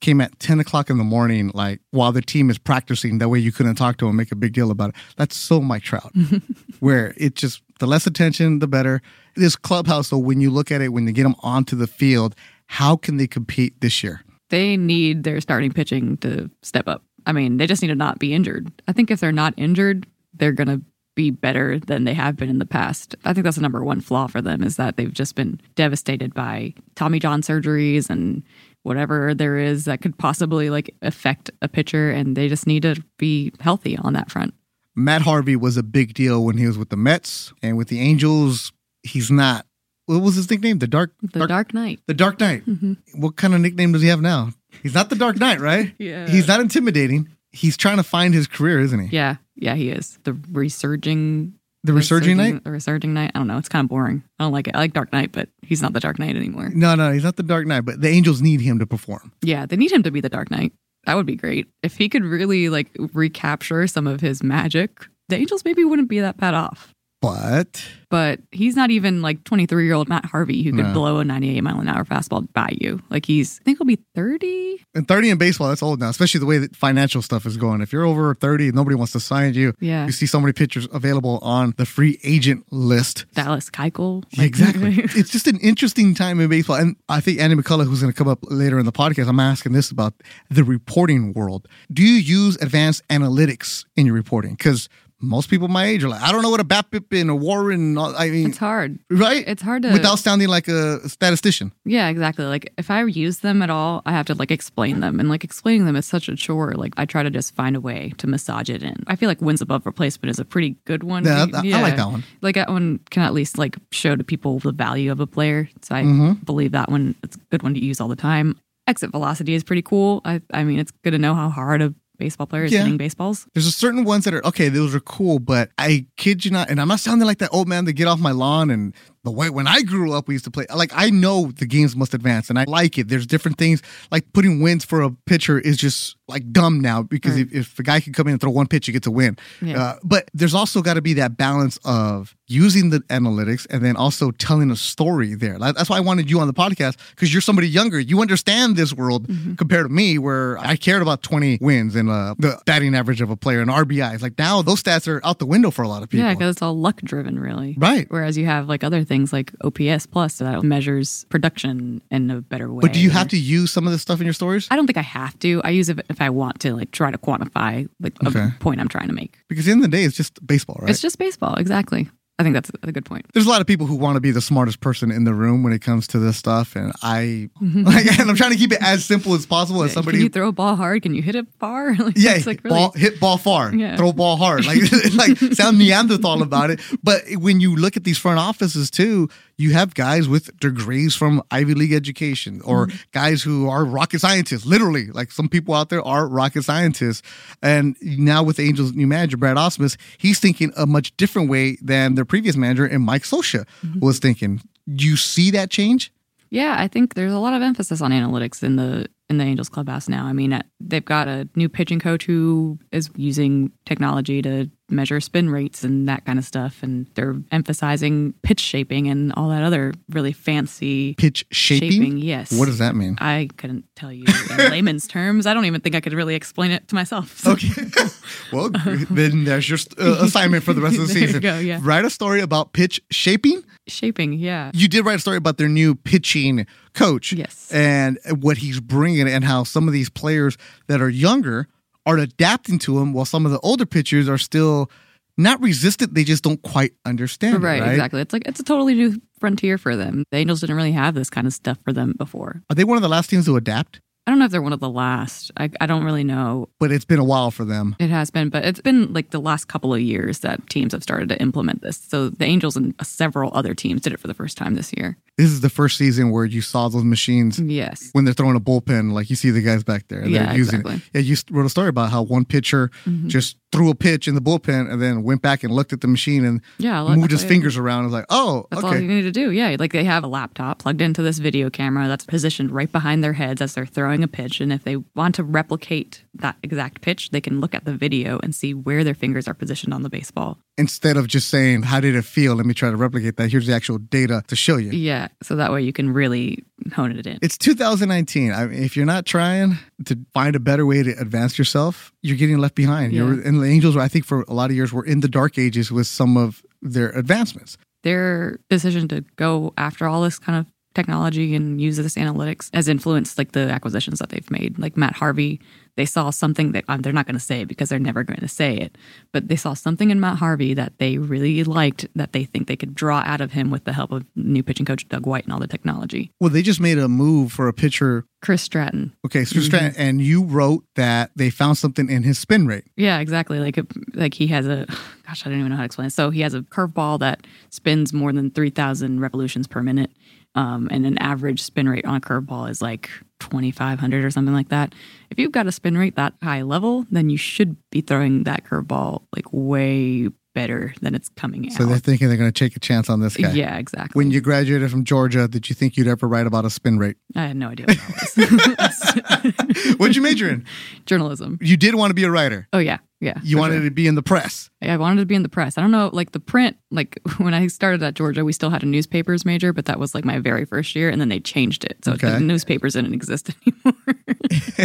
came 0.00 0.20
at 0.20 0.38
ten 0.38 0.60
o'clock 0.60 0.90
in 0.90 0.98
the 0.98 1.04
morning, 1.04 1.50
like 1.54 1.80
while 1.90 2.12
the 2.12 2.22
team 2.22 2.50
is 2.50 2.58
practicing. 2.58 3.18
That 3.18 3.28
way 3.28 3.38
you 3.38 3.52
couldn't 3.52 3.76
talk 3.76 3.96
to 3.98 4.08
him, 4.08 4.16
make 4.16 4.32
a 4.32 4.36
big 4.36 4.52
deal 4.52 4.70
about 4.70 4.90
it. 4.90 4.96
That's 5.16 5.36
so 5.36 5.60
Mike 5.60 5.82
Trout, 5.82 6.12
where 6.80 7.14
it 7.16 7.34
just 7.34 7.62
the 7.78 7.86
less 7.86 8.06
attention, 8.06 8.58
the 8.58 8.68
better. 8.68 9.02
This 9.36 9.56
clubhouse, 9.56 10.10
though, 10.10 10.18
when 10.18 10.40
you 10.40 10.50
look 10.50 10.70
at 10.70 10.80
it, 10.80 10.90
when 10.90 11.06
they 11.06 11.12
get 11.12 11.24
them 11.24 11.34
onto 11.42 11.74
the 11.74 11.88
field, 11.88 12.36
how 12.66 12.96
can 12.96 13.16
they 13.16 13.26
compete 13.26 13.80
this 13.80 14.02
year? 14.04 14.22
they 14.50 14.76
need 14.76 15.24
their 15.24 15.40
starting 15.40 15.72
pitching 15.72 16.16
to 16.18 16.50
step 16.62 16.86
up. 16.86 17.02
I 17.26 17.32
mean, 17.32 17.56
they 17.56 17.66
just 17.66 17.82
need 17.82 17.88
to 17.88 17.94
not 17.94 18.18
be 18.18 18.34
injured. 18.34 18.70
I 18.86 18.92
think 18.92 19.10
if 19.10 19.18
they're 19.18 19.32
not 19.32 19.54
injured, 19.56 20.06
they're 20.34 20.52
going 20.52 20.68
to 20.68 20.80
be 21.16 21.30
better 21.30 21.78
than 21.78 22.04
they 22.04 22.14
have 22.14 22.36
been 22.36 22.50
in 22.50 22.58
the 22.58 22.66
past. 22.66 23.16
I 23.24 23.32
think 23.32 23.44
that's 23.44 23.56
the 23.56 23.62
number 23.62 23.82
one 23.82 24.00
flaw 24.00 24.26
for 24.26 24.40
them 24.42 24.62
is 24.62 24.76
that 24.76 24.96
they've 24.96 25.12
just 25.12 25.34
been 25.34 25.60
devastated 25.74 26.34
by 26.34 26.74
Tommy 26.94 27.18
John 27.18 27.40
surgeries 27.42 28.10
and 28.10 28.42
whatever 28.84 29.34
there 29.34 29.58
is 29.58 29.86
that 29.86 30.00
could 30.00 30.16
possibly 30.16 30.70
like 30.70 30.94
affect 31.02 31.50
a 31.60 31.68
pitcher 31.68 32.10
and 32.10 32.36
they 32.36 32.48
just 32.48 32.66
need 32.66 32.82
to 32.82 33.02
be 33.18 33.52
healthy 33.58 33.98
on 33.98 34.12
that 34.12 34.30
front. 34.30 34.54
Matt 34.94 35.22
Harvey 35.22 35.56
was 35.56 35.76
a 35.76 35.82
big 35.82 36.14
deal 36.14 36.44
when 36.44 36.56
he 36.56 36.66
was 36.66 36.78
with 36.78 36.90
the 36.90 36.96
Mets 36.96 37.52
and 37.62 37.76
with 37.76 37.88
the 37.88 38.00
Angels. 38.00 38.72
He's 39.02 39.30
not. 39.30 39.66
What 40.06 40.20
was 40.22 40.36
his 40.36 40.48
nickname? 40.50 40.78
The 40.78 40.86
Dark. 40.86 41.12
The 41.22 41.46
Dark, 41.46 41.74
Knight. 41.74 42.00
The 42.06 42.14
Dark 42.14 42.38
Knight. 42.38 42.64
Mm-hmm. 42.66 43.20
What 43.20 43.36
kind 43.36 43.54
of 43.54 43.60
nickname 43.60 43.92
does 43.92 44.02
he 44.02 44.08
have 44.08 44.20
now? 44.20 44.50
He's 44.82 44.94
not 44.94 45.08
the 45.10 45.16
Dark 45.16 45.36
Knight, 45.40 45.60
right? 45.60 45.94
Yeah. 45.98 46.28
He's 46.28 46.46
not 46.46 46.60
intimidating. 46.60 47.30
He's 47.50 47.76
trying 47.76 47.96
to 47.96 48.02
find 48.02 48.34
his 48.34 48.46
career, 48.46 48.80
isn't 48.80 48.98
he? 48.98 49.16
Yeah, 49.16 49.36
yeah, 49.56 49.74
he 49.74 49.88
is. 49.90 50.18
The 50.24 50.34
resurging 50.52 51.54
The 51.84 51.92
Resurging 51.92 52.38
Knight? 52.38 52.64
The 52.64 52.70
resurging 52.70 53.12
knight. 53.12 53.32
I 53.34 53.38
don't 53.38 53.46
know. 53.46 53.58
It's 53.58 53.68
kind 53.68 53.84
of 53.84 53.90
boring. 53.90 54.24
I 54.38 54.44
don't 54.44 54.52
like 54.52 54.68
it. 54.68 54.74
I 54.74 54.78
like 54.78 54.94
Dark 54.94 55.12
Knight, 55.12 55.32
but 55.32 55.50
he's 55.60 55.82
not 55.82 55.92
the 55.92 56.00
Dark 56.00 56.18
Knight 56.18 56.34
anymore. 56.34 56.70
No, 56.70 56.94
no, 56.94 57.12
he's 57.12 57.24
not 57.24 57.36
the 57.36 57.42
Dark 57.42 57.66
Knight, 57.66 57.82
but 57.82 58.00
the 58.00 58.08
Angels 58.08 58.40
need 58.40 58.62
him 58.62 58.78
to 58.78 58.86
perform. 58.86 59.32
Yeah, 59.42 59.66
they 59.66 59.76
need 59.76 59.92
him 59.92 60.02
to 60.02 60.10
be 60.10 60.22
the 60.22 60.30
Dark 60.30 60.50
Knight. 60.50 60.72
That 61.04 61.14
would 61.16 61.26
be 61.26 61.36
great. 61.36 61.68
If 61.82 61.98
he 61.98 62.08
could 62.08 62.24
really 62.24 62.70
like 62.70 62.88
recapture 63.12 63.86
some 63.86 64.06
of 64.06 64.22
his 64.22 64.42
magic, 64.42 65.06
the 65.28 65.36
Angels 65.36 65.62
maybe 65.64 65.84
wouldn't 65.84 66.08
be 66.08 66.20
that 66.20 66.38
bad 66.38 66.54
off. 66.54 66.94
But 67.24 67.82
But 68.10 68.40
he's 68.52 68.76
not 68.76 68.90
even 68.90 69.22
like 69.22 69.42
23 69.44 69.84
year 69.86 69.94
old 69.94 70.08
Matt 70.08 70.24
Harvey 70.26 70.62
who 70.62 70.70
could 70.72 70.84
No. 70.86 70.92
blow 70.92 71.18
a 71.18 71.24
98 71.24 71.60
mile 71.62 71.80
an 71.80 71.88
hour 71.88 72.04
fastball 72.04 72.46
by 72.52 72.68
you. 72.80 73.00
Like 73.10 73.26
he's, 73.26 73.58
I 73.60 73.64
think 73.64 73.78
he'll 73.78 73.86
be 73.86 73.98
30. 74.14 74.84
and 74.94 75.08
30 75.08 75.30
in 75.30 75.38
baseball, 75.38 75.68
that's 75.68 75.82
old 75.82 75.98
now, 76.00 76.10
especially 76.10 76.38
the 76.38 76.46
way 76.46 76.58
that 76.58 76.76
financial 76.76 77.22
stuff 77.22 77.44
is 77.46 77.56
going. 77.56 77.80
If 77.80 77.92
you're 77.92 78.04
over 78.04 78.34
30, 78.34 78.70
nobody 78.72 78.94
wants 78.94 79.12
to 79.12 79.20
sign 79.20 79.54
you. 79.54 79.72
Yeah. 79.80 80.06
You 80.06 80.12
see 80.12 80.26
so 80.26 80.38
many 80.38 80.52
pitchers 80.52 80.86
available 80.92 81.38
on 81.42 81.74
the 81.76 81.86
free 81.86 82.20
agent 82.22 82.64
list. 82.70 83.24
Dallas 83.34 83.70
Keuchel. 83.70 84.22
Exactly. 84.38 84.94
it's 85.20 85.30
just 85.30 85.46
an 85.48 85.58
interesting 85.60 86.14
time 86.14 86.38
in 86.40 86.48
baseball. 86.48 86.76
And 86.76 86.94
I 87.08 87.20
think 87.20 87.40
Andy 87.40 87.56
McCullough, 87.56 87.86
who's 87.86 88.00
going 88.02 88.12
to 88.12 88.16
come 88.16 88.28
up 88.28 88.40
later 88.42 88.78
in 88.78 88.86
the 88.86 88.92
podcast, 88.92 89.28
I'm 89.28 89.40
asking 89.40 89.72
this 89.72 89.90
about 89.90 90.14
the 90.50 90.62
reporting 90.62 91.32
world. 91.32 91.66
Do 91.92 92.02
you 92.02 92.14
use 92.14 92.56
advanced 92.60 93.02
analytics 93.08 93.84
in 93.96 94.06
your 94.06 94.14
reporting? 94.14 94.52
Because 94.52 94.88
most 95.20 95.48
people 95.48 95.68
my 95.68 95.84
age 95.86 96.04
are 96.04 96.08
like, 96.08 96.20
I 96.20 96.32
don't 96.32 96.42
know 96.42 96.50
what 96.50 96.60
a 96.60 96.64
BABIP 96.64 97.18
and 97.20 97.30
a 97.30 97.34
Warren. 97.34 97.96
I 97.96 98.28
mean, 98.28 98.48
It's 98.48 98.58
hard. 98.58 98.98
right? 99.10 99.42
It's 99.46 99.62
hard 99.62 99.82
to 99.82 99.92
Without 99.92 100.18
sounding 100.18 100.48
like 100.48 100.68
a 100.68 101.08
statistician. 101.08 101.72
Yeah, 101.84 102.08
exactly. 102.08 102.44
Like 102.44 102.72
if 102.76 102.90
I 102.90 103.02
use 103.04 103.38
them 103.38 103.62
at 103.62 103.70
all, 103.70 104.02
I 104.04 104.12
have 104.12 104.26
to 104.26 104.34
like 104.34 104.50
explain 104.50 105.00
them. 105.00 105.20
And 105.20 105.28
like 105.30 105.42
explaining 105.44 105.86
them 105.86 105.96
is 105.96 106.04
such 106.04 106.28
a 106.28 106.36
chore. 106.36 106.74
Like 106.74 106.92
I 106.98 107.06
try 107.06 107.22
to 107.22 107.30
just 107.30 107.54
find 107.54 107.74
a 107.76 107.80
way 107.80 108.12
to 108.18 108.26
massage 108.26 108.68
it 108.68 108.82
in. 108.82 109.02
I 109.06 109.16
feel 109.16 109.28
like 109.28 109.40
wins 109.40 109.62
above 109.62 109.86
replacement 109.86 110.30
is 110.30 110.38
a 110.38 110.44
pretty 110.44 110.76
good 110.84 111.02
one. 111.04 111.24
Yeah, 111.24 111.46
I- 111.54 111.70
I 111.70 111.80
like 111.80 111.96
that 111.96 112.08
one. 112.10 112.24
Like 112.42 112.56
that 112.56 112.68
one 112.68 113.00
can 113.10 113.22
at 113.22 113.32
least 113.32 113.56
like 113.56 113.76
show 113.92 114.16
to 114.16 114.24
people 114.24 114.58
the 114.58 114.72
value 114.72 115.10
of 115.10 115.20
a 115.20 115.26
player. 115.26 115.68
So 115.82 115.94
I 115.94 116.02
Mm-hmm. 116.02 116.44
believe 116.44 116.72
that 116.72 116.90
one 116.90 117.14
it's 117.22 117.36
a 117.36 117.40
good 117.50 117.62
one 117.62 117.72
to 117.74 117.80
use 117.80 118.00
all 118.00 118.08
the 118.08 118.16
time. 118.16 118.58
Exit 118.86 119.10
velocity 119.10 119.54
is 119.54 119.64
pretty 119.64 119.80
cool. 119.82 120.20
I 120.26 120.42
I 120.52 120.64
mean 120.64 120.78
it's 120.78 120.90
good 121.02 121.12
to 121.12 121.18
know 121.18 121.34
how 121.34 121.48
hard 121.48 121.80
a 121.80 121.94
baseball 122.24 122.46
players 122.46 122.72
Yeah. 122.72 122.82
hitting 122.82 122.96
baseballs. 122.96 123.46
There's 123.52 123.66
a 123.66 123.72
certain 123.84 124.04
ones 124.04 124.24
that 124.24 124.32
are 124.32 124.44
okay. 124.46 124.68
Those 124.70 124.94
are 124.94 125.00
cool, 125.00 125.38
but 125.38 125.70
I 125.76 126.06
kid 126.16 126.44
you 126.44 126.50
not, 126.50 126.70
and 126.70 126.80
I'm 126.80 126.88
not 126.88 127.00
sounding 127.00 127.26
like 127.26 127.38
that 127.38 127.50
old 127.52 127.68
man 127.68 127.84
to 127.84 127.92
get 127.92 128.06
off 128.08 128.18
my 128.18 128.30
lawn. 128.32 128.70
And 128.70 128.94
the 129.24 129.30
way 129.30 129.50
when 129.50 129.66
I 129.66 129.82
grew 129.82 130.12
up, 130.12 130.28
we 130.28 130.34
used 130.34 130.44
to 130.44 130.50
play. 130.50 130.66
Like 130.74 130.92
I 130.94 131.10
know 131.10 131.50
the 131.50 131.66
games 131.66 131.96
must 131.96 132.14
advance, 132.14 132.48
and 132.50 132.58
I 132.58 132.64
like 132.64 132.98
it. 132.98 133.08
There's 133.08 133.26
different 133.26 133.58
things 133.58 133.82
like 134.12 134.32
putting 134.32 134.60
wins 134.60 134.84
for 134.84 135.02
a 135.02 135.10
pitcher 135.10 135.58
is 135.58 135.76
just 135.76 136.16
like 136.28 136.50
dumb 136.52 136.80
now 136.80 137.02
because 137.02 137.34
Right. 137.34 137.46
if, 137.52 137.54
if 137.54 137.78
a 137.78 137.82
guy 137.82 138.00
can 138.00 138.12
come 138.14 138.26
in 138.28 138.32
and 138.32 138.40
throw 138.40 138.50
one 138.50 138.66
pitch, 138.66 138.86
you 138.88 138.92
get 138.92 139.02
to 139.02 139.10
win. 139.10 139.36
Yeah. 139.60 139.78
Uh, 139.82 139.96
but 140.02 140.30
there's 140.32 140.54
also 140.54 140.80
got 140.80 140.94
to 140.94 141.02
be 141.02 141.12
that 141.14 141.36
balance 141.36 141.78
of 141.84 142.34
using 142.46 142.88
the 142.90 143.00
analytics 143.10 143.66
and 143.70 143.82
then 143.84 143.94
also 143.96 144.30
telling 144.30 144.70
a 144.70 144.76
story 144.76 145.34
there. 145.34 145.58
Like, 145.58 145.74
That's 145.76 145.88
why 145.90 145.96
I 145.98 146.00
wanted 146.00 146.30
you 146.30 146.40
on 146.40 146.46
the 146.46 146.54
podcast 146.54 146.96
because 147.10 147.32
you're 147.32 147.40
somebody 147.42 147.68
younger. 147.68 147.98
You 148.00 148.20
understand 148.20 148.76
this 148.76 148.92
world 148.92 149.28
Mm-hmm. 149.28 149.54
compared 149.54 149.86
to 149.86 149.92
me, 149.92 150.18
where 150.18 150.58
I 150.58 150.76
cared 150.76 151.00
about 151.02 151.22
20 151.22 151.58
wins 151.60 151.94
and 151.94 152.10
uh, 152.10 152.34
the 152.38 152.60
batting 152.66 152.94
average 152.94 153.20
of 153.20 153.30
a 153.30 153.36
player 153.36 153.60
and 153.60 153.70
RBIs. 153.70 154.20
Like 154.22 154.38
now, 154.38 154.60
those 154.62 154.82
stats 154.82 155.06
are 155.08 155.20
out 155.24 155.38
the 155.38 155.46
window 155.46 155.70
for 155.70 155.82
a 155.82 155.88
lot 155.88 156.02
of 156.02 156.08
people. 156.08 156.26
Yeah, 156.26 156.34
because 156.34 156.56
it's 156.56 156.62
all 156.62 156.76
luck 156.78 157.00
driven, 157.02 157.38
really. 157.38 157.74
Right. 157.78 158.06
Whereas 158.10 158.36
you 158.36 158.46
have 158.46 158.68
like 158.68 158.82
other 158.84 159.02
things 159.04 159.13
like 159.32 159.52
OPS 159.62 160.06
plus 160.06 160.38
that 160.38 160.62
measures 160.62 161.24
production 161.28 162.02
in 162.10 162.30
a 162.30 162.40
better 162.40 162.72
way. 162.72 162.80
But 162.80 162.92
do 162.92 163.00
you 163.00 163.10
have 163.10 163.28
to 163.28 163.38
use 163.38 163.72
some 163.72 163.86
of 163.86 163.92
this 163.92 164.02
stuff 164.02 164.20
in 164.20 164.26
your 164.26 164.34
stories? 164.34 164.68
I 164.70 164.76
don't 164.76 164.86
think 164.86 164.96
I 164.96 165.02
have 165.02 165.38
to. 165.40 165.60
I 165.64 165.70
use 165.70 165.88
it 165.88 166.04
if 166.08 166.20
I 166.20 166.30
want 166.30 166.60
to, 166.60 166.74
like 166.74 166.90
try 166.90 167.10
to 167.10 167.18
quantify 167.18 167.88
like 168.00 168.14
a 168.24 168.54
point 168.60 168.80
I'm 168.80 168.88
trying 168.88 169.08
to 169.08 169.14
make. 169.14 169.38
Because 169.48 169.64
at 169.64 169.66
the 169.66 169.72
end 169.72 169.84
of 169.84 169.90
the 169.90 169.96
day, 169.96 170.04
it's 170.04 170.16
just 170.16 170.44
baseball, 170.46 170.78
right? 170.80 170.90
It's 170.90 171.00
just 171.00 171.18
baseball, 171.18 171.54
exactly. 171.54 172.08
I 172.36 172.42
think 172.42 172.54
that's 172.54 172.70
a 172.82 172.90
good 172.90 173.04
point. 173.04 173.26
There's 173.32 173.46
a 173.46 173.48
lot 173.48 173.60
of 173.60 173.66
people 173.68 173.86
who 173.86 173.94
want 173.94 174.16
to 174.16 174.20
be 174.20 174.32
the 174.32 174.40
smartest 174.40 174.80
person 174.80 175.12
in 175.12 175.22
the 175.22 175.32
room 175.32 175.62
when 175.62 175.72
it 175.72 175.80
comes 175.82 176.08
to 176.08 176.18
this 176.18 176.36
stuff, 176.36 176.74
and 176.74 176.92
I, 177.00 177.48
like, 177.60 178.06
and 178.18 178.28
I'm 178.28 178.34
trying 178.34 178.50
to 178.50 178.56
keep 178.56 178.72
it 178.72 178.82
as 178.82 179.04
simple 179.04 179.34
as 179.34 179.46
possible 179.46 179.84
as 179.84 179.92
somebody 179.92 180.16
Can 180.18 180.24
you 180.24 180.30
throw 180.30 180.48
a 180.48 180.52
ball 180.52 180.74
hard? 180.74 181.02
Can 181.02 181.14
you 181.14 181.22
hit 181.22 181.36
it 181.36 181.46
far? 181.60 181.94
Like, 181.98 182.14
Yeah, 182.16 182.34
it's 182.34 182.46
like 182.46 182.64
really, 182.64 182.76
ball, 182.76 182.90
hit 182.92 183.20
ball 183.20 183.38
far, 183.38 183.72
Yeah. 183.72 183.96
throw 183.96 184.12
ball 184.12 184.36
hard. 184.36 184.66
Like, 184.66 184.78
like 185.14 185.38
sound 185.54 185.78
Neanderthal 185.78 186.42
about 186.42 186.70
it. 186.70 186.80
But 187.04 187.22
when 187.36 187.60
you 187.60 187.76
look 187.76 187.96
at 187.96 188.02
these 188.02 188.18
front 188.18 188.40
offices 188.40 188.90
too, 188.90 189.28
you 189.56 189.72
have 189.72 189.94
guys 189.94 190.26
with 190.28 190.58
degrees 190.58 191.14
from 191.14 191.40
Ivy 191.52 191.74
League 191.74 191.92
education, 191.92 192.60
or 192.64 192.88
Mm-hmm. 192.88 192.96
guys 193.12 193.42
who 193.44 193.68
are 193.68 193.84
rocket 193.84 194.18
scientists. 194.18 194.66
Literally, 194.66 195.06
like 195.12 195.30
some 195.30 195.48
people 195.48 195.74
out 195.74 195.88
there 195.90 196.02
are 196.02 196.26
rocket 196.26 196.64
scientists. 196.64 197.22
And 197.62 197.94
now 198.02 198.42
with 198.42 198.58
Angels' 198.58 198.92
new 198.94 199.06
manager 199.06 199.36
Brad 199.36 199.56
Ausmus, 199.56 199.96
he's 200.18 200.40
thinking 200.40 200.72
a 200.76 200.86
much 200.86 201.16
different 201.16 201.48
way 201.48 201.76
than 201.80 202.16
their 202.24 202.28
previous 202.28 202.56
manager 202.56 202.86
and 202.86 203.04
Mike 203.04 203.22
Scioscia 203.24 203.64
Mm-hmm. 203.84 204.00
was 204.00 204.18
thinking. 204.18 204.60
Do 204.94 205.04
you 205.04 205.16
see 205.16 205.50
that 205.52 205.70
change? 205.70 206.10
Yeah, 206.50 206.76
I 206.78 206.88
think 206.88 207.14
there's 207.14 207.32
a 207.32 207.38
lot 207.38 207.54
of 207.54 207.62
emphasis 207.62 208.00
on 208.00 208.10
analytics 208.12 208.62
in 208.62 208.76
the 208.76 209.06
in 209.28 209.38
the 209.38 209.44
Angels 209.44 209.68
clubhouse 209.68 210.08
now. 210.08 210.26
I 210.26 210.32
mean, 210.32 210.52
uh, 210.52 210.62
they've 210.88 211.04
got 211.04 211.28
a 211.28 211.48
new 211.54 211.68
pitching 211.68 211.98
coach 211.98 212.24
who 212.24 212.78
is 212.92 213.10
using 213.16 213.72
technology 213.84 214.42
to 214.42 214.70
measure 214.90 215.18
spin 215.18 215.48
rates 215.48 215.82
and 215.82 216.08
that 216.08 216.24
kind 216.26 216.38
of 216.38 216.44
stuff, 216.44 216.82
and 216.82 217.06
they're 217.14 217.34
emphasizing 217.50 218.34
pitch 218.42 218.60
shaping 218.60 219.08
and 219.08 219.32
all 219.32 219.48
that 219.48 219.62
other 219.62 219.94
really 220.10 220.32
fancy 220.32 221.14
Pitch 221.14 221.46
shaping. 221.50 222.18
Yes. 222.18 222.52
What 222.52 222.66
does 222.66 222.78
that 222.78 222.94
mean? 222.94 223.16
I 223.20 223.48
couldn't 223.56 223.84
tell 223.96 224.12
you 224.12 224.24
in 224.50 224.56
layman's 224.70 225.06
terms. 225.08 225.46
I 225.46 225.54
don't 225.54 225.64
even 225.64 225.80
think 225.80 225.94
I 225.94 226.00
could 226.00 226.12
really 226.12 226.34
explain 226.34 226.70
it 226.70 226.86
to 226.88 226.94
myself. 226.94 227.36
So. 227.38 227.56
Okay. 227.64 228.06
well, 228.52 228.70
then 229.10 229.44
there's 229.44 229.68
your 229.68 229.78
uh, 229.98 230.24
assignment 230.24 230.64
for 230.64 230.72
the 230.72 230.80
rest 230.80 230.98
of 230.98 231.06
the 231.06 231.12
There 231.12 231.22
you 231.22 231.26
season. 231.28 231.40
go, 231.40 231.58
yeah. 231.58 231.78
Write 231.82 232.04
a 232.04 232.10
story 232.10 232.40
about 232.40 232.72
pitch 232.72 233.00
shaping. 233.10 233.62
Shaping, 233.86 234.32
yeah. 234.32 234.70
You 234.74 234.88
did 234.88 235.04
write 235.04 235.16
a 235.16 235.20
story 235.20 235.36
about 235.36 235.56
their 235.58 235.68
new 235.68 235.94
pitching 235.94 236.66
coach. 236.94 237.32
Yes. 237.32 237.70
And 237.72 238.18
what 238.40 238.58
he's 238.58 238.80
bringing 238.80 239.28
and 239.28 239.44
how 239.44 239.64
some 239.64 239.86
of 239.86 239.92
these 239.94 240.10
players 240.10 240.56
that 240.86 241.00
are 241.00 241.08
younger 241.08 241.68
are 242.06 242.18
adapting 242.18 242.78
to 242.80 242.98
him 242.98 243.12
while 243.12 243.24
some 243.24 243.46
of 243.46 243.52
the 243.52 243.60
older 243.60 243.86
pitchers 243.86 244.28
are 244.28 244.38
still 244.38 244.90
not 245.36 245.60
resistant. 245.60 246.14
They 246.14 246.24
just 246.24 246.44
don't 246.44 246.62
quite 246.62 246.92
understand. 247.04 247.56
it, 247.56 247.58
Right, 247.58 247.80
right, 247.80 247.90
exactly. 247.90 248.20
It's 248.20 248.32
like 248.32 248.46
it's 248.46 248.60
a 248.60 248.64
totally 248.64 248.94
new 248.94 249.20
frontier 249.40 249.78
for 249.78 249.96
them. 249.96 250.24
The 250.30 250.38
Angels 250.38 250.60
didn't 250.60 250.76
really 250.76 250.92
have 250.92 251.14
this 251.14 251.30
kind 251.30 251.46
of 251.46 251.52
stuff 251.52 251.78
for 251.84 251.92
them 251.92 252.14
before. 252.16 252.62
Are 252.70 252.74
they 252.74 252.84
one 252.84 252.96
of 252.96 253.02
the 253.02 253.08
last 253.08 253.30
teams 253.30 253.46
to 253.46 253.56
adapt? 253.56 254.00
I 254.26 254.30
don't 254.30 254.38
know 254.38 254.46
if 254.46 254.50
they're 254.52 254.62
one 254.62 254.72
of 254.72 254.80
the 254.80 254.88
last. 254.88 255.50
I, 255.58 255.68
I 255.82 255.86
don't 255.86 256.02
really 256.02 256.24
know. 256.24 256.70
But 256.80 256.90
it's 256.90 257.04
been 257.04 257.18
a 257.18 257.24
while 257.24 257.50
for 257.50 257.64
them. 257.66 257.94
It 257.98 258.08
has 258.08 258.30
been, 258.30 258.48
but 258.48 258.64
it's 258.64 258.80
been 258.80 259.12
like 259.12 259.30
the 259.30 259.38
last 259.40 259.66
couple 259.66 259.92
of 259.92 260.00
years 260.00 260.38
that 260.38 260.66
teams 260.70 260.92
have 260.94 261.02
started 261.02 261.28
to 261.28 261.40
implement 261.42 261.82
this. 261.82 261.98
So 261.98 262.30
the 262.30 262.46
Angels 262.46 262.74
and 262.74 262.94
several 263.02 263.50
other 263.54 263.74
teams 263.74 264.00
did 264.00 264.14
it 264.14 264.20
for 264.20 264.26
the 264.28 264.32
first 264.32 264.56
time 264.56 264.76
this 264.76 264.94
year. 264.96 265.18
This 265.36 265.50
is 265.50 265.60
the 265.60 265.68
first 265.68 265.98
season 265.98 266.30
where 266.30 266.44
you 266.46 266.62
saw 266.62 266.88
those 266.88 267.04
machines 267.04 267.58
Yes. 267.58 268.08
when 268.12 268.24
they're 268.24 268.32
throwing 268.32 268.56
a 268.56 268.60
bullpen, 268.60 269.12
like 269.12 269.28
you 269.28 269.36
see 269.36 269.50
the 269.50 269.60
guys 269.60 269.84
back 269.84 270.08
there. 270.08 270.26
Yeah, 270.26 270.46
they're 270.46 270.56
using 270.56 270.80
exactly. 270.80 271.02
it. 271.20 271.24
Yeah, 271.24 271.32
you 271.32 271.36
wrote 271.50 271.66
a 271.66 271.70
story 271.70 271.88
about 271.88 272.10
how 272.10 272.22
one 272.22 272.44
pitcher 272.46 272.90
Mm-hmm. 273.04 273.28
just 273.28 273.56
threw 273.74 273.90
a 273.90 273.94
pitch 273.94 274.28
in 274.28 274.34
the 274.34 274.40
bullpen 274.40 274.90
and 274.90 275.02
then 275.02 275.22
went 275.22 275.42
back 275.42 275.64
and 275.64 275.72
looked 275.72 275.92
at 275.92 276.00
the 276.00 276.08
machine 276.08 276.44
and 276.44 276.60
Yeah. 276.78 277.00
let- 277.00 277.18
moved 277.18 277.30
his 277.32 277.44
fingers 277.44 277.76
around. 277.76 278.04
and 278.04 278.06
was 278.06 278.12
like, 278.14 278.26
oh, 278.30 278.66
That's 278.70 278.82
all 278.84 278.96
you 278.96 279.06
need 279.06 279.22
to 279.22 279.30
do. 279.32 279.50
Yeah. 279.50 279.76
Like 279.78 279.92
they 279.92 280.04
have 280.04 280.24
a 280.24 280.26
laptop 280.28 280.78
plugged 280.78 281.00
into 281.00 281.22
this 281.22 281.38
video 281.38 281.70
camera 281.70 282.08
that's 282.08 282.24
positioned 282.24 282.70
right 282.70 282.90
behind 282.90 283.22
their 283.24 283.32
heads 283.34 283.60
as 283.60 283.74
they're 283.74 283.86
throwing 283.86 284.22
a 284.22 284.28
pitch. 284.28 284.60
And 284.60 284.72
if 284.72 284.84
they 284.84 284.96
want 285.14 285.34
to 285.36 285.42
replicate 285.44 286.22
that 286.34 286.56
exact 286.62 287.00
pitch, 287.00 287.30
they 287.30 287.40
can 287.40 287.60
look 287.60 287.74
at 287.74 287.84
the 287.84 287.94
video 287.94 288.38
and 288.42 288.54
see 288.54 288.74
where 288.74 289.04
their 289.04 289.14
fingers 289.14 289.46
are 289.48 289.54
positioned 289.54 289.92
on 289.94 290.02
the 290.02 290.10
baseball. 290.10 290.58
Instead 290.76 291.16
of 291.16 291.28
just 291.28 291.48
saying, 291.50 291.82
how 291.82 292.00
did 292.00 292.16
it 292.16 292.24
feel? 292.24 292.54
Let 292.56 292.66
me 292.66 292.74
try 292.74 292.90
to 292.90 292.96
replicate 292.96 293.36
that. 293.36 293.50
Here's 293.50 293.66
the 293.66 293.74
actual 293.74 293.98
data 293.98 294.42
to 294.48 294.56
show 294.56 294.76
you. 294.76 294.90
Yeah. 294.90 295.28
So 295.42 295.56
that 295.56 295.72
way 295.72 295.82
you 295.82 295.92
can 295.92 296.10
really 296.12 296.64
hone 296.94 297.12
it 297.16 297.26
in. 297.26 297.38
It's 297.42 297.56
2019. 297.58 298.52
I 298.52 298.66
mean, 298.66 298.82
if 298.82 298.96
you're 298.96 299.06
not 299.06 299.26
trying 299.26 299.78
to 300.06 300.18
find 300.32 300.56
a 300.56 300.60
better 300.60 300.84
way 300.86 301.02
to 301.02 301.10
advance 301.18 301.58
yourself, 301.58 302.12
you're 302.22 302.36
getting 302.36 302.58
left 302.58 302.74
behind. 302.74 303.12
You're, 303.12 303.34
Yeah. 303.34 303.48
and 303.48 303.60
the 303.60 303.66
Angels, 303.66 303.96
I 303.96 304.08
think, 304.08 304.24
for 304.24 304.44
a 304.48 304.54
lot 304.54 304.70
of 304.70 304.76
years, 304.76 304.92
were 304.92 305.04
in 305.04 305.20
the 305.20 305.28
dark 305.28 305.58
ages 305.58 305.90
with 305.92 306.06
some 306.06 306.36
of 306.36 306.62
their 306.82 307.10
advancements. 307.10 307.76
their 308.02 308.58
decision 308.68 309.08
to 309.08 309.24
go 309.36 309.72
after 309.78 310.06
all 310.06 310.20
this 310.20 310.38
kind 310.38 310.58
of 310.58 310.66
technology 310.94 311.54
and 311.54 311.80
use 311.80 311.96
this 311.96 312.14
analytics 312.14 312.74
has 312.74 312.88
influenced 312.88 313.38
like 313.38 313.52
the 313.52 313.70
acquisitions 313.70 314.18
that 314.18 314.28
they've 314.28 314.50
made. 314.50 314.78
Like 314.78 314.96
Matt 314.96 315.14
Harvey, 315.14 315.60
they 315.96 316.04
saw 316.04 316.30
something 316.30 316.72
that 316.72 316.84
um, 316.88 317.02
they're 317.02 317.12
not 317.12 317.26
going 317.26 317.34
to 317.34 317.40
say 317.40 317.60
it 317.60 317.68
because 317.68 317.88
they're 317.88 317.98
never 317.98 318.24
going 318.24 318.40
to 318.40 318.48
say 318.48 318.76
it, 318.76 318.96
but 319.32 319.48
they 319.48 319.56
saw 319.56 319.74
something 319.74 320.10
in 320.10 320.20
Matt 320.20 320.38
Harvey 320.38 320.74
that 320.74 320.98
they 320.98 321.18
really 321.18 321.62
liked 321.64 322.06
that 322.14 322.32
they 322.32 322.44
think 322.44 322.66
they 322.66 322.76
could 322.76 322.94
draw 322.94 323.22
out 323.24 323.40
of 323.40 323.52
him 323.52 323.70
with 323.70 323.84
the 323.84 323.92
help 323.92 324.10
of 324.10 324.24
new 324.34 324.62
pitching 324.62 324.86
coach 324.86 325.08
Doug 325.08 325.26
White 325.26 325.44
and 325.44 325.52
all 325.52 325.60
the 325.60 325.66
technology. 325.66 326.32
Well, 326.40 326.50
they 326.50 326.62
just 326.62 326.80
made 326.80 326.98
a 326.98 327.08
move 327.08 327.52
for 327.52 327.68
a 327.68 327.72
pitcher. 327.72 328.24
Chris 328.42 328.62
Stratton. 328.62 329.14
Okay, 329.24 329.44
so 329.44 329.60
Stratton, 329.60 329.94
and 329.96 330.20
you 330.20 330.44
wrote 330.44 330.84
that 330.96 331.30
they 331.34 331.48
found 331.48 331.78
something 331.78 332.10
in 332.10 332.24
his 332.24 332.38
spin 332.38 332.66
rate. 332.66 332.84
Yeah, 332.96 333.20
exactly. 333.20 333.58
Like 333.58 333.78
like 334.14 334.34
he 334.34 334.48
has 334.48 334.66
a 334.66 334.86
gosh, 335.26 335.46
I 335.46 335.48
don't 335.48 335.58
even 335.58 335.70
know 335.70 335.76
how 335.76 335.82
to 335.82 335.86
explain 335.86 336.08
it. 336.08 336.12
So 336.12 336.30
he 336.30 336.42
has 336.42 336.52
a 336.52 336.60
curveball 336.60 337.20
that 337.20 337.46
spins 337.70 338.12
more 338.12 338.32
than 338.32 338.50
three 338.50 338.70
thousand 338.70 339.20
revolutions 339.20 339.66
per 339.66 339.82
minute, 339.82 340.10
um, 340.54 340.88
and 340.90 341.06
an 341.06 341.18
average 341.18 341.62
spin 341.62 341.88
rate 341.88 342.04
on 342.04 342.16
a 342.16 342.20
curveball 342.20 342.70
is 342.70 342.80
like 342.80 343.10
twenty 343.40 343.70
five 343.70 343.98
hundred 343.98 344.24
or 344.24 344.30
something 344.30 344.54
like 344.54 344.68
that. 344.68 344.94
If 345.30 345.38
you've 345.38 345.52
got 345.52 345.66
a 345.66 345.72
spin 345.72 345.98
rate 345.98 346.16
that 346.16 346.34
high 346.42 346.62
level, 346.62 347.06
then 347.10 347.30
you 347.30 347.36
should 347.36 347.76
be 347.90 348.00
throwing 348.00 348.44
that 348.44 348.64
curveball 348.64 349.24
like 349.34 349.46
way 349.50 350.28
better 350.54 350.94
than 351.02 351.14
it's 351.14 351.28
coming 351.30 351.68
So 351.70 351.74
out. 351.74 351.78
So 351.78 351.86
they're 351.86 351.98
thinking 351.98 352.28
they're 352.28 352.36
going 352.36 352.52
to 352.52 352.58
take 352.58 352.76
a 352.76 352.80
chance 352.80 353.10
on 353.10 353.20
this 353.20 353.36
guy. 353.36 353.50
Yeah, 353.52 353.76
exactly. 353.76 354.18
When 354.18 354.30
you 354.30 354.40
graduated 354.40 354.90
from 354.90 355.04
Georgia, 355.04 355.48
did 355.48 355.68
you 355.68 355.74
think 355.74 355.96
you'd 355.96 356.06
ever 356.06 356.26
write 356.28 356.46
about 356.46 356.64
a 356.64 356.70
spin 356.70 356.98
rate? 356.98 357.16
I 357.34 357.46
had 357.46 357.56
no 357.56 357.68
idea 357.68 357.86
what 357.86 357.98
that 358.36 359.74
was. 359.76 359.96
What'd 359.98 360.16
you 360.16 360.22
major 360.22 360.48
in? 360.48 360.64
Journalism. 361.06 361.58
You 361.60 361.76
did 361.76 361.96
want 361.96 362.10
to 362.10 362.14
be 362.14 362.24
a 362.24 362.30
writer. 362.30 362.68
Oh 362.72 362.78
yeah, 362.78 362.98
yeah. 363.20 363.38
You 363.42 363.56
wanted 363.58 363.76
sure. 363.76 363.84
to 363.84 363.90
be 363.90 364.06
in 364.06 364.14
the 364.16 364.22
press. 364.22 364.70
I 364.82 364.96
wanted 364.98 365.20
to 365.20 365.26
be 365.26 365.34
in 365.34 365.42
the 365.42 365.48
press. 365.48 365.78
I 365.78 365.80
don't 365.80 365.90
know, 365.92 366.10
like 366.12 366.32
the 366.32 366.40
print, 366.40 366.76
like 366.90 367.18
when 367.38 367.54
I 367.54 367.66
started 367.68 368.02
at 368.02 368.14
Georgia, 368.14 368.44
we 368.44 368.52
still 368.52 368.70
had 368.70 368.82
a 368.82 368.86
newspapers 368.86 369.44
major, 369.46 369.72
but 369.72 369.86
that 369.86 369.98
was 369.98 370.14
like 370.14 370.24
my 370.24 370.38
very 370.38 370.64
first 370.66 370.94
year, 370.94 371.08
and 371.08 371.20
then 371.20 371.28
they 371.30 371.40
changed 371.40 371.84
it. 371.84 372.04
So 372.04 372.12
Okay. 372.12 372.30
the 372.30 372.40
newspapers 372.40 372.92
didn't 372.94 373.14
exist 373.14 373.50
anymore. 373.66 373.94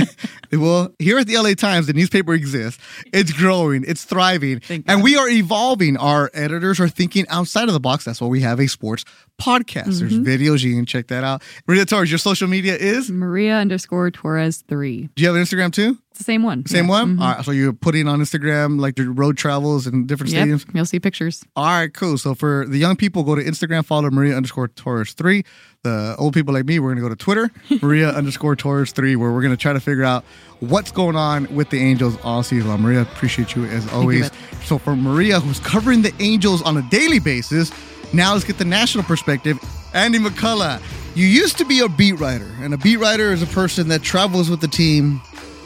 Well, 0.51 0.95
here 0.97 1.19
at 1.19 1.27
the 1.27 1.37
LA 1.37 1.53
Times, 1.53 1.85
the 1.85 1.93
newspaper 1.93 2.33
exists. 2.33 2.81
It's 3.13 3.31
growing, 3.31 3.85
it's 3.87 4.03
thriving, 4.03 4.61
and 4.87 5.03
we 5.03 5.15
are 5.15 5.29
evolving. 5.29 5.95
Our 5.95 6.31
editors 6.33 6.79
are 6.79 6.89
thinking 6.89 7.27
outside 7.29 7.67
of 7.67 7.73
the 7.75 7.79
box. 7.79 8.03
That's 8.03 8.19
why 8.19 8.27
we 8.27 8.41
have 8.41 8.59
a 8.59 8.65
sports 8.67 9.05
podcast. 9.39 9.99
There's 9.99 10.13
Mm-hmm. 10.13 10.23
videos. 10.27 10.63
You 10.63 10.73
can 10.75 10.87
check 10.87 11.07
that 11.09 11.23
out. 11.23 11.43
Maria 11.67 11.85
Torres, 11.85 12.09
your 12.09 12.17
social 12.17 12.47
media 12.47 12.75
is? 12.75 13.11
Maria 13.11 13.57
underscore 13.57 14.09
Torres 14.09 14.63
three. 14.67 15.09
Do 15.15 15.21
you 15.21 15.27
have 15.27 15.35
an 15.35 15.43
Instagram 15.43 15.71
too? 15.71 15.99
The 16.19 16.23
same 16.23 16.43
one. 16.43 16.65
Same 16.67 16.85
Yeah. 16.85 16.89
one? 16.91 17.17
Mhm. 17.17 17.21
All 17.21 17.33
right, 17.35 17.43
so 17.45 17.51
you're 17.51 17.73
putting 17.73 18.07
on 18.07 18.19
Instagram 18.21 18.79
like 18.79 18.97
your 18.99 19.11
road 19.11 19.35
travels 19.37 19.87
and 19.87 20.07
different 20.07 20.31
Yep. 20.31 20.47
stadiums? 20.47 20.65
You'll 20.73 20.85
see 20.85 20.99
pictures. 20.99 21.43
All 21.55 21.65
right, 21.65 21.91
cool. 21.93 22.17
So 22.19 22.35
for 22.35 22.65
the 22.67 22.77
young 22.77 22.95
people, 22.95 23.23
go 23.23 23.33
to 23.35 23.43
Instagram, 23.43 23.83
follow 23.85 24.09
Maria 24.11 24.35
underscore 24.37 24.67
Torres 24.67 25.13
three. 25.13 25.43
The 25.83 26.15
old 26.19 26.33
people 26.33 26.53
like 26.53 26.65
me, 26.65 26.77
we're 26.79 26.89
gonna 26.89 27.01
go 27.01 27.09
to 27.09 27.15
Twitter, 27.15 27.49
Maria 27.81 28.09
underscore 28.11 28.55
Torres 28.55 28.91
three, 28.91 29.15
where 29.15 29.31
we're 29.31 29.41
gonna 29.41 29.57
try 29.57 29.73
to 29.73 29.79
figure 29.79 30.03
out 30.03 30.23
what's 30.59 30.91
going 30.91 31.15
on 31.15 31.47
with 31.55 31.69
the 31.69 31.79
Angels 31.79 32.17
all 32.23 32.43
season 32.43 32.67
long. 32.69 32.81
Maria, 32.81 33.01
appreciate 33.01 33.55
you 33.55 33.63
as 33.65 33.87
always. 33.93 34.29
so 34.65 34.77
for 34.77 34.95
Maria, 34.95 35.39
who's 35.39 35.59
covering 35.59 36.01
the 36.01 36.11
Angels 36.19 36.61
on 36.61 36.75
a 36.77 36.81
daily 36.89 37.19
basis, 37.19 37.71
now 38.13 38.33
let's 38.33 38.43
get 38.43 38.57
the 38.57 38.65
national 38.65 39.05
perspective. 39.05 39.57
Andy 39.93 40.19
McCullough, 40.19 40.81
you 41.15 41.25
used 41.25 41.57
to 41.59 41.65
be 41.65 41.79
a 41.79 41.87
beat 41.89 42.19
writer, 42.19 42.49
and 42.61 42.73
a 42.73 42.77
beat 42.77 42.97
writer 42.97 43.31
is 43.31 43.41
a 43.41 43.47
person 43.47 43.87
that 43.87 44.01
travels 44.03 44.49
with 44.49 44.59
the 44.59 44.67
team, 44.67 45.21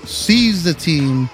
sees 0.06 0.64
the 0.64 0.74
team 0.74 1.30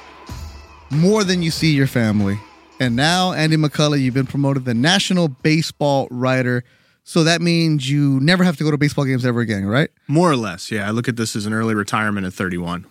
more 0.91 1.23
than 1.23 1.41
you 1.41 1.51
see 1.51 1.73
your 1.73 1.87
family. 1.87 2.39
And 2.79 2.95
now, 2.95 3.33
Andy 3.33 3.57
McCullough, 3.57 3.99
you've 4.01 4.13
been 4.13 4.25
promoted 4.27 4.65
the 4.65 4.73
national 4.73 5.27
baseball 5.27 6.07
writer. 6.09 6.63
So 7.03 7.23
that 7.23 7.41
means 7.41 7.89
you 7.89 8.19
never 8.19 8.43
have 8.43 8.57
to 8.57 8.63
go 8.63 8.71
to 8.71 8.77
baseball 8.77 9.03
games 9.05 9.25
ever 9.25 9.41
again, 9.41 9.65
right? 9.65 9.89
More 10.07 10.31
or 10.31 10.35
less, 10.35 10.71
yeah. 10.71 10.87
I 10.87 10.91
look 10.91 11.07
at 11.07 11.15
this 11.15 11.35
as 11.35 11.45
an 11.45 11.53
early 11.53 11.73
retirement 11.75 12.25
at 12.25 12.33
31. 12.33 12.85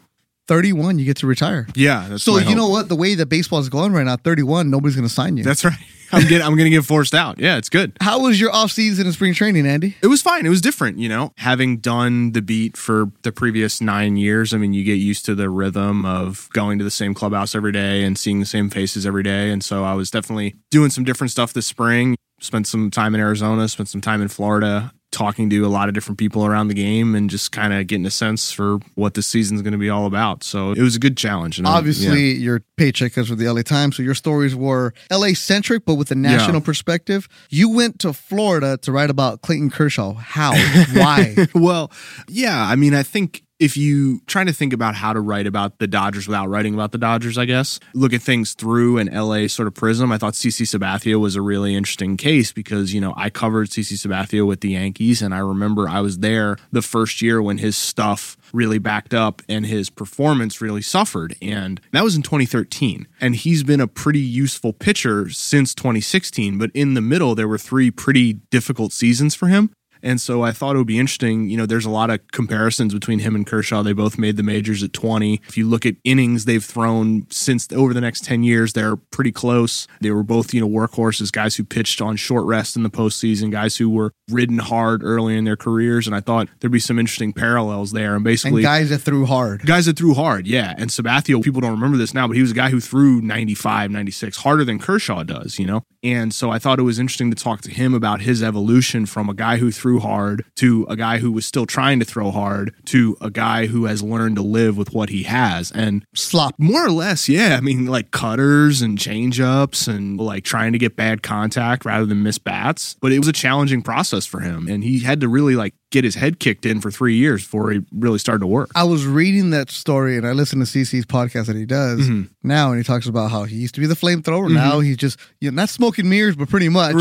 31, 0.47 0.99
you 0.99 1.05
get 1.05 1.17
to 1.19 1.27
retire. 1.27 1.67
Yeah, 1.75 2.07
that's 2.09 2.23
So 2.25 2.39
you 2.39 2.45
hope. 2.47 2.57
know 2.57 2.69
what? 2.69 2.89
The 2.89 2.97
way 2.97 3.15
that 3.15 3.27
baseball 3.27 3.61
is 3.61 3.69
going 3.69 3.93
right 3.93 4.05
now, 4.05 4.17
31, 4.17 4.71
nobody's 4.71 4.97
going 4.97 5.07
to 5.07 5.13
sign 5.15 5.37
you. 5.37 5.45
That's 5.45 5.65
right. 5.65 5.79
I'm 6.13 6.27
getting 6.29 6.47
I'm 6.47 6.57
gonna 6.57 6.71
get 6.71 6.85
forced 6.85 7.15
out. 7.15 7.39
Yeah, 7.39 7.57
it's 7.57 7.69
good. 7.69 7.97
How 8.01 8.21
was 8.21 8.41
your 8.41 8.53
off 8.53 8.71
season 8.71 9.07
and 9.07 9.15
spring 9.15 9.35
training, 9.35 9.67
Andy? 9.67 9.97
It 10.03 10.07
was 10.07 10.23
fine. 10.23 10.47
It 10.47 10.51
was 10.51 10.61
different, 10.61 10.99
you 10.99 11.09
know. 11.09 11.33
Having 11.37 11.79
done 11.79 12.33
the 12.33 12.43
beat 12.43 12.77
for 12.77 13.11
the 13.23 13.33
previous 13.33 13.81
nine 13.81 14.17
years, 14.17 14.55
I 14.55 14.59
mean, 14.59 14.73
you 14.73 14.85
get 14.85 14.95
used 14.95 15.25
to 15.27 15.35
the 15.35 15.51
rhythm 15.51 16.05
of 16.05 16.49
going 16.53 16.79
to 16.79 16.85
the 16.85 16.91
same 16.91 17.15
clubhouse 17.15 17.55
every 17.55 17.73
day 17.73 18.05
and 18.05 18.19
seeing 18.19 18.41
the 18.41 18.47
same 18.47 18.71
faces 18.71 19.07
every 19.07 19.23
day. 19.23 19.51
And 19.51 19.63
so 19.63 19.85
I 19.85 19.95
was 19.95 20.11
definitely 20.11 20.57
doing 20.71 20.91
some 20.91 21.05
different 21.05 21.31
stuff 21.31 21.53
this 21.53 21.67
spring. 21.67 22.17
Spent 22.41 22.69
some 22.69 22.91
time 22.91 23.15
in 23.17 23.21
Arizona, 23.21 23.69
spent 23.69 23.89
some 23.89 24.01
time 24.01 24.23
in 24.23 24.29
Florida, 24.29 24.93
talking 25.19 25.51
to 25.51 25.67
a 25.67 25.69
lot 25.69 25.89
of 25.89 25.95
different 25.95 26.17
people 26.17 26.47
around 26.47 26.69
the 26.69 26.75
game 26.75 27.17
and 27.17 27.29
just 27.29 27.51
kind 27.51 27.73
of 27.73 27.87
getting 27.89 28.07
a 28.07 28.11
sense 28.11 28.53
for 28.53 28.79
what 28.95 29.15
this 29.15 29.27
season's 29.27 29.63
going 29.63 29.73
to 29.73 29.79
be 29.79 29.91
all 29.91 30.07
about. 30.07 30.45
So 30.45 30.71
it 30.71 30.81
was 30.81 30.95
a 30.95 31.01
good 31.01 31.17
challenge. 31.17 31.59
And 31.59 31.67
Obviously, 31.67 32.33
yeah. 32.33 32.39
your 32.39 32.63
paycheck 32.77 33.15
comes 33.15 33.29
with 33.29 33.41
the 33.41 33.49
LA 33.53 33.63
Times, 33.63 33.97
so 33.97 34.03
your 34.05 34.15
stories 34.15 34.55
were 34.55 34.95
LA 35.11 35.29
centric, 35.35 35.85
but 35.85 35.97
with 35.97 36.13
a 36.13 36.15
national 36.15 36.61
Yeah. 36.61 36.65
perspective. 36.65 37.29
You 37.51 37.69
went 37.69 37.99
to 38.01 38.13
Florida 38.13 38.77
to 38.83 38.93
write 38.93 39.11
about 39.11 39.43
Clayton 39.43 39.71
Kershaw. 39.71 40.15
How? 40.15 40.53
Why? 40.95 41.35
well, 41.55 41.91
yeah. 42.29 42.63
I 42.63 42.77
mean, 42.77 42.95
I 42.95 43.03
think 43.03 43.43
if 43.59 43.77
you 43.77 44.21
trying 44.27 44.47
to 44.47 44.53
think 44.53 44.73
about 44.73 44.95
how 44.95 45.13
to 45.13 45.21
write 45.21 45.47
about 45.47 45.79
the 45.79 45.87
Dodgers 45.87 46.29
without 46.29 46.49
writing 46.49 46.75
about 46.75 46.93
the 46.93 46.99
Dodgers, 46.99 47.37
I 47.37 47.45
guess 47.45 47.81
look 47.95 48.13
at 48.13 48.23
things 48.23 48.55
through 48.55 48.99
an 48.99 49.09
LA 49.09 49.49
sort 49.49 49.67
of 49.67 49.75
prism. 49.75 50.13
I 50.13 50.19
thought 50.19 50.35
CC 50.35 50.63
Sabathia 50.63 51.19
was 51.19 51.35
a 51.37 51.43
really 51.43 51.75
interesting 51.75 52.17
case 52.17 52.53
because 52.53 52.95
you 52.95 53.01
know 53.01 53.15
I 53.17 53.31
covered 53.31 53.69
CC 53.69 53.95
Sabathia 53.95 54.47
with 54.47 54.61
the 54.61 54.71
Yankees, 54.71 55.23
and 55.23 55.35
I 55.35 55.39
remember 55.39 55.89
I 55.89 56.01
was 56.01 56.19
there 56.19 56.57
the 56.71 56.83
first 56.83 57.21
year 57.21 57.43
when 57.43 57.59
his 57.59 57.77
stuff 57.77 58.37
really 58.53 58.79
backed 58.79 59.13
up 59.13 59.43
and 59.49 59.67
his 59.67 59.91
performance 59.91 60.61
really 60.61 60.83
suffered, 60.83 61.35
and 61.43 61.81
that 61.93 62.05
was 62.05 62.17
in 62.17 62.23
2013. 62.23 63.07
And 63.21 63.35
he's 63.35 63.63
been 63.63 63.81
a 63.81 63.89
pretty 63.89 64.21
useful 64.21 64.73
pitcher 64.73 65.29
since 65.31 65.75
2016, 65.75 66.59
but 66.59 66.71
in 66.75 66.95
the 66.95 67.01
middle 67.01 67.35
there 67.35 67.49
were 67.49 67.59
three 67.59 67.91
pretty 67.91 68.35
difficult 68.51 68.93
seasons 68.93 69.35
for 69.35 69.49
him. 69.49 69.71
And 70.03 70.21
so 70.21 70.43
I 70.43 70.53
thought 70.53 70.75
it 70.75 70.79
would 70.79 70.87
be 70.87 70.99
interesting. 70.99 71.49
You 71.49 71.57
know, 71.57 71.67
there's 71.67 71.87
a 71.87 71.91
lot 71.91 72.11
of 72.11 72.21
comparisons 72.33 72.93
between 72.93 73.21
him 73.21 73.35
and 73.35 73.47
Kershaw. 73.47 73.83
They 73.83 73.93
both 73.93 74.19
made 74.19 74.37
the 74.37 74.43
majors 74.43 74.83
at 74.83 74.93
20. 74.93 75.41
If 75.49 75.57
you 75.57 75.67
look 75.67 75.87
at 75.87 75.97
innings 76.05 76.45
they've 76.45 76.65
thrown 76.65 77.27
since 77.31 77.67
over 77.73 77.95
the 77.95 78.01
next 78.01 78.25
10 78.25 78.43
years, 78.43 78.75
they're 78.75 78.97
pretty 78.97 79.33
close. 79.33 79.87
They 80.01 80.11
were 80.11 80.23
both, 80.23 80.53
you 80.53 80.61
know, 80.61 80.69
workhorses, 80.69 81.33
guys 81.33 81.57
who 81.57 81.65
pitched 81.65 82.03
on 82.03 82.17
short 82.17 82.45
rest 82.45 82.77
in 82.77 82.83
the 82.83 82.91
postseason, 82.91 83.51
guys 83.51 83.77
who 83.77 83.89
were 83.89 84.13
ridden 84.31 84.59
hard 84.59 85.03
early 85.03 85.37
in 85.37 85.45
their 85.45 85.57
careers. 85.57 86.07
And 86.07 86.15
I 86.15 86.21
thought 86.21 86.49
there'd 86.61 86.71
be 86.71 86.79
some 86.79 86.99
interesting 86.99 87.33
parallels 87.33 87.93
there. 87.93 88.15
And 88.15 88.19
and 88.19 88.25
basically, 88.25 88.63
guys 88.63 88.91
that 88.91 88.99
threw 88.99 89.27
hard. 89.27 89.65
Guys 89.65 89.87
that 89.87 89.97
threw 89.97 90.13
hard, 90.13 90.47
yeah. 90.47 90.75
And 90.77 90.91
Sabathia, 90.91 91.43
people 91.43 91.61
don't 91.61 91.71
remember 91.71 91.97
this 91.97 92.13
now, 92.13 92.27
but 92.27 92.37
he 92.37 92.43
was 92.43 92.51
a 92.51 92.55
guy 92.55 92.71
who 92.71 92.81
threw 92.81 93.21
95, 93.21 93.91
96, 93.91 94.39
harder 94.39 94.65
than 94.65 94.79
Kershaw 94.79 95.23
does, 95.23 95.59
you 95.59 95.67
know? 95.67 95.85
And 96.03 96.35
so 96.35 96.51
I 96.51 96.59
thought 96.59 96.79
it 96.79 96.83
was 96.83 96.99
interesting 96.99 97.31
to 97.31 97.43
talk 97.43 97.61
to 97.63 97.71
him 97.71 97.95
about 97.95 98.21
his 98.21 98.43
evolution 98.43 99.07
from 99.07 99.29
a 99.29 99.35
guy 99.35 99.59
who 99.59 99.71
threw 99.71 99.88
hard 99.97 100.45
to 100.57 100.87
a 100.91 100.97
guy 100.97 101.19
who 101.19 101.33
was 101.33 101.47
still 101.47 101.65
trying 101.65 101.99
to 102.01 102.05
throw 102.05 102.31
hard 102.31 102.75
to 102.87 103.17
a 103.23 103.31
guy 103.31 103.67
who 103.67 103.87
has 103.87 104.03
learned 104.03 104.37
to 104.37 104.43
live 104.43 104.77
with 104.77 104.93
what 104.93 105.09
he 105.09 105.23
has. 105.23 105.73
And 105.73 106.05
Slop. 106.15 106.55
more 106.59 106.85
or 106.85 106.91
less, 106.91 107.29
yeah. 107.29 107.57
I 107.57 107.61
mean, 107.61 107.87
like 107.87 108.11
cutters 108.11 108.83
and 108.83 108.99
change 108.99 109.41
ups 109.41 109.87
and 109.87 110.21
like 110.21 110.45
trying 110.45 110.73
to 110.73 110.79
get 110.79 110.97
bad 110.97 111.23
contact 111.23 111.87
rather 111.87 112.05
than 112.05 112.23
miss 112.23 112.39
bats. 112.39 112.97
But 113.01 113.13
it 113.13 113.19
was 113.19 113.29
a 113.29 113.33
challenging 113.33 113.81
process 113.81 114.27
for 114.27 114.41
him. 114.41 114.69
And 114.69 114.85
he 114.85 115.01
had 115.01 115.21
to 115.23 115.29
really 115.29 115.57
like 115.57 115.75
get 115.91 116.05
his 116.05 116.15
head 116.15 116.39
kicked 116.39 116.67
in 116.67 116.81
for 116.83 116.91
three 116.91 117.17
years 117.17 117.43
before 117.43 117.71
he 117.71 117.81
really 117.93 118.19
started 118.19 118.41
to 118.41 118.47
work. 118.47 118.71
I 118.75 118.85
was 118.85 119.07
reading 119.07 119.51
that 119.51 119.71
story 119.71 120.19
and 120.19 120.27
I 120.27 120.33
listened 120.33 120.65
to 120.67 120.71
CC's 120.71 121.07
podcast 121.07 121.47
that 121.47 121.57
he 121.57 121.65
does 121.65 122.01
Mm-hmm. 122.01 122.25
now, 122.43 122.69
and 122.71 122.79
he 122.79 122.85
talks 122.85 123.07
about 123.07 123.31
how 123.31 123.45
he 123.45 123.57
used 123.57 123.75
to 123.77 123.81
be 123.81 123.87
the 123.87 123.95
flamethrower. 123.95 124.53
Now 124.53 124.81
he's 124.81 124.99
just 124.99 125.19
you 125.41 125.51
know, 125.51 125.63
not 125.63 125.71
smoking 125.71 126.09
mirrors, 126.09 126.37
but 126.37 126.49
pretty 126.51 126.69
much. 126.69 126.95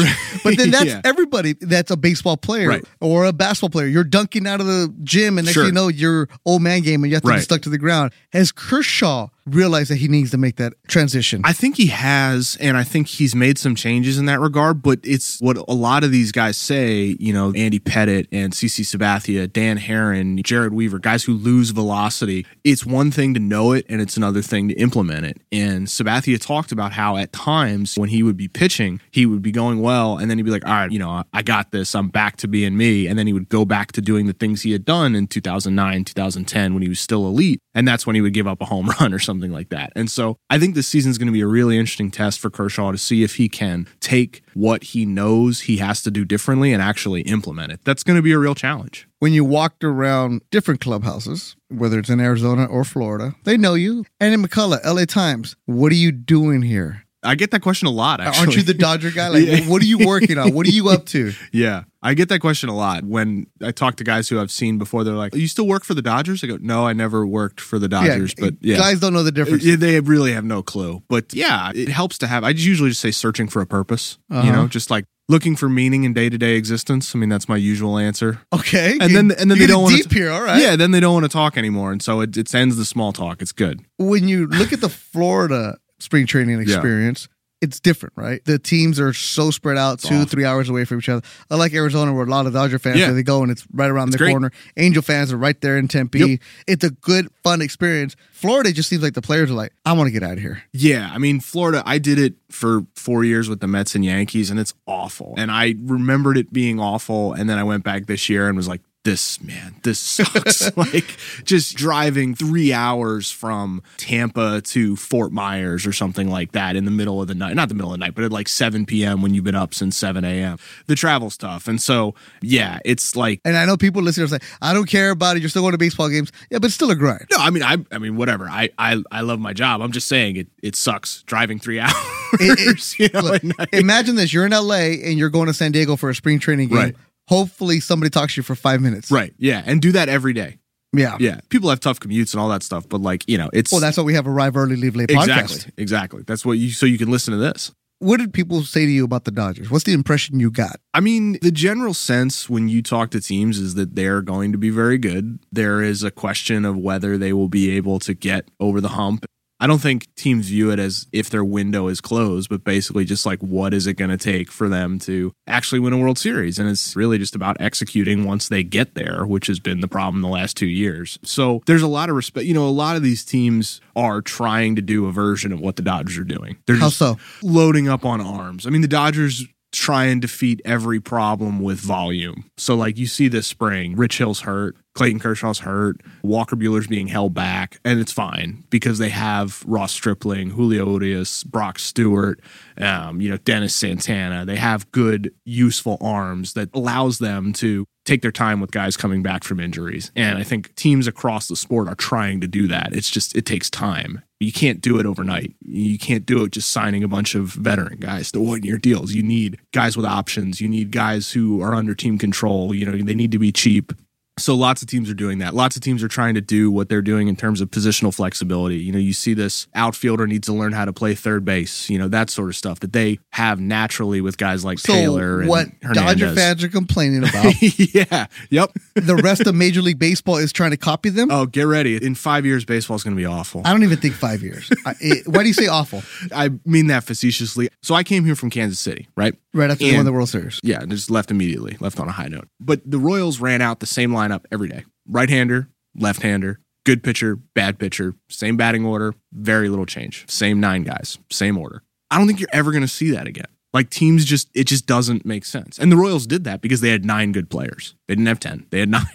But 0.44 0.56
then 0.58 0.72
that's 0.72 0.86
Yeah. 0.86 1.02
everybody 1.04 1.54
that's 1.60 1.92
a 1.92 1.98
baseball 1.98 2.38
player 2.38 2.70
Right. 2.70 2.86
or 3.02 3.26
a 3.26 3.34
basketball 3.34 3.70
player. 3.72 3.88
You're 3.88 4.04
dunking 4.06 4.48
out 4.48 4.62
of 4.62 4.68
the 4.68 4.94
gym, 5.04 5.38
and 5.38 5.46
next 5.46 5.54
Sure. 5.56 5.64
thing 5.64 5.70
you 5.70 5.74
know, 5.74 5.88
you're 5.90 6.30
old 6.46 6.62
man 6.62 6.82
game, 6.82 7.04
and 7.04 7.12
you 7.12 7.16
have 7.16 7.24
to 7.24 7.34
be 7.34 7.40
stuck 7.42 7.62
to 7.64 7.70
the 7.70 7.78
ground. 7.78 8.14
Has 8.32 8.52
Kershaw 8.54 9.28
realized 9.48 9.90
that 9.92 9.98
he 9.98 10.08
needs 10.08 10.32
to 10.32 10.38
make 10.38 10.58
that 10.58 10.74
transition? 10.88 11.42
I 11.44 11.54
think 11.54 11.78
he 11.78 11.88
has, 11.88 12.58
and 12.60 12.78
I 12.78 12.84
think 12.84 13.08
he's 13.08 13.36
made 13.36 13.58
some 13.58 13.76
changes 13.76 14.18
in 14.18 14.26
that 14.26 14.40
regard. 14.40 14.82
But 14.82 15.00
it's 15.04 15.40
what 15.40 15.58
a 15.58 15.74
lot 15.74 16.04
of 16.04 16.12
these 16.12 16.32
guys 16.32 16.58
say. 16.58 17.16
You 17.20 17.34
know, 17.34 17.54
Andy 17.56 17.80
Pettitte 17.80 18.28
and 18.32 18.54
CC 18.54 18.84
Sabathia, 18.84 19.52
Dan 19.52 19.78
Haren, 19.78 20.42
Jered 20.42 20.72
Weaver, 20.72 21.00
guys 21.00 21.24
who 21.24 21.34
lose 21.34 21.72
velocity. 21.72 22.46
It's 22.64 22.86
one 22.86 23.12
thing 23.12 23.34
to 23.34 23.40
know 23.40 23.72
it, 23.72 23.86
and 23.90 24.02
it's 24.02 24.18
another 24.18 24.42
thing 24.42 24.70
to 24.70 24.76
implement 24.76 25.26
it. 25.26 25.38
And 25.52 25.88
Sabathia 25.88 26.40
talked 26.40 26.72
about 26.72 26.94
how 26.94 27.18
at 27.18 27.32
times 27.32 27.98
when 27.98 28.10
he 28.10 28.24
would 28.24 28.38
be 28.38 28.48
pitching, 28.48 29.00
he 29.12 29.26
would 29.26 29.42
be 29.42 29.52
going 29.52 29.82
well, 29.82 30.18
and 30.18 30.30
then 30.30 30.38
he'd 30.38 30.44
be 30.44 30.52
like, 30.52 30.66
"All 30.66 30.74
right, 30.74 30.92
you 30.92 31.00
know, 31.00 31.24
I 31.34 31.42
got 31.42 31.72
this. 31.72 31.96
I'm 31.96 32.10
back 32.10 32.38
to 32.38 32.48
being 32.48 32.76
me." 32.78 33.08
And 33.08 33.18
then 33.18 33.28
he 33.28 33.34
would 33.34 33.50
go 33.50 33.66
back 33.66 33.92
to 33.94 34.02
doing 34.02 34.28
the 34.28 34.34
things 34.34 34.62
he 34.62 34.72
had 34.72 34.86
done 34.86 35.16
in 35.16 35.28
2009, 35.28 36.04
2010 36.04 36.74
when 36.74 36.84
he 36.84 36.90
was 36.90 37.00
still 37.00 37.26
elite, 37.28 37.60
and 37.74 37.88
that's 37.88 38.06
when 38.06 38.16
he 38.16 38.22
would 38.22 38.34
give 38.34 38.48
up 38.48 38.62
a 38.62 38.66
home 38.66 38.90
run 39.00 39.14
or 39.14 39.20
something 39.20 39.37
like 39.40 39.70
that. 39.70 39.94
And 39.96 40.10
so 40.10 40.38
I 40.50 40.60
think 40.60 40.76
this 40.76 40.88
season 40.88 41.12
is 41.12 41.18
going 41.18 41.28
to 41.28 41.34
be 41.34 41.42
a 41.42 41.48
really 41.48 41.78
interesting 41.78 42.12
test 42.12 42.40
for 42.40 42.50
Kershaw 42.50 42.92
to 42.92 42.98
see 42.98 43.24
if 43.24 43.36
he 43.36 43.48
can 43.48 43.88
take 44.00 44.42
what 44.54 44.84
he 44.84 45.06
knows 45.06 45.62
he 45.62 45.78
has 45.78 46.02
to 46.04 46.12
do 46.12 46.26
differently 46.26 46.74
and 46.74 46.82
actually 46.82 47.22
implement 47.22 47.72
it. 47.72 47.80
That's 47.84 48.04
going 48.04 48.18
to 48.18 48.22
be 48.24 48.32
a 48.32 48.40
real 48.40 48.56
challenge. 48.56 49.08
when 49.20 49.34
you 49.34 49.44
walked 49.44 49.84
around 49.84 50.42
different 50.52 50.80
clubhouses, 50.80 51.56
whether 51.70 51.98
it's 52.00 52.10
in 52.10 52.20
Arizona 52.20 52.66
or 52.66 52.84
Florida, 52.84 53.34
they 53.46 53.58
know 53.58 53.74
you. 53.74 54.06
Andy 54.20 54.38
McCullough, 54.38 54.84
LA 54.86 55.06
Times. 55.06 55.56
What 55.66 55.92
are 55.92 55.96
you 55.96 56.12
doing 56.12 56.62
here? 56.62 57.04
I 57.28 57.36
get 57.36 57.52
that 57.52 57.62
question 57.62 57.88
a 57.88 57.92
lot. 57.92 58.20
Actually, 58.22 58.40
Aren't 58.40 58.56
you 58.58 58.64
the 58.64 58.74
Dodger 58.74 59.12
guy? 59.12 59.28
Like, 59.28 59.46
Yeah. 59.48 59.60
what 59.70 59.82
are 59.82 59.86
you 59.86 60.06
working 60.08 60.38
on? 60.38 60.54
What 60.54 60.66
are 60.66 60.72
you 60.72 60.90
up 60.90 61.06
to? 61.08 61.34
Yeah, 61.52 61.84
I 62.02 62.14
get 62.14 62.30
that 62.30 62.40
question 62.40 62.70
a 62.70 62.76
lot 62.76 63.04
when 63.04 63.48
I 63.62 63.72
talk 63.72 63.96
to 63.98 64.04
guys 64.04 64.30
who 64.30 64.40
I've 64.40 64.52
seen 64.52 64.78
before. 64.78 65.04
They're 65.04 65.14
like, 65.16 65.34
"You 65.36 65.48
still 65.48 65.68
work 65.68 65.84
for 65.84 65.94
the 65.94 66.02
Dodgers?" 66.02 66.44
I 66.44 66.48
go, 66.48 66.58
"No, 66.62 66.86
I 66.88 66.94
never 66.94 67.26
worked 67.26 67.60
for 67.62 67.80
the 67.80 67.88
Dodgers." 67.88 68.34
but 68.36 68.54
yeah, 68.62 68.78
guys 68.78 69.00
don't 69.00 69.14
know 69.14 69.24
the 69.24 69.32
difference. 69.32 69.64
They 69.64 70.00
really 70.00 70.34
have 70.34 70.46
no 70.46 70.62
clue. 70.64 71.04
But 71.10 71.34
yeah, 71.34 71.72
it 71.76 71.90
helps 71.90 72.18
to 72.20 72.28
have. 72.28 72.44
I 72.44 72.50
usually 72.50 72.90
just 72.90 73.02
say 73.02 73.12
searching 73.12 73.48
for 73.48 73.62
a 73.62 73.66
purpose. 73.68 74.18
Uh-huh. 74.30 74.46
You 74.46 74.52
know, 74.54 74.68
just 74.68 74.90
like 74.92 75.06
looking 75.30 75.56
for 75.58 75.68
meaning 75.68 76.04
in 76.06 76.14
day 76.14 76.30
to 76.30 76.38
day 76.38 76.56
existence. 76.56 77.14
I 77.16 77.18
mean, 77.20 77.30
that's 77.30 77.50
my 77.50 77.58
usual 77.58 77.98
answer. 77.98 78.40
Okay, 78.54 78.98
And 79.02 79.14
then 79.16 79.32
and 79.32 79.50
then 79.52 79.58
they 79.58 79.68
don't 79.68 79.84
want 79.84 79.96
deep 79.98 80.10
to. 80.10 80.16
here. 80.16 80.30
All 80.32 80.44
right. 80.44 80.62
Yeah, 80.62 80.76
then 80.76 80.92
they 80.92 81.00
don't 81.00 81.14
want 81.14 81.26
to 81.26 81.30
talk 81.30 81.58
anymore, 81.58 81.92
and 81.92 82.02
so 82.02 82.22
it, 82.22 82.38
it 82.38 82.54
ends 82.54 82.78
the 82.78 82.86
small 82.86 83.12
talk. 83.14 83.42
It's 83.42 83.52
good. 83.52 83.82
When 83.98 84.28
you 84.28 84.48
look 84.48 84.72
at 84.72 84.82
the 84.82 84.90
Florida 84.90 85.78
spring 86.00 86.26
training 86.26 86.58
Yeah. 86.58 86.76
experience. 86.76 87.28
It's 87.60 87.80
different, 87.80 88.14
right? 88.16 88.46
The 88.46 88.60
teams 88.60 89.00
are 89.00 89.14
so 89.14 89.50
spread 89.50 89.80
out, 89.80 89.98
two, 90.00 90.14
awful. 90.14 90.26
three 90.28 90.46
hours 90.46 90.70
away 90.70 90.86
from 90.86 91.00
each 91.00 91.10
other. 91.10 91.26
Unlike 91.50 91.74
Arizona, 91.74 92.14
where 92.14 92.24
a 92.24 92.30
lot 92.30 92.46
of 92.46 92.54
Dodger 92.54 92.78
fans, 92.78 93.00
Yeah. 93.00 93.10
they 93.14 93.24
go 93.24 93.42
and 93.42 93.52
it's 93.52 93.66
right 93.74 93.90
around 93.90 94.12
the 94.12 94.20
great. 94.20 94.30
corner. 94.30 94.52
Angel 94.78 95.02
fans 95.02 95.34
are 95.34 95.38
right 95.38 95.60
there 95.62 95.76
in 95.76 95.88
Tempe. 95.88 96.20
Yep. 96.20 96.40
It's 96.68 96.84
a 96.84 96.92
good, 96.92 97.30
fun 97.44 97.64
experience. 97.64 98.16
Florida 98.32 98.72
just 98.72 98.90
seems 98.90 99.02
like 99.02 99.16
the 99.16 99.24
players 99.24 99.50
are 99.50 99.56
like, 99.56 99.74
I 99.88 99.94
want 99.94 100.06
to 100.06 100.12
get 100.12 100.22
out 100.22 100.34
of 100.34 100.40
here. 100.40 100.62
Yeah, 100.72 101.10
I 101.12 101.18
mean, 101.18 101.40
Florida, 101.40 101.82
I 101.84 101.98
did 101.98 102.20
it 102.20 102.36
for 102.52 102.86
four 102.96 103.24
years 103.24 103.50
with 103.50 103.60
the 103.60 103.68
Mets 103.68 103.96
and 103.96 104.06
Yankees, 104.06 104.52
and 104.52 104.60
it's 104.60 104.76
awful. 104.86 105.34
And 105.36 105.50
I 105.50 105.74
remembered 105.82 106.38
it 106.38 106.54
being 106.54 106.80
awful, 106.80 107.34
and 107.34 107.50
then 107.50 107.58
I 107.58 107.64
went 107.64 107.84
back 107.84 108.06
this 108.06 108.30
year 108.30 108.48
and 108.48 108.56
was 108.56 108.68
like, 108.68 108.82
this 109.08 109.42
man, 109.42 109.74
this 109.84 110.00
sucks. 110.00 110.76
like 110.78 111.16
just 111.46 111.78
driving 111.78 112.36
three 112.36 112.74
hours 112.74 113.32
from 113.32 113.82
Tampa 113.96 114.60
to 114.62 114.98
Fort 114.98 115.32
Myers 115.32 115.88
or 115.88 115.94
something 115.94 116.30
like 116.30 116.52
that 116.52 116.76
in 116.76 116.84
the 116.84 116.92
middle 116.92 117.22
of 117.22 117.30
the 117.30 117.36
night. 117.36 117.56
Not 117.56 117.70
the 117.70 117.76
middle 117.76 117.94
of 117.94 118.00
the 118.00 118.06
night, 118.06 118.16
but 118.16 118.26
at 118.26 118.34
like 118.34 118.50
7 118.50 118.86
p.m. 118.86 119.22
when 119.22 119.34
you've 119.34 119.46
been 119.46 119.56
up 119.56 119.74
since 119.74 119.96
7 119.96 120.26
a.m. 120.26 120.58
The 120.88 120.96
travel 120.96 121.30
stuff. 121.30 121.70
And 121.70 121.82
so, 121.82 122.16
yeah, 122.42 122.80
it's 122.84 123.16
like 123.16 123.40
And 123.46 123.56
I 123.56 123.64
know 123.66 123.78
people 123.78 124.02
listening 124.02 124.26
are 124.26 124.28
saying, 124.28 124.42
I 124.62 124.74
don't 124.74 124.90
care 124.90 125.12
about 125.12 125.38
it. 125.38 125.40
You're 125.40 125.50
still 125.50 125.62
going 125.62 125.72
to 125.72 125.78
baseball 125.78 126.10
games. 126.10 126.34
Yeah, 126.50 126.60
but 126.60 126.66
it's 126.66 126.76
still 126.76 126.92
a 126.92 126.96
grind. 126.96 127.28
no, 127.32 127.38
I 127.40 127.50
mean, 127.50 127.64
I, 127.64 127.78
I 127.94 127.98
mean, 128.00 128.18
whatever. 128.18 128.50
I, 128.50 128.70
I, 128.78 129.02
I 129.10 129.22
love 129.22 129.40
my 129.40 129.54
job. 129.54 129.82
I'm 129.82 129.94
just 129.94 130.10
saying 130.10 130.36
it, 130.36 130.48
it 130.62 130.76
sucks 130.76 131.24
driving 131.24 131.60
three 131.60 131.80
hours. 131.80 131.94
It- 132.42 132.60
it- 132.60 133.00
you 133.00 133.08
know, 133.14 133.22
look, 133.22 133.42
imagine 133.72 134.16
this: 134.16 134.34
you're 134.34 134.46
in 134.46 134.52
LA 134.52 135.00
and 135.06 135.18
you're 135.18 135.30
going 135.30 135.48
to 135.48 135.54
San 135.54 135.72
Diego 135.72 135.96
for 135.96 136.10
a 136.10 136.16
spring 136.16 136.40
training 136.40 136.68
game. 136.68 136.78
Right. 136.78 136.96
Hopefully, 137.28 137.80
somebody 137.80 138.10
talks 138.10 138.36
to 138.36 138.40
you 138.40 138.44
for 138.44 138.56
five 138.56 138.82
minutes. 138.82 139.12
right. 139.12 139.34
Yeah. 139.38 139.62
And 139.66 139.82
do 139.82 139.92
that 139.94 140.10
every 140.10 140.34
day. 140.34 140.60
Yeah. 140.94 141.18
Yeah. 141.20 141.42
People 141.50 141.70
have 141.70 141.80
tough 141.82 142.00
commutes 142.00 142.34
and 142.34 142.40
all 142.42 142.50
that 142.50 142.64
stuff, 142.64 142.88
but 142.88 143.02
like, 143.02 143.26
you 143.28 143.38
know, 143.38 143.50
it's 143.54 143.72
Well, 143.72 143.82
that's 143.82 143.98
why 143.98 144.04
we 144.04 144.14
have 144.14 144.26
arrive 144.28 144.56
early, 144.56 144.76
leave 144.78 144.96
late 144.96 145.10
podcast. 145.10 145.24
exactly, 145.42 145.74
exactly. 145.78 146.24
That's 146.26 146.46
what 146.46 146.54
you, 146.54 146.70
so 146.72 146.86
you 146.86 146.98
can 146.98 147.12
listen 147.12 147.34
to 147.34 147.38
this. 147.38 147.72
What 148.00 148.18
did 148.18 148.32
people 148.32 148.62
say 148.62 148.86
to 148.86 148.92
you 148.92 149.04
about 149.04 149.26
the 149.26 149.32
Dodgers? 149.32 149.72
What's 149.72 149.84
the 149.84 149.94
impression 149.94 150.40
you 150.40 150.52
got? 150.52 150.80
I 150.94 151.00
mean, 151.00 151.40
the 151.42 151.52
general 151.52 151.96
sense 151.96 152.48
when 152.48 152.70
you 152.70 152.82
talk 152.84 153.10
to 153.12 153.20
teams 153.20 153.58
is 153.58 153.74
that 153.74 153.96
they're 153.96 154.22
going 154.22 154.52
to 154.52 154.58
be 154.60 154.70
very 154.70 155.00
good. 155.00 155.40
There 155.52 155.82
is 155.82 156.04
a 156.04 156.12
question 156.12 156.64
of 156.64 156.78
whether 156.78 157.18
they 157.18 157.34
will 157.34 157.50
be 157.50 157.72
able 157.72 157.98
to 158.00 158.14
get 158.14 158.50
over 158.60 158.80
the 158.80 158.90
hump. 158.90 159.26
I 159.60 159.66
don't 159.66 159.80
think 159.82 160.14
teams 160.16 160.48
view 160.50 160.72
it 160.72 160.80
as 160.80 161.08
if 161.12 161.30
their 161.30 161.44
window 161.44 161.88
is 161.88 162.00
closed, 162.00 162.50
but 162.50 162.64
basically 162.64 163.06
just 163.06 163.26
like 163.26 163.40
what 163.40 163.74
is 163.74 163.88
it 163.88 163.94
going 163.94 164.12
to 164.12 164.18
take 164.18 164.52
for 164.52 164.70
them 164.70 165.00
to 165.00 165.34
actually 165.48 165.80
win 165.80 165.94
a 165.94 165.98
World 165.98 166.20
Series? 166.20 166.60
And 166.60 166.70
it's 166.70 166.96
really 166.96 167.18
just 167.18 167.36
about 167.36 167.58
executing 167.60 168.24
once 168.24 168.48
they 168.50 168.64
get 168.64 168.94
there, 168.94 169.26
which 169.26 169.48
has 169.48 169.60
been 169.60 169.82
the 169.82 169.88
problem 169.88 170.22
the 170.22 170.28
last 170.28 170.58
two 170.58 170.68
years. 170.68 171.18
So 171.24 171.64
there's 171.66 171.82
a 171.82 171.88
lot 171.88 172.10
of 172.10 172.16
respect. 172.16 172.46
You 172.46 172.54
know, 172.54 172.68
a 172.68 172.70
lot 172.70 172.96
of 172.96 173.04
these 173.04 173.26
teams 173.26 173.82
are 173.96 174.22
trying 174.22 174.76
to 174.76 174.82
do 174.82 175.08
a 175.08 175.12
version 175.12 175.52
of 175.52 175.60
what 175.60 175.76
the 175.76 175.82
Dodgers 175.82 176.18
are 176.18 176.24
doing. 176.24 176.58
They're 176.68 176.76
How 176.76 176.88
just 176.88 176.98
so? 176.98 177.18
loading 177.42 177.90
up 177.90 178.06
on 178.06 178.22
arms. 178.22 178.68
I 178.68 178.70
mean, 178.70 178.82
the 178.82 178.88
Dodgers 178.88 179.44
try 179.78 180.06
and 180.06 180.22
defeat 180.22 180.62
every 180.66 181.00
problem 181.00 181.60
with 181.60 181.80
volume. 181.80 182.50
So, 182.58 182.76
like 182.76 182.98
you 182.98 183.08
see 183.08 183.28
this 183.28 183.48
spring, 183.48 183.96
Rich 183.96 184.18
Hill's 184.18 184.42
hurt, 184.42 184.76
Clayton 184.94 185.20
Kershaw's 185.20 185.60
hurt, 185.60 186.02
Walker 186.24 186.56
Buehler's 186.56 186.88
being 186.88 187.08
held 187.08 187.34
back, 187.34 187.80
and 187.86 188.00
it's 188.00 188.12
fine 188.12 188.64
because 188.70 188.98
they 188.98 189.10
have 189.10 189.64
Ross 189.66 189.92
Stripling, 189.92 190.52
Julio 190.52 190.90
Urias, 190.92 191.44
Brock 191.44 191.78
Stewart, 191.80 192.40
um, 192.80 193.22
you 193.22 193.30
know, 193.30 193.38
Dennis 193.38 193.76
Santana. 193.76 194.46
They 194.46 194.56
have 194.56 194.92
good, 194.92 195.34
useful 195.46 195.98
arms 196.02 196.54
that 196.54 196.70
allows 196.74 197.20
them 197.20 197.54
to 197.54 197.86
take 198.06 198.22
their 198.22 198.32
time 198.32 198.60
with 198.60 198.72
guys 198.72 198.98
coming 198.98 199.22
back 199.22 199.44
from 199.44 199.60
injuries. 199.60 200.12
And 200.16 200.38
I 200.38 200.44
think 200.44 200.74
teams 200.76 201.08
across 201.08 201.48
the 201.48 201.56
sport 201.56 201.88
are 201.88 201.96
trying 201.96 202.42
to 202.42 202.48
do 202.48 202.68
that. 202.68 202.96
It's 202.96 203.10
just 203.10 203.36
it 203.36 203.46
takes 203.46 203.70
time. 203.70 204.24
You 204.40 204.52
can't 204.52 204.82
do 204.82 205.00
it 205.00 205.06
overnight. 205.06 205.56
You 205.62 205.98
can't 205.98 206.26
do 206.26 206.44
it 206.44 206.52
just 206.52 206.72
signing 206.72 207.04
a 207.04 207.08
bunch 207.08 207.34
of 207.34 207.48
veteran 207.48 207.98
guys 208.00 208.32
to 208.32 208.40
one 208.40 208.64
year 208.64 208.78
deals. 208.78 209.14
You 209.14 209.24
need 209.24 209.60
guys 209.72 209.98
with 209.98 210.06
options. 210.06 210.62
You 210.62 210.70
need 210.70 210.92
guys 210.92 211.32
who 211.32 211.62
are 211.62 211.74
under 211.74 211.96
team 211.96 212.20
control. 212.20 212.74
You 212.74 212.86
know, 212.86 213.04
they 213.04 213.16
need 213.16 213.32
to 213.32 213.40
be 213.40 213.52
cheap. 213.52 213.94
So 214.40 214.56
lots 214.56 214.82
of 214.82 214.88
teams 214.88 215.10
are 215.10 215.16
doing 215.16 215.40
that. 215.40 215.54
Lots 215.54 215.76
of 215.76 215.82
teams 215.82 216.04
are 216.04 216.08
trying 216.08 216.36
to 216.36 216.42
do 216.42 216.70
what 216.70 216.90
they're 216.90 217.02
doing 217.02 217.28
in 217.28 217.36
terms 217.36 217.60
of 217.62 217.72
positional 217.72 218.14
flexibility. 218.14 218.78
You 218.78 218.92
know, 218.92 219.00
you 219.00 219.14
see 219.14 219.34
this 219.34 219.68
outfielder 219.74 220.28
needs 220.28 220.48
to 220.48 220.54
learn 220.54 220.74
how 220.74 220.86
to 220.86 220.94
play 220.94 221.16
third 221.16 221.44
base, 221.44 221.90
you 221.90 221.98
know, 221.98 222.08
that 222.10 222.30
sort 222.30 222.50
of 222.50 222.56
stuff 222.56 222.80
that 222.82 222.94
they 222.94 223.20
have 223.32 223.60
naturally 223.60 224.22
with 224.22 224.38
guys 224.38 224.64
like 224.64 224.80
So, 224.80 224.94
Taylor 224.94 225.42
and 225.42 225.50
what 225.50 225.68
Dodger 225.94 226.34
fans 226.34 226.64
are 226.64 226.70
complaining 226.70 227.24
about, 227.28 227.56
yeah. 227.62 228.28
Yep. 228.50 228.72
the 228.96 229.16
rest 229.16 229.48
of 229.48 229.56
Major 229.56 229.82
League 229.82 230.00
Baseball 230.00 230.38
is 230.38 230.54
trying 230.54 230.72
to 230.72 230.78
copy 230.78 231.10
them. 231.10 231.32
Oh, 231.32 231.46
get 231.46 231.64
ready. 231.64 232.04
In 232.04 232.16
five 232.16 232.46
years, 232.46 232.64
baseball 232.66 232.96
is 232.96 233.04
going 233.04 233.16
to 233.16 233.20
be 233.20 233.26
awful. 233.26 233.62
I 233.66 233.72
don't 233.72 233.84
even 233.84 233.98
think 233.98 234.14
five 234.14 234.44
years. 234.44 234.70
I, 234.86 234.94
it, 235.00 235.28
why 235.28 235.42
do 235.42 235.48
you 235.48 235.54
say 235.54 235.68
awful? 235.68 236.04
I 236.32 236.52
mean 236.66 236.88
that 236.88 237.04
facetiously. 237.04 237.70
So 237.82 237.96
I 237.96 238.04
came 238.04 238.24
here 238.26 238.36
from 238.36 238.50
Kansas 238.50 238.80
City, 238.80 239.08
right? 239.16 239.36
Right 239.58 239.72
after 239.72 239.86
they 239.86 239.96
won 239.96 240.06
the 240.06 240.14
World 240.14 240.30
Series. 240.30 240.60
Yeah, 240.64 240.86
just 240.86 241.10
left 241.10 241.32
immediately, 241.32 241.78
left 241.80 242.00
on 242.00 242.08
a 242.08 242.12
high 242.12 242.28
note. 242.28 242.48
But 242.60 242.82
the 242.90 243.00
Royals 243.00 243.40
ran 243.40 243.62
out 243.62 243.80
the 243.80 243.86
same 243.86 244.12
lineup 244.12 244.46
every 244.52 244.70
day 244.70 244.86
right 245.08 245.30
hander, 245.30 245.70
left 245.96 246.22
hander, 246.22 246.60
good 246.86 247.04
pitcher, 247.04 247.36
bad 247.36 247.80
pitcher, 247.80 248.16
same 248.30 248.58
batting 248.58 248.86
order, 248.86 249.14
very 249.34 249.70
little 249.70 249.86
change. 249.86 250.26
Same 250.30 250.60
nine 250.60 250.84
guys, 250.84 251.18
same 251.32 251.58
order. 251.58 251.84
I 252.12 252.18
don't 252.18 252.28
think 252.28 252.40
you're 252.40 252.50
ever 252.54 252.72
going 252.72 252.82
to 252.84 252.88
see 252.88 253.12
that 253.12 253.28
again. 253.28 253.48
Like 253.74 253.90
teams 253.90 254.26
just, 254.26 254.50
it 254.54 254.66
just 254.66 254.86
doesn't 254.86 255.26
make 255.26 255.44
sense. 255.46 255.78
And 255.78 255.92
the 255.92 255.98
Royals 255.98 256.26
did 256.26 256.44
that 256.46 256.62
because 256.62 256.82
they 256.82 256.90
had 256.90 257.04
nine 257.04 257.32
good 257.32 257.50
players. 257.50 257.96
They 258.08 258.16
didn't 258.16 258.28
have 258.28 258.40
10, 258.40 258.68
they 258.70 258.80
had 258.80 258.90
nine. 258.90 259.06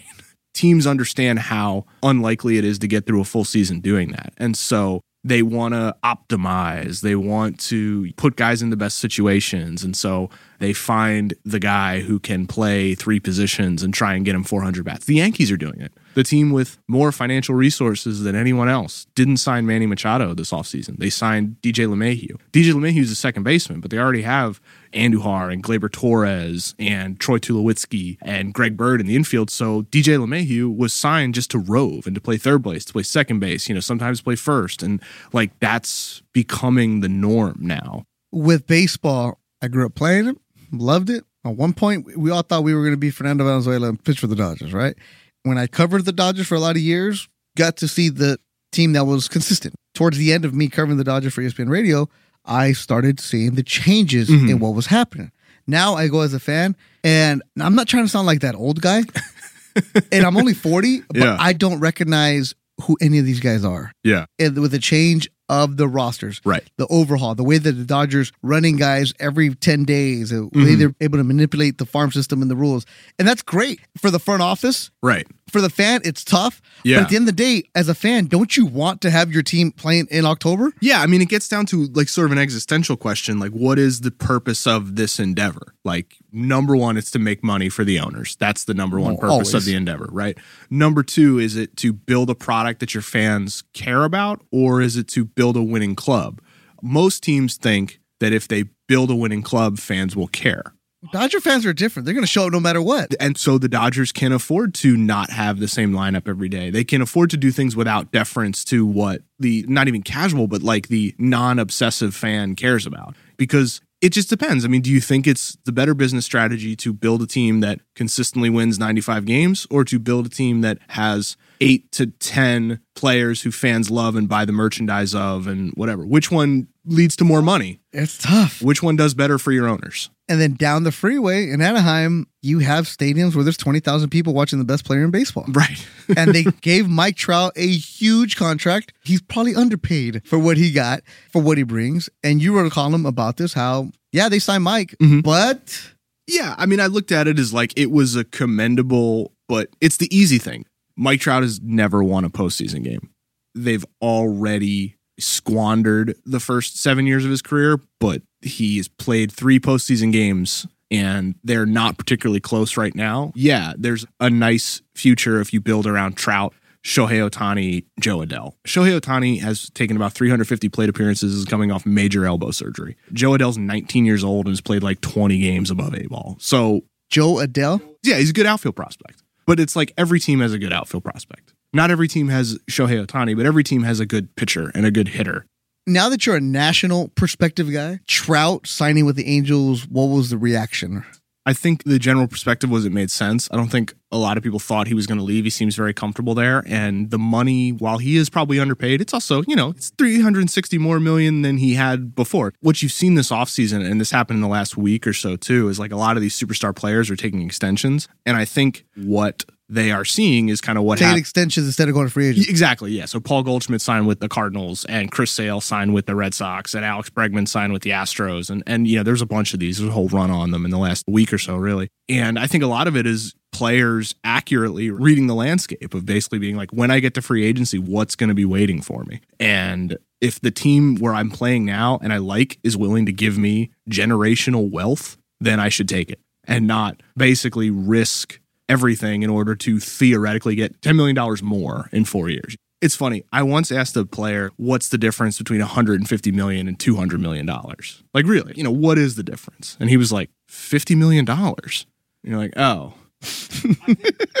Teams 0.53 0.85
understand 0.85 1.39
how 1.39 1.85
unlikely 2.03 2.59
it 2.59 2.63
is 2.63 2.77
to 2.79 2.87
get 2.87 3.07
through 3.07 3.21
a 3.21 3.25
full 3.25 3.43
season 3.43 3.79
doing 3.79 4.11
that. 4.11 4.33
And 4.37 4.55
so 4.55 5.01
they 5.23 5.41
want 5.41 5.73
to 5.73 5.95
optimize. 6.03 7.01
They 7.01 7.15
want 7.15 7.59
to 7.61 8.11
put 8.13 8.35
guys 8.35 8.61
in 8.61 8.69
the 8.69 8.75
best 8.75 8.99
situations. 8.99 9.83
And 9.83 9.95
so 9.95 10.29
they 10.59 10.73
find 10.73 11.33
the 11.45 11.59
guy 11.59 12.01
who 12.01 12.19
can 12.19 12.45
play 12.45 12.93
three 12.93 13.19
positions 13.19 13.83
and 13.83 13.93
try 13.93 14.15
and 14.15 14.25
get 14.25 14.35
him 14.35 14.43
400 14.43 14.83
bats. 14.83 15.05
The 15.05 15.15
Yankees 15.15 15.51
are 15.51 15.57
doing 15.57 15.79
it. 15.79 15.93
The 16.13 16.23
team 16.23 16.51
with 16.51 16.77
more 16.87 17.11
financial 17.11 17.55
resources 17.55 18.23
than 18.23 18.35
anyone 18.35 18.69
else 18.69 19.07
didn't 19.15 19.37
sign 19.37 19.65
Manny 19.65 19.85
Machado 19.85 20.33
this 20.33 20.51
offseason. 20.51 20.97
They 20.97 21.09
signed 21.09 21.57
DJ 21.61 21.87
LeMahieu. 21.87 22.37
DJ 22.51 22.73
LeMahieu's 22.73 23.11
a 23.11 23.15
second 23.15 23.43
baseman, 23.43 23.79
but 23.79 23.91
they 23.91 23.97
already 23.97 24.21
have 24.21 24.61
Andujar 24.93 25.51
and 25.51 25.63
Gleyber 25.63 25.91
Torres 25.91 26.75
and 26.77 27.19
Troy 27.19 27.39
Tulowitzki 27.39 28.17
and 28.21 28.53
Greg 28.53 28.77
Bird 28.77 29.01
in 29.01 29.07
the 29.07 29.15
infield. 29.15 29.49
So 29.49 29.83
DJ 29.83 30.17
LeMahieu 30.17 30.75
was 30.75 30.93
signed 30.93 31.33
just 31.33 31.51
to 31.51 31.59
rove 31.59 32.05
and 32.05 32.15
to 32.15 32.21
play 32.21 32.37
third 32.37 32.61
base, 32.61 32.85
to 32.85 32.93
play 32.93 33.03
second 33.03 33.39
base, 33.39 33.67
you 33.67 33.73
know, 33.73 33.81
sometimes 33.81 34.21
play 34.21 34.35
first. 34.35 34.83
And 34.83 35.01
like 35.31 35.57
that's 35.59 36.21
becoming 36.33 36.99
the 36.99 37.09
norm 37.09 37.57
now. 37.59 38.05
With 38.31 38.67
baseball, 38.67 39.39
I 39.61 39.67
grew 39.67 39.85
up 39.85 39.95
playing 39.95 40.27
it, 40.27 40.37
loved 40.71 41.09
it. 41.09 41.23
At 41.45 41.55
one 41.55 41.73
point, 41.73 42.17
we 42.17 42.31
all 42.31 42.41
thought 42.41 42.63
we 42.63 42.73
were 42.73 42.81
going 42.81 42.93
to 42.93 42.97
be 42.97 43.09
Fernando 43.09 43.43
Valenzuela 43.43 43.89
and 43.89 44.01
pitch 44.01 44.19
for 44.19 44.27
the 44.27 44.35
Dodgers, 44.35 44.73
right? 44.73 44.95
When 45.43 45.57
I 45.57 45.67
covered 45.67 46.05
the 46.05 46.11
Dodgers 46.13 46.47
for 46.47 46.55
a 46.55 46.59
lot 46.59 46.75
of 46.75 46.81
years, 46.81 47.27
got 47.57 47.77
to 47.77 47.87
see 47.87 48.09
the 48.09 48.39
team 48.71 48.93
that 48.93 49.05
was 49.05 49.27
consistent. 49.27 49.75
Towards 49.93 50.17
the 50.17 50.33
end 50.33 50.45
of 50.45 50.53
me 50.53 50.67
covering 50.69 50.97
the 50.97 51.03
Dodgers 51.03 51.33
for 51.33 51.41
ESPN 51.41 51.69
Radio, 51.69 52.09
I 52.45 52.71
started 52.73 53.19
seeing 53.19 53.55
the 53.55 53.63
changes 53.63 54.29
Mhm. 54.29 54.49
in 54.49 54.59
what 54.59 54.73
was 54.73 54.87
happening. 54.87 55.31
Now 55.67 55.95
I 55.95 56.07
go 56.07 56.21
as 56.21 56.33
a 56.33 56.39
fan, 56.39 56.75
and 57.03 57.41
I'm 57.59 57.75
not 57.75 57.87
trying 57.87 58.03
to 58.05 58.09
sound 58.09 58.25
like 58.25 58.39
that 58.41 58.55
old 58.55 58.81
guy, 58.81 59.03
and 60.11 60.25
I'm 60.25 60.35
only 60.37 60.53
40, 60.53 61.01
but 61.09 61.17
Yeah. 61.17 61.37
I 61.39 61.53
don't 61.53 61.79
recognize 61.79 62.53
who 62.81 62.97
any 63.01 63.19
of 63.19 63.25
these 63.25 63.39
guys 63.39 63.63
are. 63.63 63.91
Yeah. 64.03 64.25
And 64.39 64.57
with 64.59 64.71
the 64.71 64.79
change 64.79 65.29
of 65.49 65.77
the 65.77 65.87
rosters, 65.87 66.39
Right. 66.45 66.63
the 66.77 66.87
overhaul, 66.87 67.35
the 67.35 67.43
way 67.43 67.57
that 67.57 67.71
the 67.73 67.83
Dodgers 67.85 68.31
running 68.41 68.77
guys 68.77 69.13
every 69.19 69.53
10 69.55 69.83
days, 69.83 70.29
the 70.29 70.43
way 70.45 70.49
Mhm. 70.51 70.77
they're 70.79 70.95
able 71.01 71.17
to 71.17 71.23
manipulate 71.23 71.77
the 71.77 71.85
farm 71.85 72.11
system 72.11 72.41
and 72.41 72.49
the 72.49 72.55
rules. 72.55 72.85
And 73.19 73.27
that's 73.27 73.41
great 73.41 73.79
for 73.97 74.09
the 74.09 74.19
front 74.19 74.41
office. 74.41 74.89
Right. 75.01 75.27
For 75.51 75.61
the 75.61 75.69
fan, 75.69 76.01
it's 76.03 76.23
tough. 76.23 76.61
Yeah. 76.83 76.97
But 76.97 77.03
at 77.03 77.09
the 77.09 77.15
end 77.17 77.23
of 77.29 77.35
the 77.35 77.43
day, 77.43 77.63
as 77.75 77.89
a 77.89 77.93
fan, 77.93 78.25
don't 78.25 78.55
you 78.57 78.65
want 78.65 79.01
to 79.01 79.11
have 79.11 79.31
your 79.31 79.43
team 79.43 79.71
playing 79.71 80.07
in 80.09 80.25
October? 80.25 80.71
Yeah, 80.81 81.01
I 81.01 81.05
mean, 81.07 81.21
it 81.21 81.29
gets 81.29 81.47
down 81.47 81.65
to 81.67 81.87
like 81.93 82.09
sort 82.09 82.25
of 82.25 82.31
an 82.31 82.37
existential 82.39 82.95
question 82.97 83.37
like, 83.37 83.51
what 83.51 83.77
is 83.77 84.01
the 84.01 84.11
purpose 84.11 84.65
of 84.65 84.95
this 84.95 85.19
endeavor? 85.19 85.75
Like, 85.83 86.15
number 86.31 86.75
one, 86.75 86.97
it's 86.97 87.11
to 87.11 87.19
make 87.19 87.43
money 87.43 87.69
for 87.69 87.83
the 87.83 87.99
owners. 87.99 88.35
That's 88.39 88.63
the 88.63 88.73
number 88.73 88.99
one 88.99 89.17
Well, 89.21 89.37
purpose 89.37 89.53
of 89.53 89.65
the 89.65 89.75
endeavor, 89.75 90.07
right? 90.11 90.37
Number 90.69 91.03
two, 91.03 91.37
is 91.37 91.55
it 91.57 91.75
to 91.77 91.91
build 91.93 92.29
a 92.29 92.35
product 92.35 92.79
that 92.79 92.93
your 92.93 93.03
fans 93.03 93.63
care 93.73 94.05
about, 94.05 94.41
or 94.49 94.81
is 94.81 94.95
it 94.95 95.07
to 95.09 95.25
build 95.35 95.57
a 95.57 95.63
winning 95.63 95.95
club? 95.95 96.41
Most 96.81 97.23
teams 97.23 97.57
think 97.57 97.99
that 98.19 98.33
if 98.33 98.47
they 98.47 98.65
build 98.87 99.09
a 99.09 99.15
winning 99.15 99.41
club, 99.41 99.79
fans 99.79 100.15
will 100.15 100.27
care. 100.27 100.73
Dodger 101.11 101.41
fans 101.41 101.65
are 101.65 101.73
different. 101.73 102.05
They're 102.05 102.13
going 102.13 102.23
to 102.23 102.31
show 102.31 102.45
up 102.45 102.53
no 102.53 102.59
matter 102.59 102.81
what. 102.81 103.13
And 103.19 103.37
so 103.37 103.57
the 103.57 103.67
Dodgers 103.67 104.11
can 104.11 104.31
afford 104.31 104.73
to 104.75 104.95
not 104.95 105.29
have 105.31 105.59
the 105.59 105.67
same 105.67 105.91
lineup 105.91 106.29
every 106.29 106.47
day. 106.47 106.69
They 106.69 106.85
can 106.85 107.01
afford 107.01 107.29
to 107.31 107.37
do 107.37 107.51
things 107.51 107.75
without 107.75 108.11
deference 108.11 108.63
to 108.65 108.85
what 108.85 109.21
the 109.37 109.65
not 109.67 109.87
even 109.89 110.01
casual, 110.01 110.47
but 110.47 110.63
like 110.63 110.87
the 110.87 111.13
non 111.17 111.59
obsessive 111.59 112.15
fan 112.15 112.55
cares 112.55 112.85
about. 112.85 113.15
Because 113.35 113.81
it 113.99 114.09
just 114.09 114.29
depends. 114.29 114.63
I 114.63 114.67
mean, 114.67 114.81
do 114.81 114.91
you 114.91 115.01
think 115.01 115.27
it's 115.27 115.57
the 115.65 115.71
better 115.71 115.93
business 115.93 116.25
strategy 116.25 116.75
to 116.77 116.93
build 116.93 117.21
a 117.21 117.27
team 117.27 117.59
that 117.61 117.79
consistently 117.95 118.49
wins 118.49 118.79
95 118.79 119.25
games 119.25 119.67
or 119.69 119.83
to 119.85 119.99
build 119.99 120.25
a 120.25 120.29
team 120.29 120.61
that 120.61 120.77
has 120.89 121.35
eight 121.61 121.91
to 121.93 122.07
10 122.07 122.79
players 122.95 123.41
who 123.41 123.51
fans 123.51 123.89
love 123.89 124.15
and 124.15 124.27
buy 124.29 124.45
the 124.45 124.51
merchandise 124.51 125.13
of 125.15 125.47
and 125.47 125.71
whatever? 125.75 126.05
Which 126.05 126.31
one 126.31 126.67
leads 126.85 127.15
to 127.17 127.23
more 127.23 127.41
money? 127.41 127.79
It's 127.91 128.17
tough. 128.17 128.61
Which 128.61 128.81
one 128.83 128.95
does 128.95 129.13
better 129.13 129.37
for 129.37 129.51
your 129.51 129.67
owners? 129.67 130.09
And 130.29 130.39
then 130.39 130.53
down 130.53 130.83
the 130.83 130.91
freeway 130.91 131.49
in 131.49 131.61
Anaheim, 131.61 132.27
you 132.41 132.59
have 132.59 132.85
stadiums 132.85 133.35
where 133.35 133.43
there's 133.43 133.57
20,000 133.57 134.09
people 134.09 134.33
watching 134.33 134.57
the 134.59 134.65
best 134.65 134.85
player 134.85 135.03
in 135.03 135.11
baseball. 135.11 135.45
Right. 135.49 135.85
and 136.17 136.33
they 136.33 136.43
gave 136.61 136.87
Mike 136.89 137.15
Trout 137.17 137.51
a 137.55 137.67
huge 137.67 138.35
contract. 138.37 138.93
He's 139.03 139.21
probably 139.21 139.53
underpaid 139.55 140.21
for 140.25 140.39
what 140.39 140.57
he 140.57 140.71
got, 140.71 141.01
for 141.31 141.41
what 141.41 141.57
he 141.57 141.63
brings. 141.63 142.09
And 142.23 142.41
you 142.41 142.55
wrote 142.55 142.67
a 142.67 142.69
column 142.71 143.05
about 143.05 143.37
this 143.37 143.53
how, 143.53 143.91
yeah, 144.11 144.29
they 144.29 144.39
signed 144.39 144.63
Mike, 144.63 144.95
Mhm. 145.01 145.23
but 145.23 145.89
Yeah, 146.25 146.55
I 146.57 146.65
mean, 146.67 146.79
I 146.79 146.85
looked 146.87 147.11
at 147.11 147.27
it 147.27 147.37
as 147.37 147.51
like 147.53 147.73
it 147.75 147.91
was 147.91 148.15
a 148.15 148.23
commendable 148.23 149.33
but 149.49 149.69
it's 149.81 149.97
the 149.97 150.07
easy 150.15 150.37
thing. 150.37 150.65
Mike 150.95 151.19
Trout 151.21 151.43
has 151.43 151.59
never 151.61 152.03
won 152.03 152.25
a 152.25 152.29
postseason 152.29 152.83
game. 152.83 153.09
They've 153.55 153.85
already 154.01 154.97
squandered 155.19 156.15
the 156.25 156.39
first 156.39 156.81
seven 156.81 157.05
years 157.05 157.23
of 157.25 157.31
his 157.31 157.41
career, 157.41 157.79
but 157.99 158.21
he's 158.41 158.87
played 158.87 159.31
three 159.31 159.59
postseason 159.59 160.11
games 160.11 160.67
and 160.91 161.35
they're 161.43 161.65
not 161.65 161.97
particularly 161.97 162.39
close 162.39 162.77
right 162.77 162.93
now. 162.93 163.31
Yeah, 163.35 163.73
there's 163.77 164.05
a 164.19 164.29
nice 164.29 164.81
future 164.95 165.41
if 165.41 165.51
you 165.53 165.59
build 165.59 165.87
around 165.87 166.15
Trout, 166.17 166.53
Shohei 166.85 167.27
Ohtani, 167.27 167.85
Jo 167.99 168.19
Adell. 168.19 168.53
Shohei 168.67 168.99
Ohtani 168.99 169.39
has 169.41 169.69
taken 169.71 169.95
about 169.95 170.13
350 170.13 170.69
plate 170.69 170.89
appearances, 170.89 171.33
is 171.33 171.45
coming 171.45 171.71
off 171.71 171.85
major 171.85 172.25
elbow 172.25 172.51
surgery. 172.51 172.95
Jo 173.11 173.31
Adell's 173.31 173.57
19 173.57 174.05
years 174.05 174.23
old 174.23 174.45
and 174.45 174.51
has 174.51 174.61
played 174.61 174.83
like 174.83 175.01
20 175.01 175.39
games 175.39 175.71
above 175.71 175.95
A 175.95 176.05
ball. 176.07 176.35
So, 176.39 176.81
Jo 177.09 177.35
Adell? 177.35 177.81
Yeah, 178.03 178.17
he's 178.17 178.29
a 178.29 178.33
good 178.33 178.45
outfield 178.45 178.75
prospect. 178.75 179.22
But 179.45 179.59
it's 179.59 179.75
like 179.75 179.93
every 179.97 180.19
team 180.19 180.39
has 180.39 180.53
a 180.53 180.59
good 180.59 180.73
outfield 180.73 181.03
prospect. 181.03 181.53
Not 181.73 181.91
every 181.91 182.07
team 182.07 182.29
has 182.29 182.59
Shohei 182.69 183.05
Ohtani, 183.05 183.35
but 183.35 183.45
every 183.45 183.63
team 183.63 183.83
has 183.83 183.99
a 183.99 184.05
good 184.05 184.35
pitcher 184.35 184.71
and 184.75 184.85
a 184.85 184.91
good 184.91 185.09
hitter. 185.09 185.45
Now 185.85 186.07
that 186.09 186.25
you're 186.25 186.37
a 186.37 186.41
national 186.41 187.09
perspective 187.09 187.71
guy, 187.71 187.99
Trout 188.07 188.67
signing 188.67 189.05
with 189.05 189.15
the 189.17 189.27
Angels, 189.27 189.85
what 189.87 190.05
was 190.05 190.29
the 190.29 190.37
reaction? 190.37 191.03
I 191.45 191.53
think 191.53 191.83
the 191.83 191.99
general 191.99 192.27
perspective 192.27 192.69
was 192.69 192.85
it 192.85 192.93
made 192.93 193.11
sense. 193.11 193.49
I 193.51 193.57
don't 193.57 193.67
think 193.69 193.93
a 194.11 194.17
lot 194.17 194.37
of 194.37 194.43
people 194.43 194.59
thought 194.59 194.87
he 194.87 194.93
was 194.93 195.07
going 195.07 195.17
to 195.17 195.23
leave. 195.23 195.43
He 195.43 195.49
seems 195.49 195.75
very 195.75 195.93
comfortable 195.93 196.33
there. 196.33 196.63
And 196.65 197.11
the 197.11 197.19
money, 197.19 197.71
while 197.71 197.97
he 197.97 198.15
is 198.15 198.29
probably 198.29 198.59
underpaid, 198.59 199.01
it's 199.01 199.13
also, 199.13 199.43
you 199.47 199.55
know, 199.55 199.71
it's 199.71 199.89
360 199.97 200.77
more 200.77 200.99
million 200.99 201.41
than 201.41 201.57
he 201.57 201.73
had 201.73 202.15
before. 202.15 202.53
What 202.61 202.81
you've 202.81 202.91
seen 202.91 203.15
this 203.15 203.29
offseason, 203.29 203.89
and 203.89 203.99
this 203.99 204.11
happened 204.11 204.37
in 204.37 204.41
the 204.41 204.47
last 204.47 204.77
week 204.77 205.05
or 205.05 205.13
so 205.13 205.35
too, 205.35 205.67
is 205.67 205.79
like 205.79 205.91
a 205.91 205.97
lot 205.97 206.15
of 206.15 206.21
these 206.21 206.39
superstar 206.39 206.73
players 206.73 207.09
are 207.09 207.15
taking 207.15 207.41
extensions. 207.41 208.07
And 208.25 208.37
I 208.37 208.45
think 208.45 208.85
what 208.95 209.43
they 209.69 209.91
are 209.91 210.05
seeing 210.05 210.49
is 210.49 210.61
kind 210.61 210.77
of 210.77 210.83
what 210.83 210.99
taking 210.99 211.17
extensions 211.17 211.65
instead 211.65 211.87
of 211.87 211.93
going 211.93 212.07
to 212.07 212.13
free 212.13 212.27
agent. 212.27 212.49
Exactly, 212.49 212.91
yeah. 212.91 213.05
So 213.05 213.19
Paul 213.19 213.43
Goldschmidt 213.43 213.81
signed 213.81 214.07
with 214.07 214.19
the 214.19 214.29
Cardinals, 214.29 214.85
and 214.85 215.11
Chris 215.11 215.31
Sale 215.31 215.61
signed 215.61 215.93
with 215.93 216.05
the 216.05 216.15
Red 216.15 216.33
Sox, 216.33 216.73
and 216.73 216.85
Alex 216.85 217.09
Bregman 217.09 217.47
signed 217.47 217.73
with 217.73 217.81
the 217.81 217.91
Astros, 217.91 218.49
and 218.49 218.63
and 218.67 218.87
you 218.87 218.97
know 218.97 219.03
there's 219.03 219.21
a 219.21 219.25
bunch 219.25 219.53
of 219.53 219.59
these. 219.59 219.77
There's 219.77 219.89
a 219.89 219.93
whole 219.93 220.09
run 220.09 220.31
on 220.31 220.51
them 220.51 220.65
in 220.65 220.71
the 220.71 220.77
last 220.77 221.03
week 221.07 221.33
or 221.33 221.37
so, 221.37 221.55
really. 221.55 221.89
And 222.09 222.37
I 222.37 222.47
think 222.47 222.63
a 222.63 222.67
lot 222.67 222.87
of 222.87 222.97
it 222.97 223.07
is 223.07 223.33
players 223.53 224.15
accurately 224.23 224.89
reading 224.89 225.27
the 225.27 225.35
landscape 225.35 225.93
of 225.93 226.05
basically 226.05 226.39
being 226.39 226.57
like, 226.57 226.71
when 226.71 226.91
I 226.91 226.99
get 226.99 227.13
to 227.13 227.21
free 227.21 227.45
agency, 227.45 227.77
what's 227.77 228.15
going 228.15 228.29
to 228.29 228.33
be 228.33 228.45
waiting 228.45 228.81
for 228.81 229.03
me? 229.03 229.21
And 229.39 229.97
if 230.19 230.41
the 230.41 230.51
team 230.51 230.95
where 230.95 231.13
I'm 231.13 231.29
playing 231.29 231.63
now 231.63 231.99
and 232.01 232.11
I 232.11 232.17
like 232.17 232.59
is 232.63 232.75
willing 232.75 233.05
to 233.05 233.13
give 233.13 233.37
me 233.37 233.71
generational 233.89 234.69
wealth, 234.69 235.17
then 235.39 235.59
I 235.59 235.69
should 235.69 235.87
take 235.87 236.09
it 236.09 236.19
and 236.45 236.67
not 236.67 237.01
basically 237.15 237.69
risk 237.69 238.39
everything 238.69 239.23
in 239.23 239.29
order 239.29 239.55
to 239.55 239.79
theoretically 239.79 240.55
get 240.55 240.79
$10 240.81 240.95
million 240.95 241.37
more 241.43 241.89
in 241.91 242.05
four 242.05 242.29
years. 242.29 242.55
It's 242.81 242.95
funny. 242.95 243.23
I 243.31 243.43
once 243.43 243.71
asked 243.71 243.95
a 243.95 244.05
player, 244.05 244.51
what's 244.57 244.89
the 244.89 244.97
difference 244.97 245.37
between 245.37 245.59
150 245.61 246.31
million 246.33 246.67
and 246.67 246.77
200 246.77 247.19
million 247.21 247.45
dollars? 247.45 248.03
Like 248.13 248.25
really, 248.25 248.53
you 248.57 248.63
know, 248.63 248.71
what 248.71 248.97
is 248.97 249.15
the 249.15 249.23
difference? 249.23 249.77
And 249.79 249.89
he 249.89 249.95
was 249.95 250.11
like, 250.11 250.29
50 250.49 250.95
million 250.95 251.23
dollars. 251.23 251.85
You're 252.23 252.37
like, 252.37 252.53
"Oh." 252.57 252.93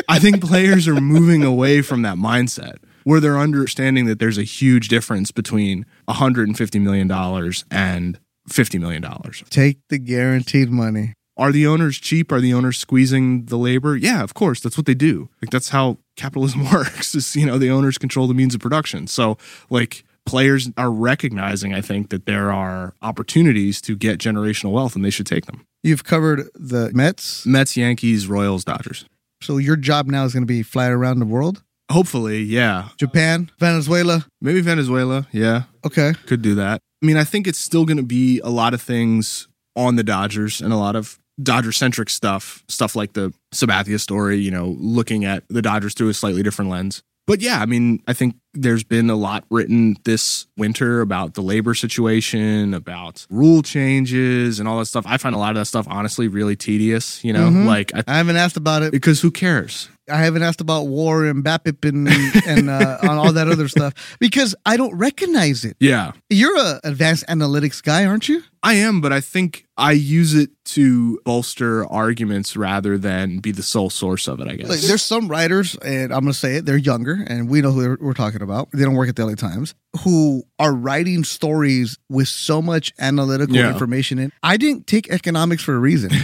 I 0.09 0.19
think 0.19 0.41
players 0.41 0.89
are 0.89 0.99
moving 0.99 1.43
away 1.43 1.81
from 1.81 2.01
that 2.01 2.17
mindset 2.17 2.75
where 3.05 3.21
they're 3.21 3.39
understanding 3.39 4.05
that 4.05 4.19
there's 4.19 4.37
a 4.37 4.43
huge 4.43 4.89
difference 4.89 5.31
between 5.31 5.85
150 6.05 6.79
million 6.79 7.07
dollars 7.07 7.63
and 7.71 8.19
50 8.49 8.77
million 8.79 9.01
dollars. 9.01 9.43
Take 9.49 9.79
the 9.89 9.97
guaranteed 9.97 10.69
money. 10.69 11.13
Are 11.35 11.51
the 11.51 11.65
owners 11.65 11.97
cheap? 11.97 12.31
Are 12.31 12.39
the 12.41 12.53
owners 12.53 12.77
squeezing 12.77 13.45
the 13.45 13.57
labor? 13.57 13.95
Yeah, 13.97 14.21
of 14.23 14.33
course. 14.33 14.59
That's 14.59 14.77
what 14.77 14.85
they 14.85 14.93
do. 14.93 15.29
Like 15.41 15.49
that's 15.51 15.69
how 15.69 15.97
capitalism 16.15 16.69
works. 16.71 17.15
Is 17.15 17.35
you 17.35 17.45
know 17.45 17.57
the 17.57 17.69
owners 17.71 17.97
control 17.97 18.27
the 18.27 18.33
means 18.33 18.53
of 18.53 18.61
production. 18.61 19.07
So 19.07 19.37
like 19.69 20.03
players 20.25 20.69
are 20.77 20.91
recognizing, 20.91 21.73
I 21.73 21.81
think, 21.81 22.09
that 22.09 22.25
there 22.25 22.51
are 22.51 22.93
opportunities 23.01 23.81
to 23.81 23.95
get 23.95 24.19
generational 24.19 24.71
wealth, 24.71 24.95
and 24.95 25.03
they 25.03 25.09
should 25.09 25.25
take 25.25 25.45
them. 25.47 25.65
You've 25.81 26.03
covered 26.03 26.47
the 26.55 26.91
Mets, 26.93 27.45
Mets, 27.45 27.75
Yankees, 27.75 28.27
Royals, 28.27 28.63
Dodgers. 28.63 29.05
so 29.41 29.57
your 29.57 29.75
job 29.75 30.07
now 30.07 30.23
is 30.23 30.31
going 30.33 30.43
to 30.43 30.47
be 30.47 30.63
fly 30.63 30.87
around 30.87 31.19
the 31.19 31.25
world. 31.25 31.61
Hopefully, 31.91 32.41
yeah. 32.41 32.89
Japan, 32.97 33.51
Venezuela. 33.59 34.25
Maybe 34.39 34.61
Venezuela. 34.61 35.27
Yeah, 35.33 35.63
Okay. 35.85 36.13
could 36.25 36.41
do 36.41 36.55
that. 36.55 36.79
I 37.01 37.05
mean, 37.05 37.17
I 37.17 37.25
think 37.25 37.45
it's 37.47 37.59
still 37.59 37.83
going 37.85 37.97
to 37.97 38.03
be 38.03 38.39
a 38.39 38.49
lot 38.49 38.73
of 38.73 38.81
things 38.81 39.49
on 39.75 39.97
the 39.97 40.03
Dodgers 40.03 40.61
and 40.61 40.71
a 40.71 40.77
lot 40.77 40.95
of 40.95 41.19
Dodger 41.41 41.71
centric 41.71 42.09
stuff, 42.09 42.63
stuff 42.67 42.95
like 42.95 43.13
the 43.13 43.33
Sabathia 43.53 43.99
story, 43.99 44.37
you 44.37 44.51
know, 44.51 44.75
looking 44.79 45.25
at 45.25 45.43
the 45.49 45.61
Dodgers 45.61 45.93
through 45.93 46.09
a 46.09 46.13
slightly 46.13 46.43
different 46.43 46.69
lens. 46.69 47.01
But 47.25 47.39
yeah, 47.41 47.61
I 47.61 47.65
mean, 47.65 48.03
I 48.05 48.11
think 48.11 48.35
there's 48.53 48.83
been 48.83 49.09
a 49.09 49.15
lot 49.15 49.45
written 49.49 49.95
this 50.03 50.45
winter 50.57 50.99
about 50.99 51.35
the 51.35 51.41
labor 51.41 51.73
situation, 51.73 52.73
about 52.73 53.25
rule 53.29 53.61
changes 53.63 54.59
and 54.59 54.67
all 54.67 54.77
that 54.79 54.85
stuff. 54.87 55.05
I 55.07 55.15
find 55.17 55.33
a 55.33 55.37
lot 55.37 55.51
of 55.51 55.55
that 55.55 55.65
stuff 55.65 55.87
honestly 55.89 56.27
really 56.27 56.57
tedious, 56.57 57.23
you 57.23 57.31
know, 57.31 57.49
Mhm. 57.49 57.65
like 57.65 57.93
I, 57.95 58.03
I 58.07 58.17
haven't 58.17 58.35
asked 58.35 58.57
about 58.57 58.83
it. 58.83 58.91
because 58.91 59.21
who 59.21 59.31
cares? 59.31 59.87
I 60.11 60.17
haven't 60.17 60.43
asked 60.43 60.59
about 60.61 60.87
WAR 60.87 61.25
and 61.25 61.43
BABIP 61.43 61.87
and 61.87 62.07
and 62.45 62.69
uh, 62.69 62.97
on 63.03 63.17
all 63.17 63.31
that 63.33 63.47
other 63.47 63.67
stuff 63.67 63.93
because 64.19 64.53
I 64.65 64.75
don't 64.77 64.93
recognize 64.97 65.63
it. 65.63 65.77
Yeah. 65.79 66.11
You're 66.29 66.57
a 66.57 66.81
advanced 66.83 67.25
analytics 67.27 67.81
guy, 67.81 68.05
aren't 68.05 68.27
you? 68.27 68.43
I 68.61 68.75
am, 68.75 69.01
but 69.01 69.11
I 69.13 69.19
think 69.21 69.65
I 69.77 69.91
use 69.91 70.33
it 70.33 70.49
to 70.65 71.19
bolster 71.25 71.85
arguments 71.85 72.55
rather 72.55 72.97
than 72.97 73.39
be 73.39 73.51
the 73.51 73.63
sole 73.63 73.89
source 73.89 74.27
of 74.27 74.39
it, 74.39 74.47
I 74.47 74.55
guess. 74.55 74.69
Like, 74.69 74.79
there's 74.79 75.01
some 75.01 75.27
writers, 75.27 75.75
and 75.83 76.13
I'm 76.13 76.21
going 76.21 76.31
to 76.31 76.33
say 76.33 76.55
it, 76.55 76.65
they're 76.65 76.77
younger, 76.77 77.23
and 77.27 77.49
we 77.49 77.59
know 77.61 77.71
who 77.71 77.97
we're 77.99 78.13
talking 78.13 78.41
about. 78.41 78.69
They 78.71 78.83
don't 78.85 78.95
work 78.95 79.09
at 79.09 79.17
the 79.17 79.25
LA 79.25 79.35
Times, 79.35 79.75
who 80.03 80.43
are 80.59 80.73
writing 80.73 81.25
stories 81.25 81.97
with 82.09 82.29
so 82.29 82.61
much 82.61 82.93
analytical 82.99 83.55
Yeah. 83.55 83.69
information 83.69 84.17
in. 84.19 84.31
I 84.41 84.55
didn't 84.55 84.87
take 84.87 85.09
economics 85.09 85.61
for 85.63 85.75
a 85.75 85.79
reason. 85.79 86.11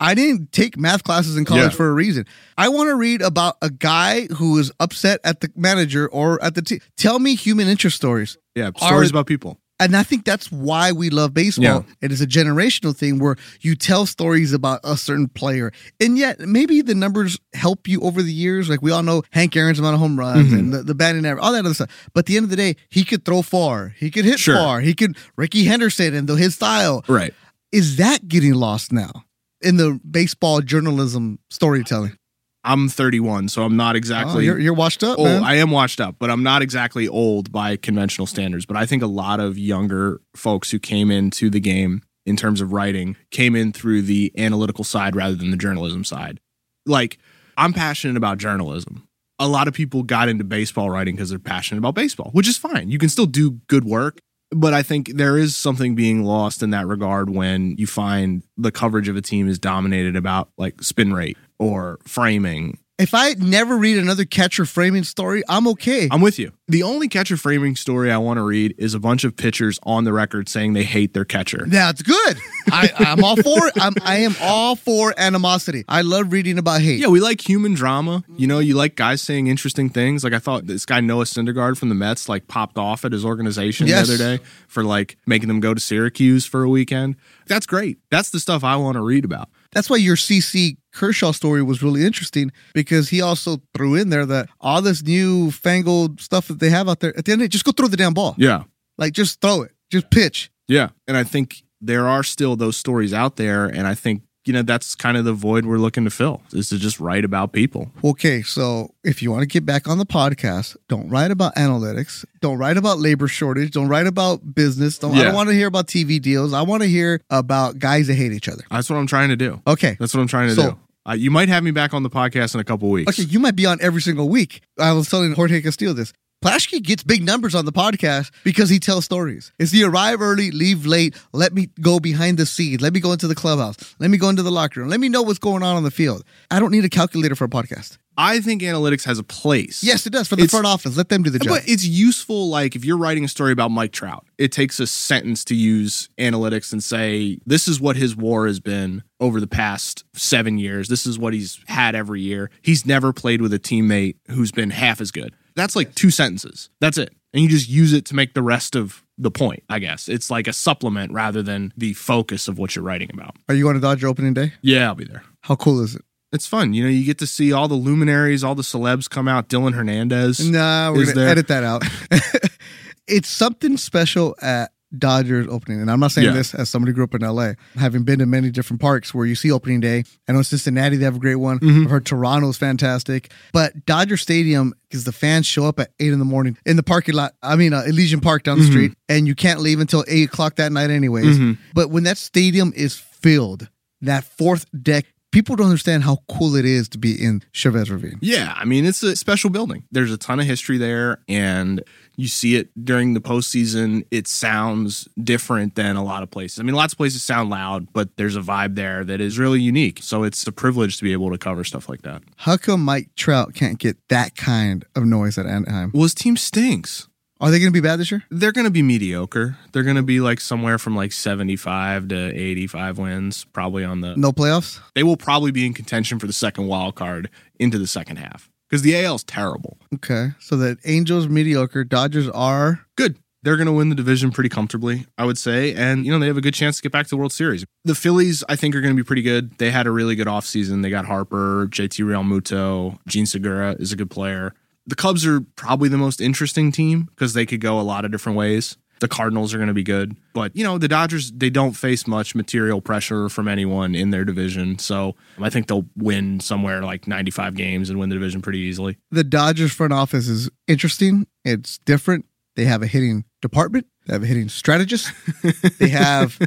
I 0.00 0.14
didn't 0.14 0.52
take 0.52 0.76
math 0.78 1.02
classes 1.04 1.36
in 1.36 1.44
college 1.44 1.62
Yeah. 1.72 1.76
for 1.76 1.88
a 1.88 1.92
reason. 1.92 2.24
I 2.56 2.68
want 2.68 2.88
to 2.88 2.94
read 2.94 3.20
about 3.22 3.56
a 3.62 3.70
guy 3.70 4.26
who 4.26 4.58
is 4.58 4.70
upset 4.80 5.20
at 5.24 5.40
the 5.40 5.50
manager 5.56 6.08
or 6.08 6.42
at 6.42 6.54
the 6.54 6.62
team. 6.62 6.80
Tell 6.96 7.18
me 7.18 7.34
human 7.34 7.68
interest 7.68 7.96
stories. 7.96 8.36
yeah, 8.54 8.70
stories 8.76 9.10
are- 9.10 9.12
about 9.14 9.26
people. 9.26 9.60
And 9.80 9.96
I 9.96 10.02
think 10.02 10.24
that's 10.24 10.50
why 10.50 10.90
we 10.90 11.08
love 11.08 11.32
baseball. 11.32 11.62
Yeah. 11.64 11.82
It 12.00 12.10
is 12.10 12.20
a 12.20 12.26
generational 12.26 12.96
thing 12.96 13.20
where 13.20 13.36
you 13.60 13.76
tell 13.76 14.06
stories 14.06 14.52
about 14.52 14.80
a 14.82 14.96
certain 14.96 15.28
player. 15.28 15.70
And 16.00 16.18
yet, 16.18 16.40
maybe 16.40 16.82
the 16.82 16.96
numbers 16.96 17.38
help 17.54 17.86
you 17.86 18.00
over 18.00 18.20
the 18.20 18.32
years. 18.32 18.68
Like 18.68 18.82
we 18.82 18.90
all 18.90 19.04
know 19.04 19.22
Hank 19.30 19.54
Aaron's 19.54 19.78
amount 19.78 19.94
of 19.94 20.00
home 20.00 20.18
runs 20.18 20.50
Mhm. 20.52 20.58
and 20.58 20.74
the, 20.74 20.82
the 20.82 20.96
batting 20.96 21.24
average, 21.24 21.44
all 21.44 21.52
that 21.52 21.64
other 21.64 21.74
stuff. 21.74 21.90
But 22.12 22.20
at 22.20 22.26
the 22.26 22.36
end 22.36 22.42
of 22.42 22.50
the 22.50 22.56
day, 22.56 22.74
he 22.88 23.04
could 23.04 23.24
throw 23.24 23.40
far. 23.40 23.94
He 23.96 24.10
could 24.10 24.24
hit 24.24 24.40
Sure. 24.40 24.56
far. 24.56 24.80
He 24.80 24.94
could, 24.94 25.16
Rickey 25.36 25.62
Henderson 25.62 26.12
and 26.12 26.28
the, 26.28 26.34
his 26.34 26.56
style. 26.56 27.04
Right. 27.06 27.32
Is 27.70 27.98
that 27.98 28.26
getting 28.26 28.54
lost 28.54 28.90
now 28.92 29.22
in 29.62 29.76
the 29.76 30.00
baseball 30.08 30.60
journalism 30.60 31.38
storytelling? 31.50 32.16
I'm 32.64 32.88
31, 32.88 33.48
so 33.48 33.62
I'm 33.62 33.76
not 33.76 33.94
Oh, 33.94 33.98
exactly 33.98 34.44
you're, 34.44 34.58
you're 34.58 34.74
washed 34.74 35.02
up, 35.02 35.18
man. 35.18 35.42
I 35.42 35.54
am 35.54 35.70
washed 35.70 36.00
up, 36.00 36.16
but 36.18 36.30
I'm 36.30 36.42
not 36.42 36.60
exactly 36.60 37.08
old 37.08 37.50
by 37.52 37.76
conventional 37.76 38.26
standards. 38.26 38.66
But 38.66 38.76
I 38.76 38.84
think 38.84 39.02
a 39.02 39.06
lot 39.06 39.40
of 39.40 39.56
younger 39.56 40.20
folks 40.36 40.70
who 40.70 40.78
came 40.78 41.10
into 41.10 41.50
the 41.50 41.60
game 41.60 42.02
in 42.26 42.36
terms 42.36 42.60
of 42.60 42.72
writing 42.72 43.16
came 43.30 43.56
in 43.56 43.72
through 43.72 44.02
the 44.02 44.32
analytical 44.36 44.84
side 44.84 45.16
rather 45.16 45.34
than 45.34 45.50
the 45.50 45.56
journalism 45.56 46.04
side. 46.04 46.40
Like, 46.84 47.18
I'm 47.56 47.72
passionate 47.72 48.16
about 48.16 48.38
journalism. 48.38 49.08
A 49.38 49.48
lot 49.48 49.68
of 49.68 49.72
people 49.72 50.02
got 50.02 50.28
into 50.28 50.44
baseball 50.44 50.90
writing 50.90 51.14
because 51.14 51.30
they're 51.30 51.38
passionate 51.38 51.78
about 51.78 51.94
baseball, 51.94 52.30
which 52.32 52.48
is 52.48 52.58
fine. 52.58 52.90
You 52.90 52.98
can 52.98 53.08
still 53.08 53.26
do 53.26 53.52
good 53.68 53.84
work. 53.84 54.18
But 54.50 54.72
I 54.72 54.82
think 54.82 55.12
there 55.14 55.36
is 55.36 55.56
something 55.56 55.94
being 55.94 56.24
lost 56.24 56.62
in 56.62 56.70
that 56.70 56.86
regard 56.86 57.28
when 57.28 57.76
you 57.76 57.86
find 57.86 58.42
the 58.56 58.72
coverage 58.72 59.08
of 59.08 59.16
a 59.16 59.20
team 59.20 59.48
is 59.48 59.58
dominated 59.58 60.16
about 60.16 60.48
like 60.56 60.82
spin 60.82 61.12
rate 61.12 61.36
or 61.58 61.98
framing 62.04 62.78
if 62.98 63.14
I 63.14 63.34
never 63.38 63.76
read 63.76 63.96
another 63.98 64.24
catcher 64.24 64.64
framing 64.64 65.04
story, 65.04 65.42
I'm 65.48 65.68
okay. 65.68 66.08
I'm 66.10 66.20
with 66.20 66.38
you. 66.38 66.52
The 66.66 66.82
only 66.82 67.08
catcher 67.08 67.36
framing 67.36 67.76
story 67.76 68.10
I 68.12 68.18
want 68.18 68.38
to 68.38 68.42
read 68.42 68.74
is 68.76 68.92
a 68.92 68.98
bunch 69.00 69.24
of 69.24 69.36
pitchers 69.36 69.78
on 69.84 70.04
the 70.04 70.12
record 70.12 70.48
saying 70.48 70.72
they 70.74 70.82
hate 70.84 71.14
their 71.14 71.24
catcher. 71.24 71.64
That's 71.66 72.02
good. 72.02 72.36
I, 72.70 72.90
I'm 72.98 73.24
all 73.24 73.36
for 73.36 73.68
it. 73.68 73.74
I'm, 73.80 73.94
I 74.02 74.16
am 74.18 74.34
all 74.42 74.74
for 74.76 75.14
animosity. 75.16 75.84
I 75.88 76.02
love 76.02 76.32
reading 76.32 76.58
about 76.58 76.80
hate. 76.82 76.98
Yeah, 76.98 77.06
we 77.06 77.20
like 77.20 77.40
human 77.48 77.72
drama. 77.74 78.22
You 78.36 78.46
know, 78.48 78.58
you 78.58 78.74
like 78.74 78.96
guys 78.96 79.22
saying 79.22 79.46
interesting 79.46 79.88
things. 79.88 80.24
Like 80.24 80.32
I 80.34 80.40
thought 80.40 80.66
this 80.66 80.84
guy 80.84 81.00
Noah 81.00 81.24
Syndergaard 81.24 81.78
from 81.78 81.88
the 81.88 81.94
Mets 81.94 82.28
like 82.28 82.48
popped 82.48 82.76
off 82.78 83.04
at 83.04 83.12
his 83.12 83.24
organization 83.24 83.86
Yes. 83.86 84.08
the 84.08 84.14
other 84.14 84.36
day 84.38 84.44
for 84.66 84.82
like 84.84 85.16
making 85.24 85.48
them 85.48 85.60
go 85.60 85.72
to 85.72 85.80
Syracuse 85.80 86.44
for 86.44 86.64
a 86.64 86.68
weekend. 86.68 87.16
That's 87.46 87.64
great. 87.64 87.98
That's 88.10 88.28
the 88.30 88.40
stuff 88.40 88.64
I 88.64 88.76
want 88.76 88.96
to 88.96 89.02
read 89.02 89.24
about. 89.24 89.48
That's 89.78 89.88
why 89.88 89.98
your 89.98 90.16
CC 90.16 90.76
Kershaw 90.92 91.30
story 91.30 91.62
was 91.62 91.84
really 91.84 92.04
interesting 92.04 92.50
because 92.74 93.10
he 93.10 93.22
also 93.22 93.62
threw 93.74 93.94
in 93.94 94.08
there 94.08 94.26
that 94.26 94.48
all 94.60 94.82
this 94.82 95.04
new 95.04 95.52
fangled 95.52 96.20
stuff 96.20 96.48
that 96.48 96.58
they 96.58 96.68
have 96.70 96.88
out 96.88 96.98
there, 96.98 97.16
at 97.16 97.26
the 97.26 97.30
end 97.30 97.42
of 97.42 97.44
it, 97.44 97.50
just 97.50 97.64
go 97.64 97.70
throw 97.70 97.86
the 97.86 97.96
damn 97.96 98.12
ball. 98.12 98.34
Yeah. 98.38 98.64
Like 98.96 99.12
just 99.12 99.40
throw 99.40 99.62
it. 99.62 99.70
Just 99.88 100.10
pitch. 100.10 100.50
Yeah. 100.66 100.88
And 101.06 101.16
I 101.16 101.22
think 101.22 101.62
there 101.80 102.08
are 102.08 102.24
still 102.24 102.56
those 102.56 102.76
stories 102.76 103.14
out 103.14 103.36
there. 103.36 103.66
And 103.66 103.86
I 103.86 103.94
think 103.94 104.22
you 104.48 104.54
know, 104.54 104.62
that's 104.62 104.94
kind 104.94 105.16
of 105.18 105.24
the 105.26 105.32
void 105.34 105.66
we're 105.66 105.78
looking 105.78 106.04
to 106.04 106.10
fill 106.10 106.40
is 106.52 106.70
to 106.70 106.78
just 106.78 106.98
write 106.98 107.24
about 107.24 107.52
people. 107.52 107.92
Okay, 108.02 108.40
so 108.42 108.94
if 109.04 109.22
you 109.22 109.30
want 109.30 109.42
to 109.42 109.46
get 109.46 109.66
back 109.66 109.86
on 109.86 109.98
the 109.98 110.06
podcast, 110.06 110.76
don't 110.88 111.08
write 111.10 111.30
about 111.30 111.54
analytics. 111.56 112.24
Don't 112.40 112.56
write 112.58 112.78
about 112.78 112.98
labor 112.98 113.28
shortage. 113.28 113.70
Don't 113.72 113.88
write 113.88 114.06
about 114.06 114.54
business. 114.54 114.98
Don't, 114.98 115.14
I 115.14 115.24
don't 115.24 115.34
want 115.34 115.50
to 115.50 115.54
hear 115.54 115.66
about 115.68 115.86
TV 115.86 116.20
deals. 116.20 116.52
I 116.54 116.62
want 116.62 116.82
to 116.82 116.88
hear 116.88 117.20
about 117.30 117.78
guys 117.78 118.06
that 118.06 118.14
hate 118.14 118.32
each 118.32 118.48
other. 118.48 118.64
That's 118.70 118.88
what 118.88 118.96
I'm 118.96 119.06
trying 119.06 119.28
to 119.28 119.36
do. 119.36 119.60
Okay. 119.66 119.96
That's 120.00 120.14
what 120.14 120.20
I'm 120.22 120.28
trying 120.28 120.48
to 120.48 120.54
So- 120.54 120.70
do. 120.70 120.78
Uh, 121.08 121.14
you 121.14 121.30
might 121.30 121.48
have 121.48 121.62
me 121.62 121.70
back 121.70 121.94
on 121.94 122.02
the 122.02 122.10
podcast 122.10 122.52
in 122.54 122.60
a 122.60 122.64
couple 122.64 122.90
weeks. 122.90 123.18
Okay, 123.18 123.26
you 123.30 123.38
might 123.38 123.56
be 123.56 123.64
on 123.64 123.78
every 123.80 124.02
single 124.02 124.28
week. 124.28 124.60
I 124.78 124.92
was 124.92 125.08
telling 125.08 125.32
Jorge 125.32 125.62
Castillo 125.62 125.94
this. 125.94 126.12
Plaschke 126.42 126.80
gets 126.84 127.02
big 127.02 127.24
numbers 127.24 127.56
on 127.56 127.64
the 127.64 127.72
podcast 127.72 128.30
because 128.44 128.70
he 128.70 128.78
tells 128.78 129.04
stories. 129.04 129.52
It's 129.58 129.72
the 129.72 129.82
arrive 129.82 130.20
early, 130.20 130.52
leave 130.52 130.86
late. 130.86 131.16
Let 131.32 131.52
me 131.52 131.68
go 131.80 131.98
behind 131.98 132.38
the 132.38 132.46
scenes. 132.46 132.80
Let 132.80 132.92
me 132.92 133.00
go 133.00 133.10
into 133.10 133.26
the 133.26 133.34
clubhouse. 133.34 133.76
Let 133.98 134.08
me 134.10 134.18
go 134.18 134.28
into 134.28 134.44
the 134.44 134.52
locker 134.52 134.78
room. 134.80 134.88
Let 134.88 135.00
me 135.00 135.08
know 135.08 135.22
what's 135.22 135.40
going 135.40 135.64
on 135.64 135.74
on 135.74 135.82
the 135.82 135.90
field. 135.90 136.22
I 136.48 136.60
don't 136.60 136.70
need 136.70 136.84
a 136.84 136.88
calculator 136.88 137.34
for 137.34 137.44
a 137.44 137.48
podcast. 137.48 137.98
I 138.16 138.38
think 138.40 138.62
analytics 138.62 139.04
has 139.04 139.18
a 139.18 139.24
place. 139.24 139.82
Yes, 139.82 140.06
it 140.06 140.10
does 140.12 140.28
for 140.28 140.36
the 140.36 140.42
It's- 140.42 140.50
front 140.52 140.66
office. 140.66 140.96
Let 140.96 141.08
them 141.08 141.24
do 141.24 141.30
the 141.30 141.40
job. 141.40 141.48
But 141.48 141.68
it's 141.68 141.84
useful, 141.84 142.48
like 142.48 142.76
if 142.76 142.84
you're 142.84 142.96
writing 142.96 143.24
a 143.24 143.28
story 143.28 143.50
about 143.52 143.70
Mike 143.72 143.90
Trout, 143.92 144.24
it 144.38 144.52
takes 144.52 144.78
a 144.78 144.86
sentence 144.86 145.44
to 145.46 145.56
use 145.56 146.08
analytics 146.18 146.72
and 146.72 146.82
say, 146.82 147.38
this 147.46 147.66
is 147.66 147.80
what 147.80 147.96
his 147.96 148.14
WAR 148.16 148.46
has 148.46 148.60
been 148.60 149.02
over 149.20 149.40
the 149.40 149.46
past 149.48 150.04
seven 150.14 150.58
years. 150.58 150.86
This 150.88 151.04
is 151.04 151.18
what 151.18 151.32
he's 151.32 151.58
had 151.66 151.96
every 151.96 152.20
year. 152.20 152.48
He's 152.62 152.86
never 152.86 153.12
played 153.12 153.40
with 153.42 153.52
a 153.52 153.58
teammate 153.58 154.16
who's 154.30 154.52
been 154.52 154.70
half 154.70 155.00
as 155.00 155.10
good. 155.10 155.34
That's 155.58 155.76
like 155.76 155.94
two 155.94 156.10
sentences. 156.10 156.70
That's 156.80 156.98
it. 156.98 157.12
And 157.32 157.42
you 157.42 157.48
just 157.48 157.68
use 157.68 157.92
it 157.92 158.06
to 158.06 158.14
make 158.14 158.34
the 158.34 158.42
rest 158.42 158.74
of 158.74 159.04
the 159.18 159.30
point, 159.30 159.64
I 159.68 159.78
guess. 159.78 160.08
It's 160.08 160.30
like 160.30 160.46
a 160.46 160.52
supplement 160.52 161.12
rather 161.12 161.42
than 161.42 161.72
the 161.76 161.92
focus 161.92 162.48
of 162.48 162.58
what 162.58 162.74
you're 162.74 162.84
writing 162.84 163.10
about. 163.12 163.36
Are 163.48 163.54
you 163.54 163.64
going 163.64 163.74
to 163.74 163.80
Dodger 163.80 164.06
opening 164.06 164.34
day? 164.34 164.52
Yeah, 164.62 164.86
I'll 164.86 164.94
be 164.94 165.04
there. 165.04 165.24
How 165.42 165.56
cool 165.56 165.80
is 165.82 165.94
it? 165.94 166.02
It's 166.32 166.46
fun. 166.46 166.74
You 166.74 166.84
know, 166.84 166.90
you 166.90 167.04
get 167.04 167.18
to 167.18 167.26
see 167.26 167.52
all 167.52 167.68
the 167.68 167.74
luminaries, 167.74 168.44
all 168.44 168.54
the 168.54 168.62
celebs 168.62 169.08
come 169.08 169.28
out. 169.28 169.48
Dylan 169.48 169.74
Hernandez. 169.74 170.40
Nah, 170.48 170.92
we're 170.92 171.06
gonna 171.12 171.26
edit 171.26 171.48
that 171.48 171.64
out. 171.64 171.82
it's 173.08 173.28
something 173.28 173.78
special 173.78 174.36
at 174.42 174.72
Dodgers 174.96 175.46
opening, 175.50 175.80
and 175.82 175.90
I'm 175.90 176.00
not 176.00 176.12
saying 176.12 176.28
Yeah. 176.28 176.32
this 176.32 176.54
as 176.54 176.70
somebody 176.70 176.92
who 176.92 176.94
grew 176.94 177.04
up 177.04 177.14
in 177.14 177.20
LA, 177.22 177.52
having 177.76 178.04
been 178.04 178.20
to 178.20 178.26
many 178.26 178.50
different 178.50 178.80
parks 178.80 179.12
where 179.12 179.26
you 179.26 179.34
see 179.34 179.50
opening 179.52 179.80
day. 179.80 180.04
I 180.26 180.32
know 180.32 180.38
in 180.38 180.44
Cincinnati 180.44 180.96
they 180.96 181.04
have 181.04 181.16
a 181.16 181.18
great 181.18 181.34
one. 181.34 181.58
Mm-hmm. 181.58 181.84
I've 181.84 181.90
heard 181.90 182.06
Toronto's 182.06 182.56
fantastic, 182.56 183.30
but 183.52 183.84
Dodger 183.84 184.16
Stadium 184.16 184.72
because 184.88 185.04
the 185.04 185.12
fans 185.12 185.44
show 185.44 185.66
up 185.66 185.78
at 185.78 185.90
eight 186.00 186.12
in 186.14 186.18
the 186.18 186.24
morning 186.24 186.56
in 186.64 186.76
the 186.76 186.82
parking 186.82 187.14
lot. 187.14 187.34
I 187.42 187.56
mean, 187.56 187.74
uh, 187.74 187.82
Elysian 187.86 188.20
Park 188.20 188.44
down 188.44 188.58
the 188.58 188.64
Mm-hmm. 188.64 188.72
street, 188.72 188.92
and 189.10 189.26
you 189.26 189.34
can't 189.34 189.60
leave 189.60 189.80
until 189.80 190.04
eight 190.08 190.28
o'clock 190.28 190.56
that 190.56 190.72
night, 190.72 190.88
anyways. 190.90 191.38
But 191.74 191.90
when 191.90 192.04
that 192.04 192.16
stadium 192.16 192.72
is 192.74 192.94
filled, 192.96 193.68
that 194.00 194.24
fourth 194.24 194.64
deck. 194.82 195.04
People 195.38 195.54
don't 195.54 195.66
understand 195.66 196.02
how 196.02 196.18
cool 196.28 196.56
it 196.56 196.64
is 196.64 196.88
to 196.88 196.98
be 196.98 197.12
in 197.12 197.44
Chavez 197.52 197.92
Ravine. 197.92 198.18
Yeah, 198.20 198.54
I 198.56 198.64
mean 198.64 198.84
it's 198.84 199.04
a 199.04 199.14
special 199.14 199.50
building. 199.50 199.84
There's 199.92 200.10
a 200.10 200.16
ton 200.18 200.40
of 200.40 200.46
history 200.46 200.78
there, 200.78 201.20
and 201.28 201.84
you 202.16 202.26
see 202.26 202.56
it 202.56 202.70
during 202.84 203.14
the 203.14 203.20
postseason. 203.20 204.04
It 204.10 204.26
sounds 204.26 205.08
different 205.22 205.76
than 205.76 205.94
a 205.94 206.02
lot 206.02 206.24
of 206.24 206.30
places. 206.32 206.58
I 206.58 206.64
mean, 206.64 206.74
lots 206.74 206.92
of 206.92 206.96
places 206.96 207.22
sound 207.22 207.50
loud, 207.50 207.92
but 207.92 208.16
there's 208.16 208.34
a 208.34 208.40
vibe 208.40 208.74
there 208.74 209.04
that 209.04 209.20
is 209.20 209.38
really 209.38 209.60
unique. 209.60 210.00
So 210.02 210.24
it's 210.24 210.44
a 210.44 210.50
privilege 210.50 210.96
to 210.96 211.04
be 211.04 211.12
able 211.12 211.30
to 211.30 211.38
cover 211.38 211.62
stuff 211.62 211.88
like 211.88 212.02
that. 212.02 212.22
How 212.38 212.56
come 212.56 212.84
Mike 212.84 213.10
Trout 213.14 213.54
can't 213.54 213.78
get 213.78 213.96
that 214.08 214.34
kind 214.34 214.84
of 214.96 215.04
noise 215.04 215.38
at 215.38 215.46
Anaheim? 215.46 215.92
Well, 215.94 216.02
his 216.02 216.14
team 216.14 216.36
stinks. 216.36 217.07
Are 217.40 217.50
they 217.50 217.58
going 217.60 217.72
to 217.72 217.72
be 217.72 217.80
bad 217.80 218.00
this 218.00 218.10
year? 218.10 218.24
They're 218.30 218.52
going 218.52 218.64
to 218.64 218.70
be 218.70 218.82
mediocre. 218.82 219.56
They're 219.72 219.84
going 219.84 219.96
to 219.96 220.02
be 220.02 220.20
like 220.20 220.40
somewhere 220.40 220.76
from 220.76 220.96
like 220.96 221.12
75 221.12 222.08
to 222.08 222.16
85 222.34 222.98
wins, 222.98 223.44
probably 223.52 223.84
on 223.84 224.00
the. 224.00 224.16
No 224.16 224.32
playoffs? 224.32 224.80
They 224.94 225.04
will 225.04 225.16
probably 225.16 225.52
be 225.52 225.64
in 225.64 225.72
contention 225.72 226.18
for 226.18 226.26
the 226.26 226.32
second 226.32 226.66
wild 226.66 226.96
card 226.96 227.30
into 227.60 227.78
the 227.78 227.86
second 227.86 228.16
half 228.16 228.50
because 228.68 228.82
the 228.82 228.96
AL 229.04 229.16
is 229.16 229.24
terrible. 229.24 229.78
Okay. 229.94 230.30
So 230.40 230.56
the 230.56 230.78
Angels 230.84 231.28
mediocre, 231.28 231.84
Dodgers 231.84 232.28
are 232.30 232.86
good. 232.96 233.16
They're 233.44 233.56
going 233.56 233.66
to 233.66 233.72
win 233.72 233.88
the 233.88 233.94
division 233.94 234.32
pretty 234.32 234.48
comfortably, 234.48 235.06
I 235.16 235.24
would 235.24 235.38
say. 235.38 235.72
And, 235.72 236.04
you 236.04 236.10
know, 236.10 236.18
they 236.18 236.26
have 236.26 236.36
a 236.36 236.40
good 236.40 236.54
chance 236.54 236.76
to 236.78 236.82
get 236.82 236.90
back 236.90 237.06
to 237.06 237.10
the 237.10 237.16
World 237.16 237.32
Series. 237.32 237.64
The 237.84 237.94
Phillies, 237.94 238.42
I 238.48 238.56
think, 238.56 238.74
are 238.74 238.80
going 238.80 238.94
to 238.94 239.00
be 239.00 239.06
pretty 239.06 239.22
good. 239.22 239.56
They 239.58 239.70
had 239.70 239.86
a 239.86 239.92
really 239.92 240.16
good 240.16 240.26
offseason. 240.26 240.82
They 240.82 240.90
got 240.90 241.04
Harper, 241.04 241.68
JT 241.70 242.04
Real 242.04 242.24
Muto, 242.24 242.98
Jean 243.06 243.26
Segura 243.26 243.76
is 243.78 243.92
a 243.92 243.96
good 243.96 244.10
player. 244.10 244.54
The 244.88 244.96
Cubs 244.96 245.24
are 245.26 245.40
probably 245.54 245.88
the 245.88 245.98
most 245.98 246.20
interesting 246.20 246.72
team 246.72 247.04
because 247.14 247.34
they 247.34 247.46
could 247.46 247.60
go 247.60 247.78
a 247.78 247.82
lot 247.82 248.04
of 248.04 248.10
different 248.10 248.36
ways. 248.38 248.76
The 249.00 249.06
Cardinals 249.06 249.54
are 249.54 249.58
going 249.58 249.68
to 249.68 249.74
be 249.74 249.84
good. 249.84 250.16
But, 250.34 250.56
you 250.56 250.64
know, 250.64 250.76
the 250.76 250.88
Dodgers, 250.88 251.30
they 251.30 251.50
don't 251.50 251.74
face 251.74 252.06
much 252.08 252.34
material 252.34 252.80
pressure 252.80 253.28
from 253.28 253.46
anyone 253.46 253.94
in 253.94 254.10
their 254.10 254.24
division. 254.24 254.78
So 254.80 255.14
I 255.40 255.50
think 255.50 255.68
they'll 255.68 255.86
win 255.94 256.40
somewhere 256.40 256.82
like 256.82 257.06
95 257.06 257.54
games 257.54 257.90
and 257.90 258.00
win 258.00 258.08
the 258.08 258.16
division 258.16 258.42
pretty 258.42 258.58
easily. 258.60 258.96
the 259.12 259.22
Dodgers 259.22 259.72
front 259.72 259.92
office 259.92 260.26
is 260.26 260.50
interesting. 260.66 261.28
It's 261.44 261.78
different. 261.78 262.24
They 262.56 262.64
have 262.64 262.82
a 262.82 262.88
hitting 262.88 263.24
department. 263.40 263.86
They 264.06 264.14
have 264.14 264.24
a 264.24 264.26
hitting 264.26 264.48
strategist. 264.48 265.12
they 265.78 265.90
have 265.90 266.38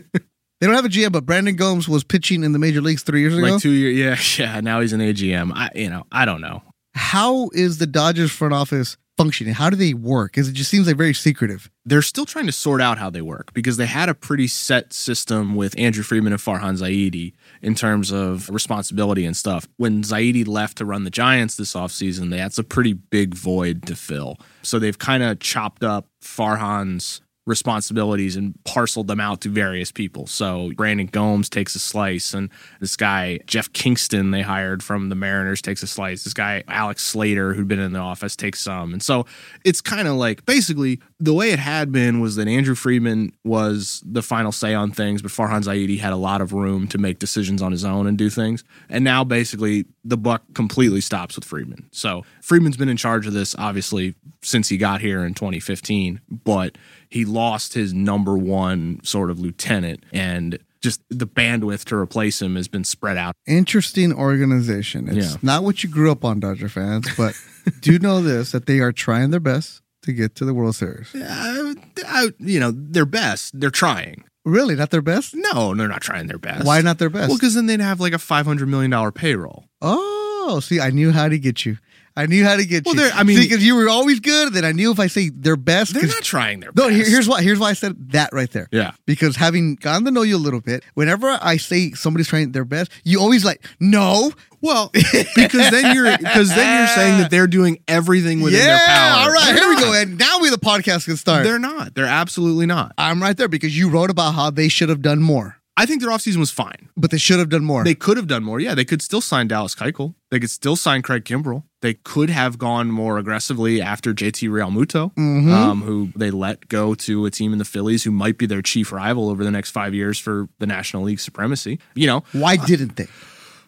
they 0.62 0.68
don't 0.68 0.76
have 0.76 0.86
a 0.86 0.90
GM, 0.90 1.12
but 1.12 1.26
Brandon 1.26 1.56
Gomes 1.56 1.88
was 1.88 2.04
pitching 2.04 2.44
in 2.44 2.52
the 2.52 2.60
major 2.60 2.82
leagues 2.82 3.02
three 3.04 3.22
years 3.22 3.36
ago. 3.38 3.48
Like 3.48 3.62
two 3.62 3.72
years, 3.72 4.38
yeah, 4.38 4.46
yeah. 4.56 4.60
Now 4.62 4.82
he's 4.82 4.94
an 4.94 5.00
AGM. 5.00 5.52
I, 5.56 5.70
you 5.74 5.90
know, 5.90 6.04
I 6.12 6.26
don't 6.26 6.42
know. 6.42 6.62
How 6.94 7.50
is 7.54 7.78
the 7.78 7.88
Dodgers 7.88 8.32
front 8.32 8.54
office 8.54 8.98
functioning? 9.18 9.54
How 9.54 9.70
do 9.70 9.76
they 9.76 9.94
work? 9.94 10.32
Because 10.32 10.48
it 10.48 10.54
just 10.54 10.70
seems 10.70 10.88
like 10.88 10.98
very 10.98 11.14
secretive. 11.14 11.70
They're 11.86 12.02
still 12.02 12.26
trying 12.26 12.48
to 12.48 12.52
sort 12.52 12.82
out 12.82 12.98
how 12.98 13.10
they 13.10 13.22
work 13.22 13.54
because 13.54 13.78
they 13.78 13.86
had 13.86 14.10
a 14.10 14.14
pretty 14.14 14.48
set 14.48 14.94
system 14.94 15.56
with 15.56 15.78
Andrew 15.78 16.04
Friedman 16.04 16.34
and 16.34 16.42
Farhan 16.42 16.78
Zaidi 16.78 17.34
in 17.62 17.76
terms 17.76 18.12
of 18.12 18.50
responsibility 18.50 19.26
and 19.26 19.36
stuff. 19.36 19.68
When 19.78 20.04
Zaidi 20.04 20.48
left 20.48 20.78
to 20.78 20.86
run 20.86 21.04
the 21.04 21.10
Giants 21.10 21.56
this 21.56 21.74
offseason, 21.74 22.30
that's 22.30 22.58
a 22.58 22.64
pretty 22.64 22.94
big 22.94 23.36
void 23.36 23.86
to 23.88 23.96
fill. 23.96 24.38
So 24.62 24.80
they've 24.80 24.98
kind 24.98 25.24
of 25.24 25.40
chopped 25.40 25.84
up 25.84 26.08
Farhan's 26.24 27.22
responsibilities 27.46 28.36
and 28.36 28.54
parceled 28.66 29.08
them 29.08 29.20
out 29.20 29.42
to 29.42 29.50
various 29.50 29.92
people. 29.92 30.28
So 30.28 30.72
Brandon 30.76 31.08
Gomes 31.08 31.50
takes 31.50 31.76
a 31.76 31.80
slice, 31.80 32.34
and 32.34 32.50
this 32.80 32.96
guy 32.96 33.40
Jeff 33.48 33.72
Kingston 33.74 34.32
they 34.32 34.42
hired 34.42 34.84
from 34.84 35.10
the 35.10 35.16
Mariners 35.16 35.62
takes 35.62 35.82
a 35.84 35.88
slice. 35.88 36.24
This 36.24 36.34
guy 36.34 36.64
Alex 36.68 37.04
Slater, 37.04 37.54
who'd 37.54 37.68
been 37.68 37.80
in 37.80 37.94
the 37.94 38.00
office, 38.00 38.36
takes 38.36 38.60
some. 38.60 38.94
And 38.94 39.02
so 39.02 39.26
it's 39.66 39.82
kind 39.82 40.08
of 40.08 40.16
like 40.16 40.46
basically 40.46 41.00
the 41.24 41.34
way 41.36 41.52
it 41.52 41.60
had 41.60 41.92
been 41.92 42.20
was 42.20 42.36
that 42.38 42.48
Andrew 42.48 42.74
Friedman 42.74 43.32
was 43.46 44.02
the 44.06 44.24
final 44.24 44.52
say 44.52 44.74
on 44.74 44.92
things, 44.92 45.22
but 45.22 45.32
Farhan 45.32 45.62
Zaidi 45.64 46.00
had 46.00 46.14
a 46.14 46.18
lot 46.18 46.42
of 46.42 46.52
room 46.52 46.88
to 46.88 46.98
make 46.98 47.20
decisions 47.20 47.62
on 47.62 47.72
his 47.72 47.86
own 47.86 48.08
and 48.08 48.18
do 48.18 48.30
things. 48.30 48.64
And 48.90 49.04
now 49.04 49.24
basically 49.24 49.86
the 50.04 50.18
buck 50.18 50.42
completely 50.56 51.00
stops 51.00 51.36
with 51.36 51.46
Friedman. 51.46 51.88
So 51.92 52.26
Friedman's 52.42 52.76
been 52.76 52.90
in 52.90 52.98
charge 52.98 53.28
of 53.28 53.34
this 53.34 53.56
obviously 53.60 54.16
since 54.42 54.68
he 54.70 54.78
got 54.78 55.00
here 55.02 55.24
in 55.24 55.36
2015, 55.36 56.20
but 56.44 56.76
he 57.08 57.24
lost 57.24 57.76
his 57.76 57.94
number 57.94 58.36
one 58.36 59.00
sort 59.04 59.30
of 59.30 59.40
lieutenant 59.40 60.04
and 60.12 60.58
just 60.82 61.02
the 61.10 61.28
bandwidth 61.28 61.86
to 61.86 61.96
replace 61.96 62.42
him 62.42 62.56
has 62.56 62.68
been 62.68 62.84
spread 62.84 63.16
out. 63.16 63.36
Interesting 63.46 64.12
organization. 64.12 65.08
It's 65.16 65.34
Yeah. 65.34 65.38
not 65.44 65.64
what 65.64 65.84
you 65.84 65.90
grew 65.90 66.12
up 66.12 66.26
on, 66.26 66.40
Dodger 66.40 66.70
fans, 66.70 67.08
but 67.16 67.36
do 67.82 68.00
know 68.00 68.22
this 68.24 68.52
that 68.54 68.66
they 68.66 68.80
are 68.80 68.92
trying 68.92 69.30
their 69.30 69.40
best 69.40 69.81
to 70.04 70.14
get 70.14 70.36
to 70.36 70.46
the 70.46 70.54
World 70.54 70.76
Series. 70.76 71.14
Uh, 71.14 71.74
I, 72.06 72.30
you 72.40 72.60
know, 72.60 72.72
their 72.72 73.06
best. 73.06 73.60
They're 73.60 73.70
trying. 73.70 74.24
Really, 74.44 74.76
not 74.76 74.90
their 74.90 75.04
best? 75.04 75.36
No, 75.36 75.76
they're 75.76 75.88
not 75.88 76.02
trying 76.02 76.28
their 76.28 76.40
best. 76.40 76.66
Why 76.66 76.82
not 76.82 76.98
their 76.98 77.12
best? 77.12 77.30
Well, 77.30 77.38
because 77.38 77.54
then 77.54 77.68
they'd 77.68 77.80
have 77.80 78.00
like 78.00 78.14
a 78.14 78.20
five 78.20 78.46
hundred 78.46 78.70
million 78.70 78.90
dollar 78.90 79.12
payroll. 79.12 79.66
Oh, 79.82 80.60
see, 80.64 80.80
I 80.80 80.90
knew 80.90 81.12
how 81.12 81.28
to 81.30 81.38
get 81.38 81.66
you. 81.66 81.78
I 82.16 82.26
knew 82.26 82.44
how 82.44 82.56
to 82.58 82.66
get 82.66 82.86
Well, 82.86 82.96
you. 82.96 83.10
I 83.14 83.24
mean- 83.24 83.40
because 83.40 83.66
you 83.66 83.76
were 83.76 83.88
always 83.90 84.20
good. 84.20 84.54
Then 84.54 84.66
I 84.66 84.72
knew 84.74 84.92
if 84.92 85.00
I 85.00 85.08
say 85.08 85.30
their 85.30 85.56
best, 85.56 85.94
they're 85.94 86.06
not 86.08 86.24
trying 86.24 86.60
their 86.60 86.72
no. 86.76 86.88
Here, 86.90 87.06
here's 87.06 87.28
why. 87.28 87.42
Here's 87.42 87.60
why 87.60 87.70
I 87.70 87.74
said 87.74 88.12
that 88.12 88.30
right 88.34 88.52
there. 88.52 88.68
yeah. 88.72 88.92
Because 89.06 89.36
having 89.38 89.76
gotten 89.76 90.06
to 90.06 90.12
know 90.12 90.22
you 90.24 90.36
a 90.36 90.38
little 90.38 90.62
bit, 90.62 90.84
whenever 90.94 91.38
I 91.42 91.58
say 91.58 91.92
somebody's 91.92 92.28
trying 92.28 92.52
their 92.52 92.66
best, 92.66 92.92
you 93.04 93.20
always 93.20 93.46
like 93.46 93.64
no. 93.80 94.32
Well, 94.64 94.90
because 95.36 95.72
then 95.72 95.96
you're 95.96 96.18
because 96.18 96.50
then 96.50 96.78
you're 96.80 96.88
saying 96.96 97.18
that 97.20 97.30
they're 97.32 97.48
doing 97.48 97.80
everything 97.88 98.42
within 98.42 98.60
yeah, 98.60 98.78
their 98.78 98.88
power. 98.88 99.22
all 99.24 99.32
right, 99.32 99.54
They're 99.56 99.64
here 99.64 99.70
we 99.76 99.82
go. 99.82 99.94
And 99.94 100.18
now 100.20 100.38
we 100.40 100.50
the 100.52 100.58
podcast 100.58 101.06
can 101.06 101.18
start. 101.18 101.44
They're 101.44 101.58
not. 101.58 101.96
They're 101.96 102.06
absolutely 102.06 102.68
not. 102.68 102.92
I'm 102.98 103.22
right 103.24 103.36
there 103.36 103.48
because 103.48 103.76
you 103.76 103.90
wrote 103.90 104.12
about 104.12 104.34
how 104.36 104.52
they 104.52 104.68
should 104.68 104.90
have 104.90 105.02
done 105.02 105.20
more, 105.22 105.58
I 105.78 105.88
think 105.88 106.02
their 106.02 106.12
offseason 106.12 106.38
was 106.38 106.52
fine. 106.52 106.90
but 106.96 107.10
they 107.10 107.18
should 107.18 107.40
have 107.40 107.50
done 107.50 107.64
more. 107.64 107.84
They 107.84 107.96
could 107.96 108.18
have 108.18 108.28
done 108.28 108.44
more. 108.44 108.60
Yeah, 108.60 108.76
they 108.76 108.86
could 108.86 109.02
still 109.02 109.22
sign 109.22 109.48
Dallas 109.48 109.74
Keuchel. 109.74 110.14
They 110.30 110.40
could 110.40 110.52
still 110.52 110.76
sign 110.76 111.02
Craig 111.02 111.24
Kimbrel. 111.26 111.64
They 111.82 111.96
could 111.96 112.30
have 112.30 112.58
gone 112.58 112.92
more 112.92 113.18
aggressively 113.18 113.82
after 113.82 114.14
JT 114.14 114.48
Realmuto, 114.50 115.14
Mhm. 115.16 115.52
um, 115.52 115.82
who 115.82 116.10
they 116.16 116.32
let 116.32 116.70
go 116.70 116.94
to 116.96 117.26
a 117.26 117.32
team 117.32 117.54
in 117.54 117.60
the 117.60 117.66
Phillies 117.66 118.04
who 118.04 118.12
might 118.12 118.38
be 118.38 118.46
their 118.46 118.62
chief 118.62 118.92
rival 118.92 119.30
over 119.30 119.44
the 119.44 119.52
next 119.52 119.72
five 119.72 119.94
years 119.94 120.18
for 120.20 120.48
the 120.60 120.68
National 120.68 121.04
League 121.04 121.20
supremacy. 121.20 121.80
You 121.96 122.08
know, 122.08 122.24
Why 122.34 122.56
didn't 122.58 122.96
they? 122.98 123.08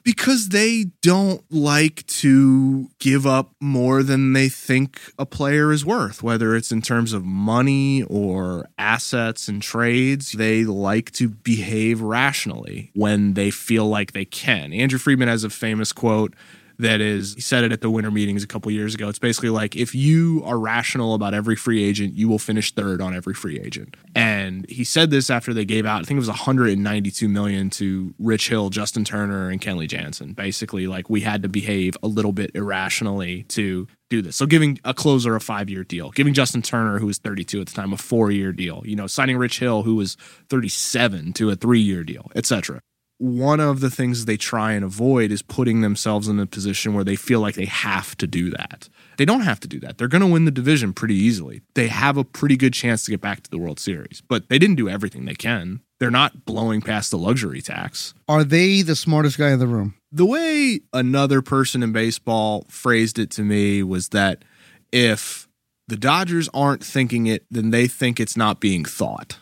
Because 0.04 0.50
they 0.50 0.88
don't 1.02 1.42
like 1.50 2.06
to 2.08 2.90
give 3.00 3.26
up 3.26 3.54
more 3.62 4.04
than 4.04 4.34
they 4.34 4.50
think 4.50 5.00
a 5.18 5.26
player 5.26 5.72
is 5.72 5.86
worth, 5.86 6.22
whether 6.22 6.58
it's 6.58 6.74
in 6.74 6.82
terms 6.82 7.14
of 7.14 7.24
money 7.24 8.04
or 8.04 8.68
assets 8.78 9.48
and 9.48 9.62
trades. 9.62 10.34
They 10.34 10.66
like 10.66 11.12
to 11.14 11.30
behave 11.30 12.02
rationally 12.02 12.92
when 12.94 13.34
they 13.36 13.50
feel 13.50 13.88
like 13.88 14.12
they 14.12 14.26
can. 14.26 14.74
Andrew 14.74 15.00
Friedman 15.00 15.30
has 15.30 15.46
a 15.46 15.50
famous 15.50 15.94
quote 15.94 16.34
that 16.80 17.02
is 17.02 17.36
he 17.36 17.42
said 17.42 17.64
it 17.64 17.72
at 17.72 17.82
the 17.82 17.90
winter 17.90 18.12
meetings 18.12 18.44
a 18.44 18.48
couple 18.48 18.72
years 18.72 18.96
ago. 18.96 19.10
It's 19.10 19.20
basically 19.20 19.50
like 19.50 19.76
if 19.76 19.94
you 19.94 20.42
are 20.46 20.58
rational 20.58 21.14
about 21.14 21.34
every 21.34 21.56
free 21.56 21.84
agent, 21.84 22.16
you 22.16 22.28
will 22.28 22.40
finish 22.40 22.74
third 22.74 23.02
on 23.02 23.16
every 23.16 23.34
free 23.34 23.60
agent. 23.60 23.96
And 24.16 24.70
he 24.70 24.84
said 24.84 25.10
this 25.10 25.30
after 25.30 25.54
they 25.54 25.66
gave 25.66 25.86
out, 25.86 26.02
I 26.02 26.04
think 26.04 26.18
it 26.18 26.20
was 26.20 26.28
192 26.28 27.28
million 27.28 27.70
to 27.72 28.14
Rich 28.20 28.50
Hill, 28.50 28.70
Justin 28.70 29.04
Turner, 29.04 29.50
and 29.50 29.62
Kenley 29.62 29.88
Jansen. 29.88 30.34
Basically, 30.34 30.88
like 30.88 31.10
we 31.10 31.22
had 31.22 31.44
to 31.44 31.50
behave 31.50 31.96
a 32.04 32.08
little 32.08 32.34
bit 32.34 32.52
irrationally 32.56 33.44
to 33.50 33.88
do 34.10 34.22
this. 34.22 34.36
So 34.36 34.46
giving 34.46 34.80
a 34.84 34.94
closer 34.94 35.36
a 35.36 35.42
five 35.42 35.70
year 35.70 35.84
deal, 35.84 36.12
giving 36.12 36.34
Justin 36.34 36.62
Turner, 36.62 37.00
who 37.00 37.08
was 37.08 37.18
32 37.18 37.62
at 37.62 37.68
the 37.68 37.74
time, 37.74 37.94
a 37.94 37.98
four 37.98 38.32
year 38.32 38.52
deal, 38.52 38.84
you 38.86 38.96
know, 38.96 39.08
signing 39.08 39.38
Rich 39.38 39.60
Hill, 39.60 39.84
who 39.84 39.96
was 39.96 40.16
37 40.50 41.34
to 41.34 41.50
a 41.50 41.56
three 41.56 41.82
year 41.82 42.04
deal, 42.04 42.32
etc 42.36 42.82
one 43.24 43.62
of 43.62 43.80
the 43.80 43.90
things 43.90 44.26
they 44.26 44.36
try 44.36 44.74
and 44.74 44.84
avoid 44.84 45.32
is 45.32 45.42
putting 45.42 45.80
themselves 45.80 46.28
in 46.28 46.38
a 46.42 46.46
position 46.46 46.94
where 46.94 47.06
they 47.06 47.16
feel 47.16 47.40
like 47.40 47.56
they 47.56 47.64
have 47.64 48.18
to 48.18 48.28
do 48.28 48.50
that. 48.50 48.90
They 49.18 49.24
don't 49.24 49.42
have 49.42 49.62
to 49.62 49.68
do 49.68 49.80
that. 49.80 49.98
They're 49.98 50.10
going 50.10 50.24
to 50.24 50.28
win 50.28 50.44
the 50.44 50.52
division 50.52 50.92
pretty 50.92 51.16
easily. 51.16 51.62
They 51.74 51.88
have 51.88 52.18
a 52.18 52.26
pretty 52.26 52.58
good 52.58 52.74
chance 52.74 53.06
to 53.06 53.12
get 53.12 53.22
back 53.22 53.42
to 53.44 53.50
the 53.50 53.58
World 53.58 53.80
Series, 53.80 54.22
but 54.28 54.50
they 54.50 54.60
didn't 54.60 54.76
do 54.76 54.90
everything 54.90 55.24
they 55.24 55.36
can. 55.36 55.80
They're 56.02 56.12
not 56.12 56.44
blowing 56.44 56.82
past 56.82 57.12
the 57.12 57.18
luxury 57.18 57.62
tax. 57.62 58.14
Are 58.28 58.44
they 58.44 58.82
the 58.82 58.96
smartest 58.96 59.38
guy 59.38 59.52
in 59.52 59.60
the 59.60 59.68
room? 59.68 59.96
The 60.12 60.26
way 60.26 60.82
another 60.92 61.42
person 61.42 61.82
in 61.82 61.94
baseball 61.94 62.66
phrased 62.68 63.18
it 63.20 63.32
to 63.32 63.42
me 63.44 63.84
was 63.84 64.10
that 64.10 64.44
if 64.92 65.48
the 65.88 65.96
Dodgers 65.96 66.50
aren't 66.54 66.84
thinking 66.84 67.28
it, 67.28 67.46
then 67.50 67.70
they 67.70 67.88
think 67.88 68.20
it's 68.20 68.36
not 68.36 68.60
being 68.60 68.84
thought. 68.84 69.38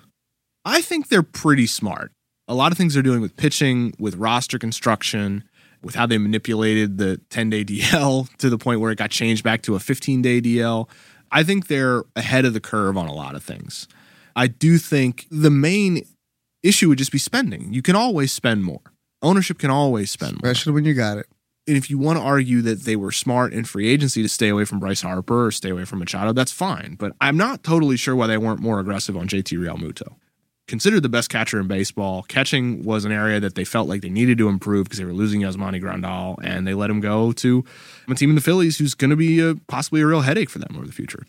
I 0.64 0.82
think 0.82 1.08
they're 1.08 1.24
pretty 1.24 1.66
smart 1.66 2.12
a 2.52 2.54
lot 2.54 2.74
of 2.74 2.78
things 2.78 2.94
they're 2.94 3.02
doing 3.02 3.22
with 3.22 3.38
pitching, 3.38 3.94
with 3.98 4.16
roster 4.16 4.60
construction, 4.60 5.46
with 5.82 5.96
how 5.96 6.06
they 6.06 6.18
manipulated 6.18 6.98
the 6.98 7.18
10 7.30 7.50
day 7.50 7.64
DL 7.64 8.28
to 8.38 8.50
the 8.50 8.58
point 8.58 8.82
where 8.82 8.92
it 8.92 8.98
got 8.98 9.10
changed 9.10 9.44
back 9.44 9.62
to 9.64 9.76
a 9.76 9.80
15 9.80 10.22
day 10.22 10.42
DL. 10.42 10.90
I 11.32 11.44
think 11.44 11.68
they're 11.68 12.04
ahead 12.16 12.44
of 12.44 12.54
the 12.54 12.60
curve 12.60 12.98
on 12.98 13.08
a 13.08 13.14
lot 13.14 13.36
of 13.36 13.44
things. 13.44 13.88
I 14.36 14.48
do 14.48 14.78
think 14.78 15.28
the 15.32 15.50
main 15.50 16.06
issue 16.62 16.90
would 16.90 16.98
just 16.98 17.12
be 17.12 17.18
spending. 17.18 17.74
You 17.74 17.82
can 17.82 17.96
always 17.96 18.34
spend 18.34 18.66
more. 18.66 18.82
Ownership 19.22 19.58
can 19.58 19.72
always 19.72 20.12
spend 20.12 20.42
more. 20.42 20.52
Especially 20.52 20.74
when 20.74 20.84
you 20.84 20.94
got 20.94 21.18
it. 21.18 21.28
And 21.68 21.78
if 21.78 21.90
you 21.90 21.98
want 21.98 22.18
to 22.18 22.24
argue 22.24 22.62
that 22.64 22.82
they 22.82 22.98
were 22.98 23.14
smart 23.14 23.54
in 23.54 23.64
free 23.64 23.88
agency 23.88 24.22
to 24.24 24.30
stay 24.30 24.50
away 24.50 24.66
from 24.66 24.80
Bryce 24.80 25.04
Harper 25.04 25.46
or 25.46 25.52
stay 25.52 25.70
away 25.70 25.86
from 25.86 26.00
Machado, 26.00 26.34
that's 26.34 26.52
fine. 26.52 26.96
But 27.00 27.14
I'm 27.22 27.38
not 27.38 27.64
totally 27.64 27.96
sure 27.96 28.16
why 28.16 28.28
they 28.28 28.38
weren't 28.38 28.60
more 28.60 28.80
aggressive 28.80 29.16
on 29.16 29.28
JT 29.28 29.58
Realmuto 29.58 30.16
considered 30.72 31.04
the 31.04 31.10
best 31.10 31.30
catcher 31.30 31.60
in 31.60 31.68
baseball. 31.68 32.24
Catching 32.24 32.82
was 32.84 33.04
an 33.04 33.12
area 33.12 33.42
that 33.42 33.56
they 33.56 33.66
felt 33.66 33.90
like 33.90 34.02
they 34.02 34.10
needed 34.10 34.38
to 34.38 34.48
improve 34.48 34.86
because 34.86 35.00
they 35.00 35.06
were 35.06 35.12
losing 35.12 35.42
Yasmani 35.42 35.82
Grandal, 35.82 36.40
and 36.42 36.66
they 36.66 36.74
let 36.74 36.90
him 36.90 37.02
go 37.02 37.34
to 37.34 37.66
a 38.10 38.16
team 38.16 38.30
in 38.30 38.36
the 38.36 38.42
Phillies 38.42 38.78
who's 38.78 38.94
going 38.94 39.10
to 39.10 39.18
be 39.18 39.42
a, 39.42 39.56
possibly 39.68 40.00
a 40.00 40.08
real 40.08 40.22
headache 40.22 40.50
for 40.50 40.60
them 40.60 40.74
over 40.78 40.88
the 40.88 40.94
future. 40.94 41.28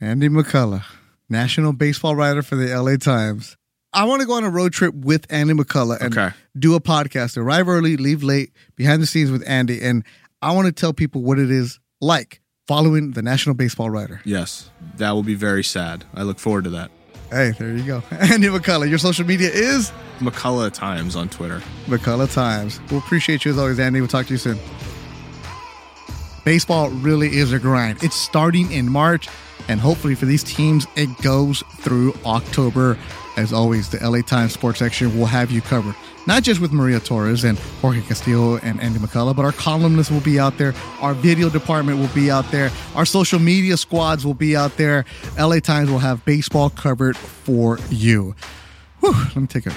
Andy 0.00 0.28
McCullough, 0.28 0.84
national 1.28 1.72
baseball 1.72 2.14
writer 2.14 2.42
for 2.42 2.54
the 2.54 2.80
LA 2.80 2.96
Times. 2.96 3.56
I 3.92 4.04
want 4.04 4.20
to 4.20 4.26
go 4.26 4.34
on 4.34 4.44
a 4.44 4.50
road 4.50 4.72
trip 4.72 4.94
with 4.94 5.26
Andy 5.30 5.52
McCullough 5.52 6.00
and 6.00 6.16
okay. 6.16 6.36
do 6.56 6.76
a 6.76 6.80
podcast. 6.80 7.36
Arrive 7.36 7.68
early, 7.68 7.96
leave 7.96 8.22
late, 8.22 8.52
behind 8.76 9.02
the 9.02 9.06
scenes 9.06 9.32
with 9.32 9.42
Andy, 9.48 9.82
and 9.82 10.04
I 10.40 10.54
want 10.54 10.66
to 10.66 10.72
tell 10.72 10.92
people 10.92 11.22
what 11.22 11.40
it 11.40 11.50
is 11.50 11.80
like 12.00 12.40
following 12.68 13.12
the 13.12 13.22
national 13.22 13.56
baseball 13.56 13.90
writer. 13.90 14.20
Yes, 14.24 14.70
that 14.98 15.10
will 15.10 15.24
be 15.24 15.34
very 15.34 15.64
sad. 15.64 16.04
I 16.14 16.22
look 16.22 16.38
forward 16.38 16.64
to 16.64 16.70
that. 16.70 16.92
Hey, 17.30 17.52
there 17.58 17.76
you 17.76 17.84
go. 17.84 18.02
Andy 18.10 18.48
McCullough. 18.48 18.88
Your 18.88 18.98
social 18.98 19.26
media 19.26 19.50
is 19.50 19.92
McCullough 20.20 20.72
Times 20.72 21.16
on 21.16 21.28
Twitter. 21.28 21.60
McCullough 21.86 22.32
Times. 22.32 22.80
We'll 22.90 23.00
appreciate 23.00 23.44
you 23.44 23.50
as 23.50 23.58
always, 23.58 23.78
Andy. 23.78 24.00
We'll 24.00 24.08
talk 24.08 24.26
to 24.26 24.32
you 24.32 24.38
soon. 24.38 24.58
Baseball 26.44 26.90
really 26.90 27.36
is 27.36 27.52
a 27.52 27.58
grind. 27.58 28.02
It's 28.04 28.14
starting 28.14 28.70
in 28.70 28.88
March, 28.88 29.28
and 29.68 29.80
hopefully 29.80 30.14
for 30.14 30.26
these 30.26 30.44
teams, 30.44 30.86
it 30.94 31.08
goes 31.20 31.64
through 31.80 32.14
October. 32.24 32.96
As 33.36 33.52
always, 33.52 33.90
the 33.90 33.98
LA 34.08 34.20
Times 34.22 34.52
sports 34.52 34.78
section 34.78 35.18
will 35.18 35.26
have 35.26 35.50
you 35.50 35.60
covered 35.60 35.96
not 36.26 36.42
just 36.42 36.60
with 36.60 36.72
Maria 36.72 37.00
Torres 37.00 37.44
and 37.44 37.58
Jorge 37.80 38.02
Castillo 38.02 38.56
and 38.58 38.80
Andy 38.80 38.98
McCullough, 38.98 39.36
but 39.36 39.44
our 39.44 39.52
columnists 39.52 40.10
will 40.10 40.20
be 40.20 40.38
out 40.38 40.58
there. 40.58 40.74
Our 41.00 41.14
video 41.14 41.48
department 41.48 41.98
will 41.98 42.14
be 42.14 42.30
out 42.30 42.50
there. 42.50 42.70
Our 42.94 43.04
social 43.04 43.38
media 43.38 43.76
squads 43.76 44.26
will 44.26 44.34
be 44.34 44.56
out 44.56 44.76
there. 44.76 45.04
LA 45.38 45.60
Times 45.60 45.90
will 45.90 45.98
have 45.98 46.24
baseball 46.24 46.70
covered 46.70 47.16
for 47.16 47.78
you. 47.90 48.34
Whew, 49.00 49.12
let 49.12 49.36
me 49.36 49.46
take 49.46 49.66
a 49.66 49.74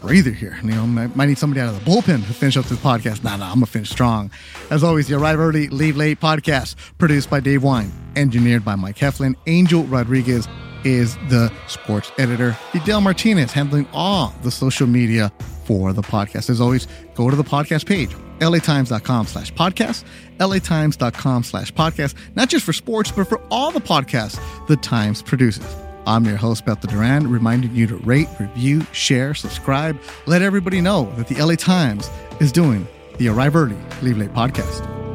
breather 0.00 0.30
here. 0.30 0.58
You 0.62 0.70
know, 0.70 0.86
might, 0.86 1.14
might 1.14 1.26
need 1.26 1.38
somebody 1.38 1.60
out 1.60 1.74
of 1.74 1.84
the 1.84 1.90
bullpen 1.90 2.26
to 2.26 2.32
finish 2.32 2.56
up 2.56 2.64
this 2.66 2.78
podcast. 2.78 3.22
Nah, 3.22 3.36
nah, 3.36 3.48
I'm 3.48 3.56
gonna 3.56 3.66
finish 3.66 3.90
strong. 3.90 4.30
As 4.70 4.82
always, 4.82 5.08
the 5.08 5.16
Arrive 5.16 5.38
Early, 5.38 5.68
Leave 5.68 5.96
Late 5.96 6.20
podcast, 6.20 6.76
produced 6.98 7.28
by 7.28 7.40
Dave 7.40 7.62
Wine, 7.62 7.92
engineered 8.16 8.64
by 8.64 8.74
Mike 8.74 8.96
Heflin, 8.96 9.34
Angel 9.46 9.84
Rodriguez 9.84 10.48
is 10.84 11.16
the 11.28 11.52
sports 11.66 12.10
editor. 12.18 12.52
Fidel 12.72 13.00
Martinez 13.00 13.52
handling 13.52 13.86
all 13.92 14.34
the 14.42 14.50
social 14.50 14.86
media 14.86 15.32
for 15.64 15.92
the 15.92 16.02
podcast. 16.02 16.50
As 16.50 16.60
always, 16.60 16.86
go 17.14 17.30
to 17.30 17.36
the 17.36 17.44
podcast 17.44 17.86
page, 17.86 18.10
latimes.com 18.40 19.26
slash 19.26 19.52
podcast, 19.54 20.04
latimes.com 20.38 21.44
slash 21.44 21.72
podcast, 21.72 22.14
not 22.34 22.48
just 22.48 22.64
for 22.64 22.72
sports, 22.72 23.12
but 23.12 23.28
for 23.28 23.40
all 23.50 23.70
the 23.70 23.80
podcasts 23.80 24.40
the 24.66 24.76
Times 24.76 25.22
produces. 25.22 25.64
I'm 26.06 26.24
your 26.24 26.36
host, 26.36 26.64
Beto 26.64 26.88
Duran, 26.88 27.30
reminding 27.30 27.74
you 27.74 27.86
to 27.86 27.96
rate, 27.98 28.28
review, 28.38 28.84
share, 28.92 29.34
subscribe, 29.34 30.00
let 30.26 30.42
everybody 30.42 30.80
know 30.80 31.12
that 31.16 31.28
the 31.28 31.42
LA 31.42 31.54
Times 31.54 32.10
is 32.40 32.50
doing 32.50 32.88
the 33.18 33.28
Arrive 33.28 33.54
Early, 33.54 33.76
Leave 34.02 34.18
Late 34.18 34.32
podcast. 34.32 35.09